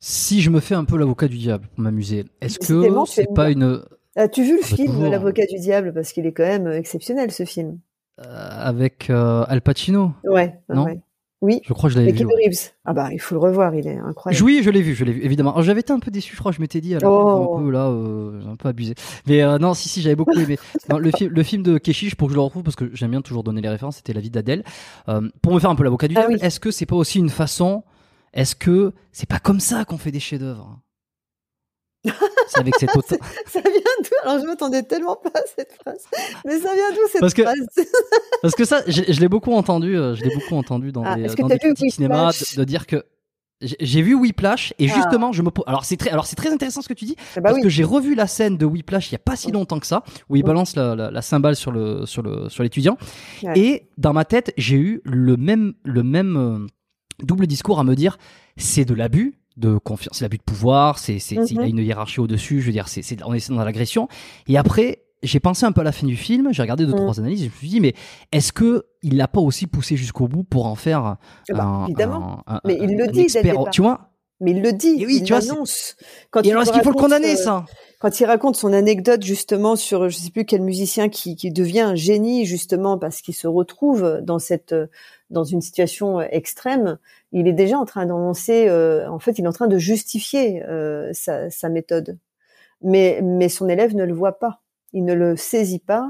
[0.00, 3.50] Si je me fais un peu l'avocat du diable pour m'amuser, est-ce que c'est pas
[3.50, 3.82] une
[4.14, 5.94] As-tu vu le ah, bah, film L'avocat du diable?
[5.94, 7.78] Parce qu'il est quand même exceptionnel ce film.
[8.18, 10.12] avec Al Pacino?
[10.24, 10.58] Ouais.
[10.68, 10.84] Non?
[10.84, 11.00] Ouais.
[11.40, 11.60] Oui.
[11.64, 12.26] Je crois que je l'avais vu.
[12.26, 12.72] Reeves.
[12.84, 14.44] Ah bah, il faut le revoir, il est incroyable.
[14.44, 15.60] Oui, je l'ai vu, je l'ai vu, évidemment.
[15.62, 17.56] J'avais été un peu déçu, je crois, je m'étais dit, alors, oh.
[17.56, 18.94] un peu là, euh, un peu abusé.
[19.26, 20.58] Mais euh, non, si, si, j'avais beaucoup aimé.
[20.98, 23.22] le, film, le film de Keshish, pour que je le retrouve, parce que j'aime bien
[23.22, 24.64] toujours donner les références, c'était La vie d'Adèle.
[25.08, 27.18] Euh, pour me faire un peu l'avocat du ah diable, est-ce que c'est pas aussi
[27.18, 27.84] une façon,
[28.32, 30.80] est-ce que c'est pas comme ça qu'on fait des chefs-d'œuvre?
[32.48, 32.86] C'est avec ça
[33.60, 33.70] vient
[34.02, 34.28] d'où?
[34.28, 36.04] Alors je m'attendais tellement pas à cette phrase.
[36.44, 37.66] Mais ça vient d'où cette parce que, phrase?
[38.42, 39.96] Parce que ça, je, l'ai beaucoup entendu.
[39.96, 43.04] Euh, je l'ai beaucoup entendu dans ah, des, dans des critiques cinéma de, dire que
[43.60, 44.94] j'ai vu Whiplash et ah.
[44.94, 47.40] justement je me alors c'est très alors c'est très intéressant ce que tu dis ah
[47.40, 49.80] bah parce que j'ai revu la scène de Whiplash il y a pas si longtemps
[49.80, 52.96] que ça où il balance la, la, cymbale sur le sur le sur l'étudiant
[53.56, 56.66] et dans ma tête j'ai eu le même le même euh,
[57.24, 58.18] double discours à me dire
[58.56, 61.68] c'est de l'abus de confiance, c'est l'abus de pouvoir, c'est, c'est, il a mhm.
[61.68, 64.08] une hiérarchie au-dessus, je veux dire, c'est, c'est, on est dans l'agression.
[64.46, 66.98] Et après, j'ai pensé un peu à la fin du film, j'ai regardé deux, mhm.
[66.98, 67.94] trois analyses, et je me suis dit, mais
[68.32, 71.16] est-ce que il l'a pas aussi poussé jusqu'au bout pour en faire
[71.48, 72.44] eh ben, un, évidemment.
[72.64, 74.10] mais il le dit, expert, tu vois?
[74.40, 75.96] Mais il le dit, et oui, il tu l'annonce.
[76.30, 77.64] Quand et alors, est-ce qu'il faut le condamner, euh, ça?
[77.98, 81.80] quand il raconte son anecdote justement sur je sais plus quel musicien qui, qui devient
[81.80, 84.74] un génie justement parce qu'il se retrouve dans cette
[85.30, 86.98] dans une situation extrême,
[87.32, 90.62] il est déjà en train d'annoncer, euh, en fait, il est en train de justifier
[90.64, 92.18] euh, sa, sa, méthode.
[92.82, 96.08] Mais, mais son élève ne le voit pas, il ne le saisit pas.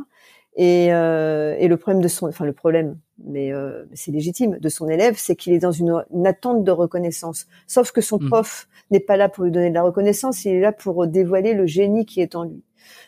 [0.56, 4.68] Et, euh, et le problème de son, enfin le problème, mais euh, c'est légitime, de
[4.68, 7.46] son élève, c'est qu'il est dans une, une, attente de reconnaissance.
[7.68, 8.28] Sauf que son mmh.
[8.28, 11.54] prof n'est pas là pour lui donner de la reconnaissance, il est là pour dévoiler
[11.54, 12.64] le génie qui est en lui.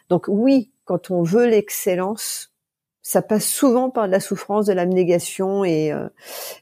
[0.08, 2.49] Donc oui, quand on veut l'excellence,
[3.10, 6.08] ça passe souvent par de la souffrance, de l'abnégation et euh,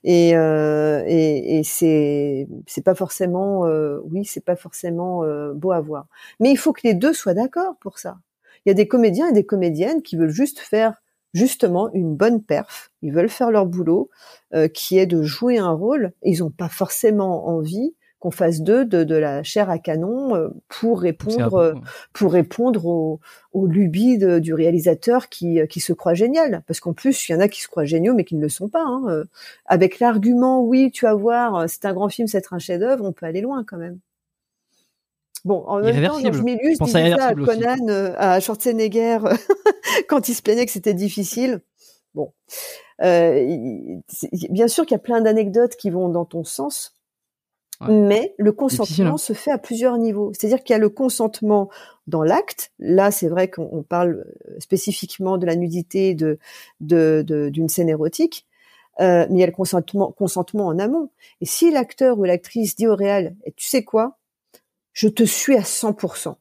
[0.02, 5.80] et, euh, et, et c'est c'est pas forcément euh, oui c'est pas forcément beau à
[5.82, 6.06] voir.
[6.40, 8.16] Mais il faut que les deux soient d'accord pour ça.
[8.64, 10.94] Il y a des comédiens et des comédiennes qui veulent juste faire
[11.34, 12.92] justement une bonne perf.
[13.02, 14.08] Ils veulent faire leur boulot,
[14.72, 16.12] qui est de jouer un rôle.
[16.22, 20.48] Ils n'ont pas forcément envie qu'on fasse d'eux de, de, la chair à canon euh,
[20.68, 21.74] pour répondre euh,
[22.12, 23.20] pour répondre aux,
[23.52, 26.62] aux lubies du réalisateur qui, euh, qui se croit génial.
[26.66, 28.48] Parce qu'en plus il y en a qui se croient géniaux mais qui ne le
[28.48, 29.24] sont pas hein.
[29.66, 33.12] avec l'argument oui tu vas voir c'est un grand film c'est un chef d'œuvre on
[33.12, 33.98] peut aller loin quand même.
[35.44, 37.86] Bon, en même temps, je Milius disait ça à Conan,
[38.16, 39.18] à Schwarzenegger,
[40.08, 41.60] quand il se plaignait que c'était difficile.
[42.14, 42.32] Bon,
[43.02, 44.00] euh,
[44.50, 46.94] bien sûr qu'il y a plein d'anecdotes qui vont dans ton sens,
[47.86, 50.32] mais le consentement se fait à plusieurs niveaux.
[50.32, 51.70] C'est-à-dire qu'il y a le consentement
[52.06, 52.72] dans l'acte.
[52.78, 56.38] Là, c'est vrai qu'on parle euh, spécifiquement de la nudité de
[56.80, 58.46] d'une de, scène érotique.
[59.00, 61.10] Euh, mais il y a le consentement, consentement en amont.
[61.40, 64.18] Et si l'acteur ou l'actrice dit au réel, tu sais quoi,
[64.92, 66.34] je te suis à 100%.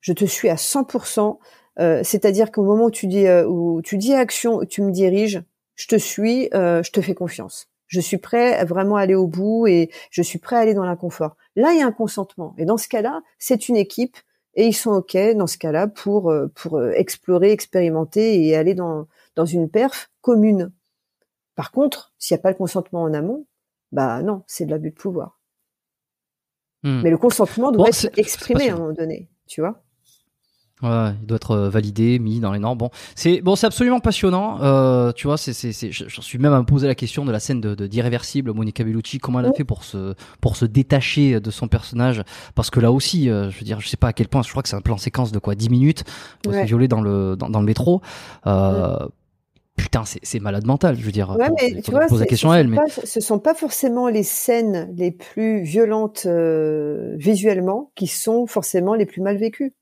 [0.00, 1.38] Je te suis à 100%.
[1.78, 5.40] Euh, C'est-à-dire qu'au moment où tu dis euh, où tu dis action, tu me diriges,
[5.76, 9.66] je te suis, je te fais confiance je suis prêt à vraiment aller au bout
[9.66, 11.36] et je suis prêt à aller dans l'inconfort.
[11.56, 12.54] Là, il y a un consentement.
[12.58, 14.16] Et dans ce cas-là, c'est une équipe
[14.54, 18.74] et ils sont OK dans ce cas-là pour, euh, pour euh, explorer, expérimenter et aller
[18.74, 20.72] dans, dans une perf commune.
[21.54, 23.46] Par contre, s'il n'y a pas le consentement en amont,
[23.90, 25.40] bah non, c'est de l'abus de pouvoir.
[26.82, 27.00] Hmm.
[27.02, 29.82] Mais le consentement doit être exprimé à un moment donné, tu vois.
[30.82, 32.78] Ouais, il doit être euh, validé, mis dans les normes.
[32.78, 34.62] Bon, c'est bon, c'est absolument passionnant.
[34.62, 37.32] Euh, tu vois, c'est, c'est, c'est, j'en suis même à me poser la question de
[37.32, 39.18] la scène de, de d'irréversible Monica Bellucci.
[39.18, 42.22] Comment elle a fait pour se, pour se détacher de son personnage
[42.54, 44.42] Parce que là aussi, euh, je veux dire, je sais pas à quel point.
[44.42, 46.04] Je crois que c'est un plan séquence de quoi, 10 minutes,
[46.46, 46.64] ouais.
[46.64, 48.00] violé dans le, dans, dans le métro.
[48.46, 48.98] Euh,
[49.78, 51.30] Putain, c'est, c'est malade mental, je veux dire.
[51.38, 54.92] Ouais, mais tu vois, la question à elle, mais ce sont pas forcément les scènes
[54.96, 59.72] les plus violentes euh, visuellement qui sont forcément les plus mal vécues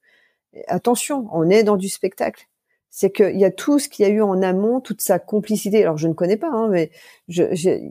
[0.69, 2.49] attention, on est dans du spectacle.
[2.91, 5.83] C'est qu'il y a tout ce qu'il y a eu en amont, toute sa complicité.
[5.83, 6.91] Alors je ne connais pas, hein, mais
[7.29, 7.43] je,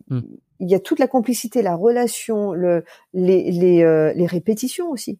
[0.09, 0.21] hmm.
[0.59, 2.83] il y a toute la complicité, la relation, le,
[3.13, 5.19] les, les, euh, les répétitions aussi.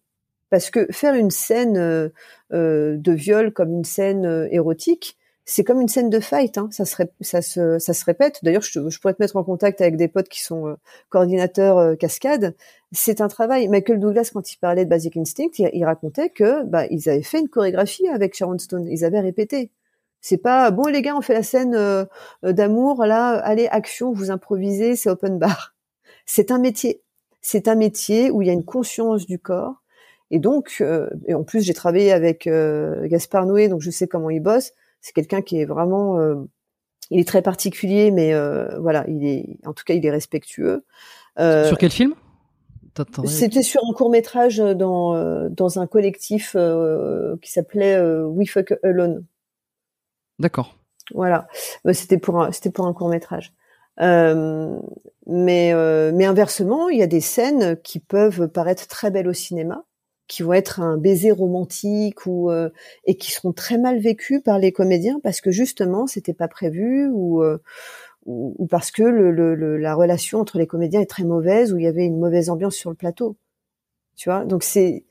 [0.50, 2.08] Parce que faire une scène euh,
[2.52, 5.16] euh de viol comme une scène érotique,
[5.48, 6.68] c'est comme une scène de fight, hein.
[6.72, 8.40] ça, se, ça, se, ça se répète.
[8.42, 10.74] D'ailleurs, je, je, pourrais te mettre en contact avec des potes qui sont euh,
[11.08, 12.56] coordinateurs euh, cascade.
[12.90, 13.68] C'est un travail.
[13.68, 17.38] Michael Douglas, quand il parlait de Basic Instinct, il, racontait que bah, ils avaient fait
[17.38, 18.88] une chorégraphie avec Sharon Stone.
[18.88, 19.70] Ils avaient répété.
[20.20, 22.04] C'est pas bon les gars, on fait la scène euh,
[22.42, 25.76] d'amour là, allez action, vous improvisez, c'est open bar.
[26.26, 27.02] C'est un métier.
[27.40, 29.84] C'est un métier où il y a une conscience du corps.
[30.32, 30.82] Et donc,
[31.26, 34.72] et en plus, j'ai travaillé avec Gaspard Noé, donc je sais comment il bosse
[35.06, 36.34] c'est quelqu'un qui est vraiment, euh,
[37.10, 40.84] il est très particulier, mais euh, voilà, il est, en tout cas, il est respectueux.
[41.38, 42.14] Euh, Sur quel film?
[43.26, 46.56] C'était sur un court métrage dans dans un collectif
[47.42, 49.26] qui s'appelait We Fuck Alone.
[50.38, 50.78] D'accord.
[51.14, 51.46] Voilà,
[51.92, 53.52] c'était pour un c'était pour un court métrage.
[54.00, 54.78] Euh,
[55.26, 55.74] mais
[56.14, 59.84] mais inversement, il y a des scènes qui peuvent paraître très belles au cinéma,
[60.28, 62.50] qui vont être un baiser romantique ou
[63.04, 67.08] et qui seront très mal vécues par les comédiens parce que justement c'était pas prévu
[67.12, 67.42] ou
[68.26, 71.86] ou, parce que le, la relation entre les comédiens est très mauvaise, ou il y
[71.86, 73.36] avait une mauvaise ambiance sur le plateau.
[74.16, 75.04] Tu vois, donc c'est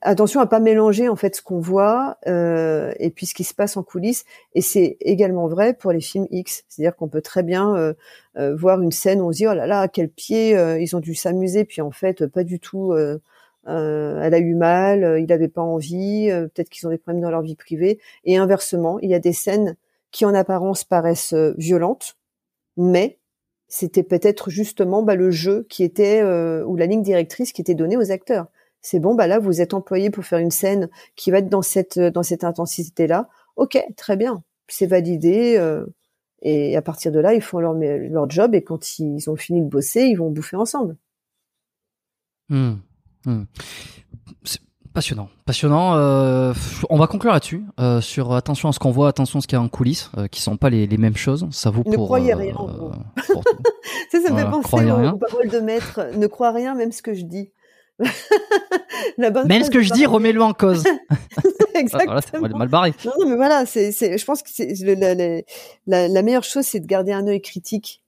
[0.00, 3.54] attention à pas mélanger en fait ce qu'on voit euh, et puis ce qui se
[3.54, 4.24] passe en coulisses.
[4.54, 7.94] Et c'est également vrai pour les films X, c'est-à-dire qu'on peut très bien euh,
[8.36, 11.00] euh, voir une scène où on se dit oh là là quel pied, ils ont
[11.00, 12.94] dû s'amuser, puis en fait pas du tout.
[13.66, 17.42] Elle a eu mal, il n'avait pas envie, peut-être qu'ils ont des problèmes dans leur
[17.42, 17.98] vie privée.
[18.24, 19.76] Et inversement, il y a des scènes
[20.14, 22.16] qui en apparence paraissent euh, violentes,
[22.76, 23.18] mais
[23.66, 27.74] c'était peut-être justement bah, le jeu qui était euh, ou la ligne directrice qui était
[27.74, 28.46] donnée aux acteurs.
[28.80, 31.62] C'est bon, bah là vous êtes employé pour faire une scène qui va être dans
[31.62, 33.28] cette dans cette intensité là.
[33.56, 35.56] Ok, très bien, c'est validé.
[35.58, 35.84] Euh,
[36.42, 39.62] et à partir de là, ils font leur leur job et quand ils ont fini
[39.62, 40.96] de bosser, ils vont bouffer ensemble.
[42.50, 42.74] Mmh.
[43.26, 43.44] Mmh.
[44.94, 45.96] Passionnant, passionnant.
[45.96, 46.54] Euh,
[46.88, 49.56] on va conclure là-dessus euh, sur attention à ce qu'on voit, attention à ce qu'il
[49.56, 51.48] y a en coulisses, euh, qui sont pas les, les, mêmes choses.
[51.50, 52.02] Ça vaut ne pour.
[52.02, 52.54] Ne croyez rien.
[54.12, 56.00] ça, ça me fait penser aux, paroles de maître.
[56.16, 57.50] Ne crois rien, même ce que je dis.
[59.18, 60.84] la bonne même ce que je dis, remets-le en cause.
[61.74, 62.38] Exactement.
[62.38, 62.94] voilà, mal barré.
[63.04, 65.14] Non, non, mais voilà, c'est, je pense que c'est la,
[65.86, 68.03] la, la, meilleure chose, c'est de garder un œil critique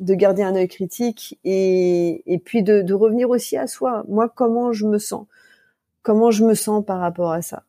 [0.00, 4.04] de garder un œil critique et, et puis de, revenir aussi à soi.
[4.08, 5.26] Moi, comment je me sens?
[6.02, 7.64] Comment je me sens par rapport à ça?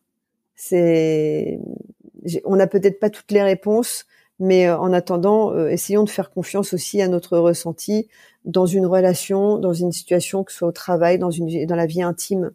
[0.56, 1.60] C'est,
[2.46, 4.06] on n'a peut-être pas toutes les réponses,
[4.40, 8.08] mais euh, en attendant, euh, essayons de faire confiance aussi à notre ressenti
[8.46, 11.86] dans une relation, dans une situation, que ce soit au travail, dans une dans la
[11.86, 12.52] vie intime,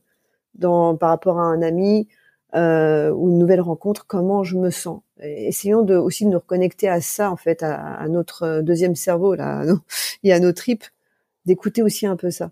[0.54, 2.08] dans par rapport à un ami
[2.56, 4.06] euh, ou une nouvelle rencontre.
[4.06, 5.00] Comment je me sens.
[5.20, 9.64] essayons de aussi de nous reconnecter à ça en fait, à, notre deuxième cerveau là,
[10.22, 10.84] et à nos tripes,
[11.44, 12.50] d'écouter aussi un peu ça.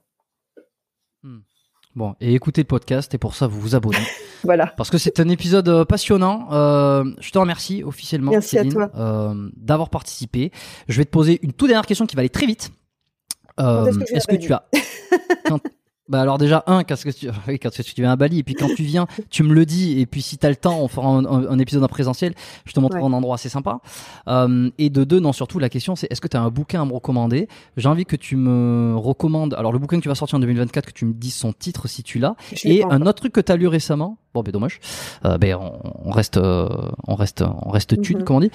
[1.96, 3.98] Bon, et écoutez le podcast, et pour ça, vous vous abonnez.
[4.42, 4.66] voilà.
[4.76, 6.48] Parce que c'est un épisode euh, passionnant.
[6.52, 8.90] Euh, je te remercie officiellement, Merci à toi.
[8.96, 10.50] Euh, d'avoir participé.
[10.88, 12.72] Je vais te poser une toute dernière question qui va aller très vite.
[13.60, 14.68] Euh, Est-ce que, tu as
[16.06, 18.40] Bah alors déjà un quand, que tu, oui, quand tu viens à Bali?
[18.40, 20.00] Et puis quand tu viens tu me le dis.
[20.00, 22.34] Et puis si t'as le temps on fera un, épisode en présentiel.
[22.66, 23.80] Je te montrerai un endroit assez sympa.
[24.28, 26.82] Euh, et de deux non surtout la question c'est est-ce que tu as un bouquin
[26.82, 27.48] à me recommander?
[27.76, 30.86] J'ai envie que tu me recommandes alors le bouquin que tu vas sortir en 2024
[30.86, 32.36] que tu me dises son titre si tu l'as.
[32.64, 34.18] Et un autre truc que tu as lu récemment.
[34.34, 34.80] Bon ben dommage.
[35.24, 36.68] Euh, ben on, reste euh,
[37.06, 38.50] on reste on reste thune mm comme on dit.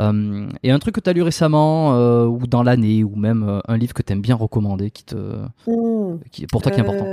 [0.00, 3.44] Euh, et un truc que tu as lu récemment euh, ou dans l'année ou même
[3.48, 5.97] euh, un livre que tu aimes bien recommander qui te mmh.
[6.30, 7.04] Qui pour toi qui important.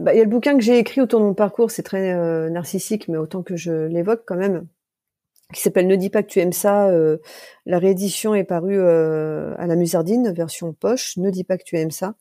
[0.00, 2.14] Bah, il y a le bouquin que j'ai écrit autour de mon parcours, c'est très
[2.50, 4.66] narcissique mais autant que je l'évoque quand même
[5.52, 6.90] qui s'appelle Ne dis pas que tu aimes ça.
[7.66, 11.16] la réédition est parue à la Musardine, version poche.
[11.18, 12.14] Ne dis pas que tu aimes ça,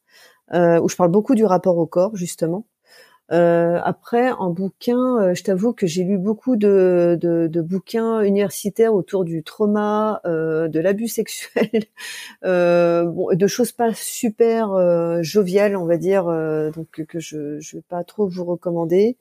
[0.54, 2.66] où je parle beaucoup du rapport au corps justement.
[3.32, 8.22] Euh, après, en bouquin, euh, je t'avoue que j'ai lu beaucoup de, de, de, bouquins
[8.22, 11.86] universitaires autour du trauma, euh, de l'abus sexuel,
[12.44, 16.26] euh, bon, de choses pas super euh, joviales, on va dire,
[16.76, 19.18] donc que je ne vais pas trop vous recommander.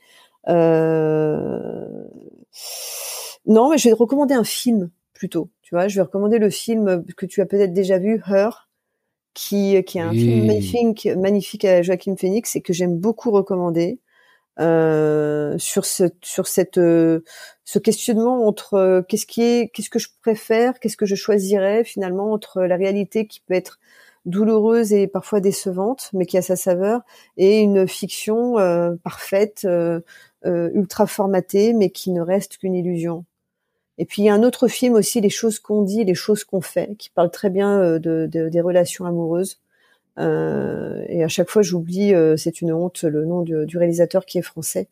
[3.46, 5.50] Non, mais je vais recommander un film plutôt.
[5.62, 8.69] Tu vois, je vais recommander le film que tu as peut-être déjà vu, Her,
[9.34, 13.98] qui, qui est un film magnifique, magnifique à Joachim Phoenix et que j'aime beaucoup recommander.
[14.60, 17.20] Euh, sur ce, sur cette, euh,
[17.64, 21.82] ce questionnement entre euh, qu'est-ce qui est, qu'est-ce que je préfère, qu'est-ce que je choisirais
[21.82, 23.78] finalement entre la réalité qui peut être
[24.26, 27.00] douloureuse et parfois décevante, mais qui a sa saveur,
[27.38, 29.66] et une fiction euh, parfaite,
[30.44, 33.24] ultra formatée, mais qui ne reste qu'une illusion.
[34.00, 36.42] Et puis il y a un autre film aussi, Les choses qu'on dit, les choses
[36.42, 39.60] qu'on fait, qui parle très bien euh, de, des relations amoureuses.
[40.18, 44.38] Euh, et à chaque fois, j'oublie, euh, c'est une honte, le nom du, réalisateur qui
[44.38, 44.88] est français.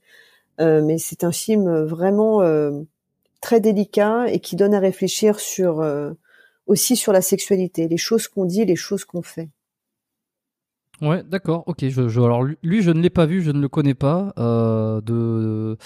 [0.58, 2.42] mais c'est un film vraiment
[3.40, 5.82] très délicat et qui donne à réfléchir sur
[6.66, 9.48] aussi sur la sexualité, les choses qu'on dit, les choses qu'on fait.
[11.00, 11.82] Ouais, d'accord, ok.
[12.16, 14.34] Alors lui, je ne l'ai pas vu, je ne le connais pas.
[14.36, 15.78] de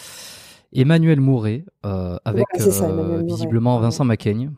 [0.72, 4.50] Emmanuel Mouret, euh, avec euh, visiblement Vincent Macaigne.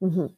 [0.00, 0.28] Mhm.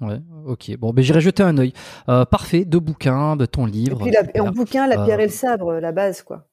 [0.00, 0.76] Ouais, ok.
[0.78, 1.72] Bon, ben j'irai jeter un œil.
[2.08, 4.06] Euh, parfait, deux bouquins, de ton livre.
[4.06, 6.46] Et puis en bouquin, la pierre et le sabre, la base, quoi.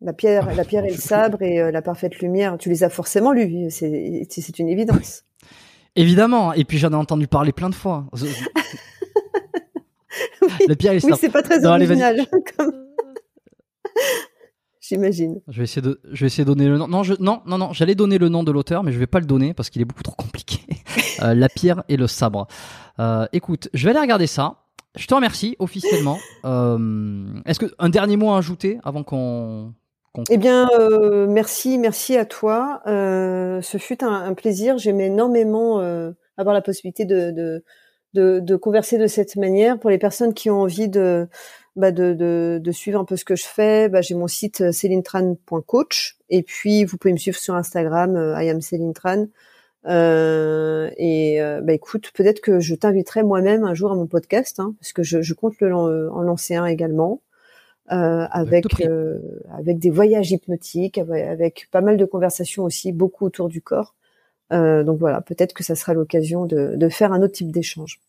[0.00, 2.58] La pierre, ah, la pierre et le sabre et la parfaite lumière.
[2.58, 5.24] Tu les as forcément lus, c'est une évidence.
[5.96, 8.06] Évidemment, et puis j'en ai entendu parler plein de fois.
[10.68, 11.14] le pierre et le sabre.
[11.14, 12.20] Oui, c'est pas très original.
[14.88, 15.40] J'imagine.
[15.48, 16.86] Je vais essayer de, je vais essayer de donner le nom.
[16.86, 17.72] Non, je, non, non, non.
[17.72, 19.84] J'allais donner le nom de l'auteur, mais je vais pas le donner parce qu'il est
[19.84, 20.60] beaucoup trop compliqué.
[21.22, 22.46] Euh, la pierre et le sabre.
[22.98, 24.64] Euh, écoute, je vais aller regarder ça.
[24.94, 26.18] Je te remercie officiellement.
[26.44, 29.72] Euh, Est-ce que un dernier mot à ajouter avant qu'on
[30.30, 30.68] eh bien,
[31.26, 32.82] merci, merci à toi.
[32.86, 34.76] Ce fut un, un plaisir.
[34.76, 35.80] J'aimais énormément
[36.36, 37.64] avoir la possibilité de, de,
[38.14, 39.78] de, de, converser de cette manière.
[39.78, 41.28] Pour les personnes qui ont envie de,
[41.76, 44.62] bah de, de, de, suivre un peu ce que je fais, bah, j'ai mon site
[44.62, 48.92] euh, célinetran.coach et puis vous pouvez me suivre sur Instagram, euh, I am Céline
[49.86, 54.58] Euh, et euh, bah, écoute, peut-être que je t'inviterai moi-même un jour à mon podcast,
[54.58, 57.20] hein, parce que je, je compte le, en lancer un également.
[57.92, 59.20] Euh, avec euh,
[59.52, 63.94] avec des voyages hypnotiques, avec, pas mal de conversations aussi, beaucoup autour du corps.
[64.52, 68.00] Euh, donc voilà, peut-être que ça sera l'occasion de, de faire un autre type d'échange.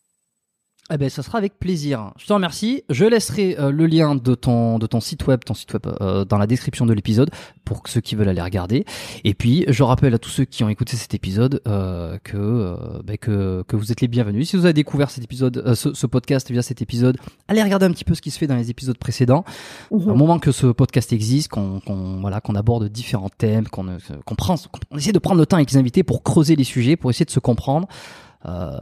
[0.89, 2.13] Eh ben, ça sera avec plaisir.
[2.17, 2.83] Je te remercie.
[2.89, 6.23] Je laisserai euh, le lien de ton de ton site web, ton site web euh,
[6.23, 7.29] dans la description de l'épisode
[7.65, 8.85] pour ceux qui veulent aller regarder.
[9.25, 13.17] Et puis, je rappelle à tous ceux qui ont écouté cet épisode euh, que, ben,
[13.17, 14.49] que que vous êtes les bienvenus.
[14.49, 17.17] Si vous avez découvert cet épisode, ce, ce, podcast via cet épisode,
[17.49, 19.43] allez regarder un petit peu ce qui se fait dans les épisodes précédents.
[19.91, 21.81] Au moment que ce podcast existe, qu'on
[22.21, 25.71] voilà, qu'on aborde différents thèmes, qu'on qu'on prend, qu'on essaie de prendre le temps avec
[25.71, 27.89] les invités pour creuser les sujets, pour essayer de se comprendre.
[28.45, 28.77] Euh,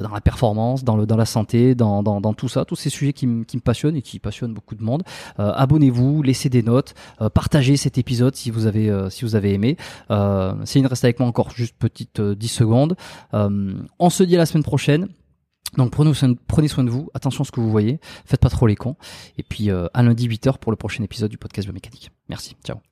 [0.00, 2.90] dans la performance, dans, le, dans la santé, dans, dans, dans tout ça, tous ces
[2.90, 5.02] sujets qui, me passionnent et qui passionnent beaucoup de monde.
[5.38, 9.52] Euh, abonnez-vous, laissez des notes, euh, partagez cet épisode si vous avez, si vous avez
[9.54, 9.76] aimé.
[10.64, 12.96] C'est une reste avec moi encore juste petite 10 secondes.
[13.32, 15.08] on se dit à la semaine prochaine.
[15.78, 18.50] Donc prenez soin, prenez soin de vous, attention à ce que vous voyez, faites pas
[18.50, 18.96] trop les cons.
[19.38, 22.10] Et puis à lundi 8h pour le prochain épisode du podcast biomécanique.
[22.28, 22.91] Merci, ciao.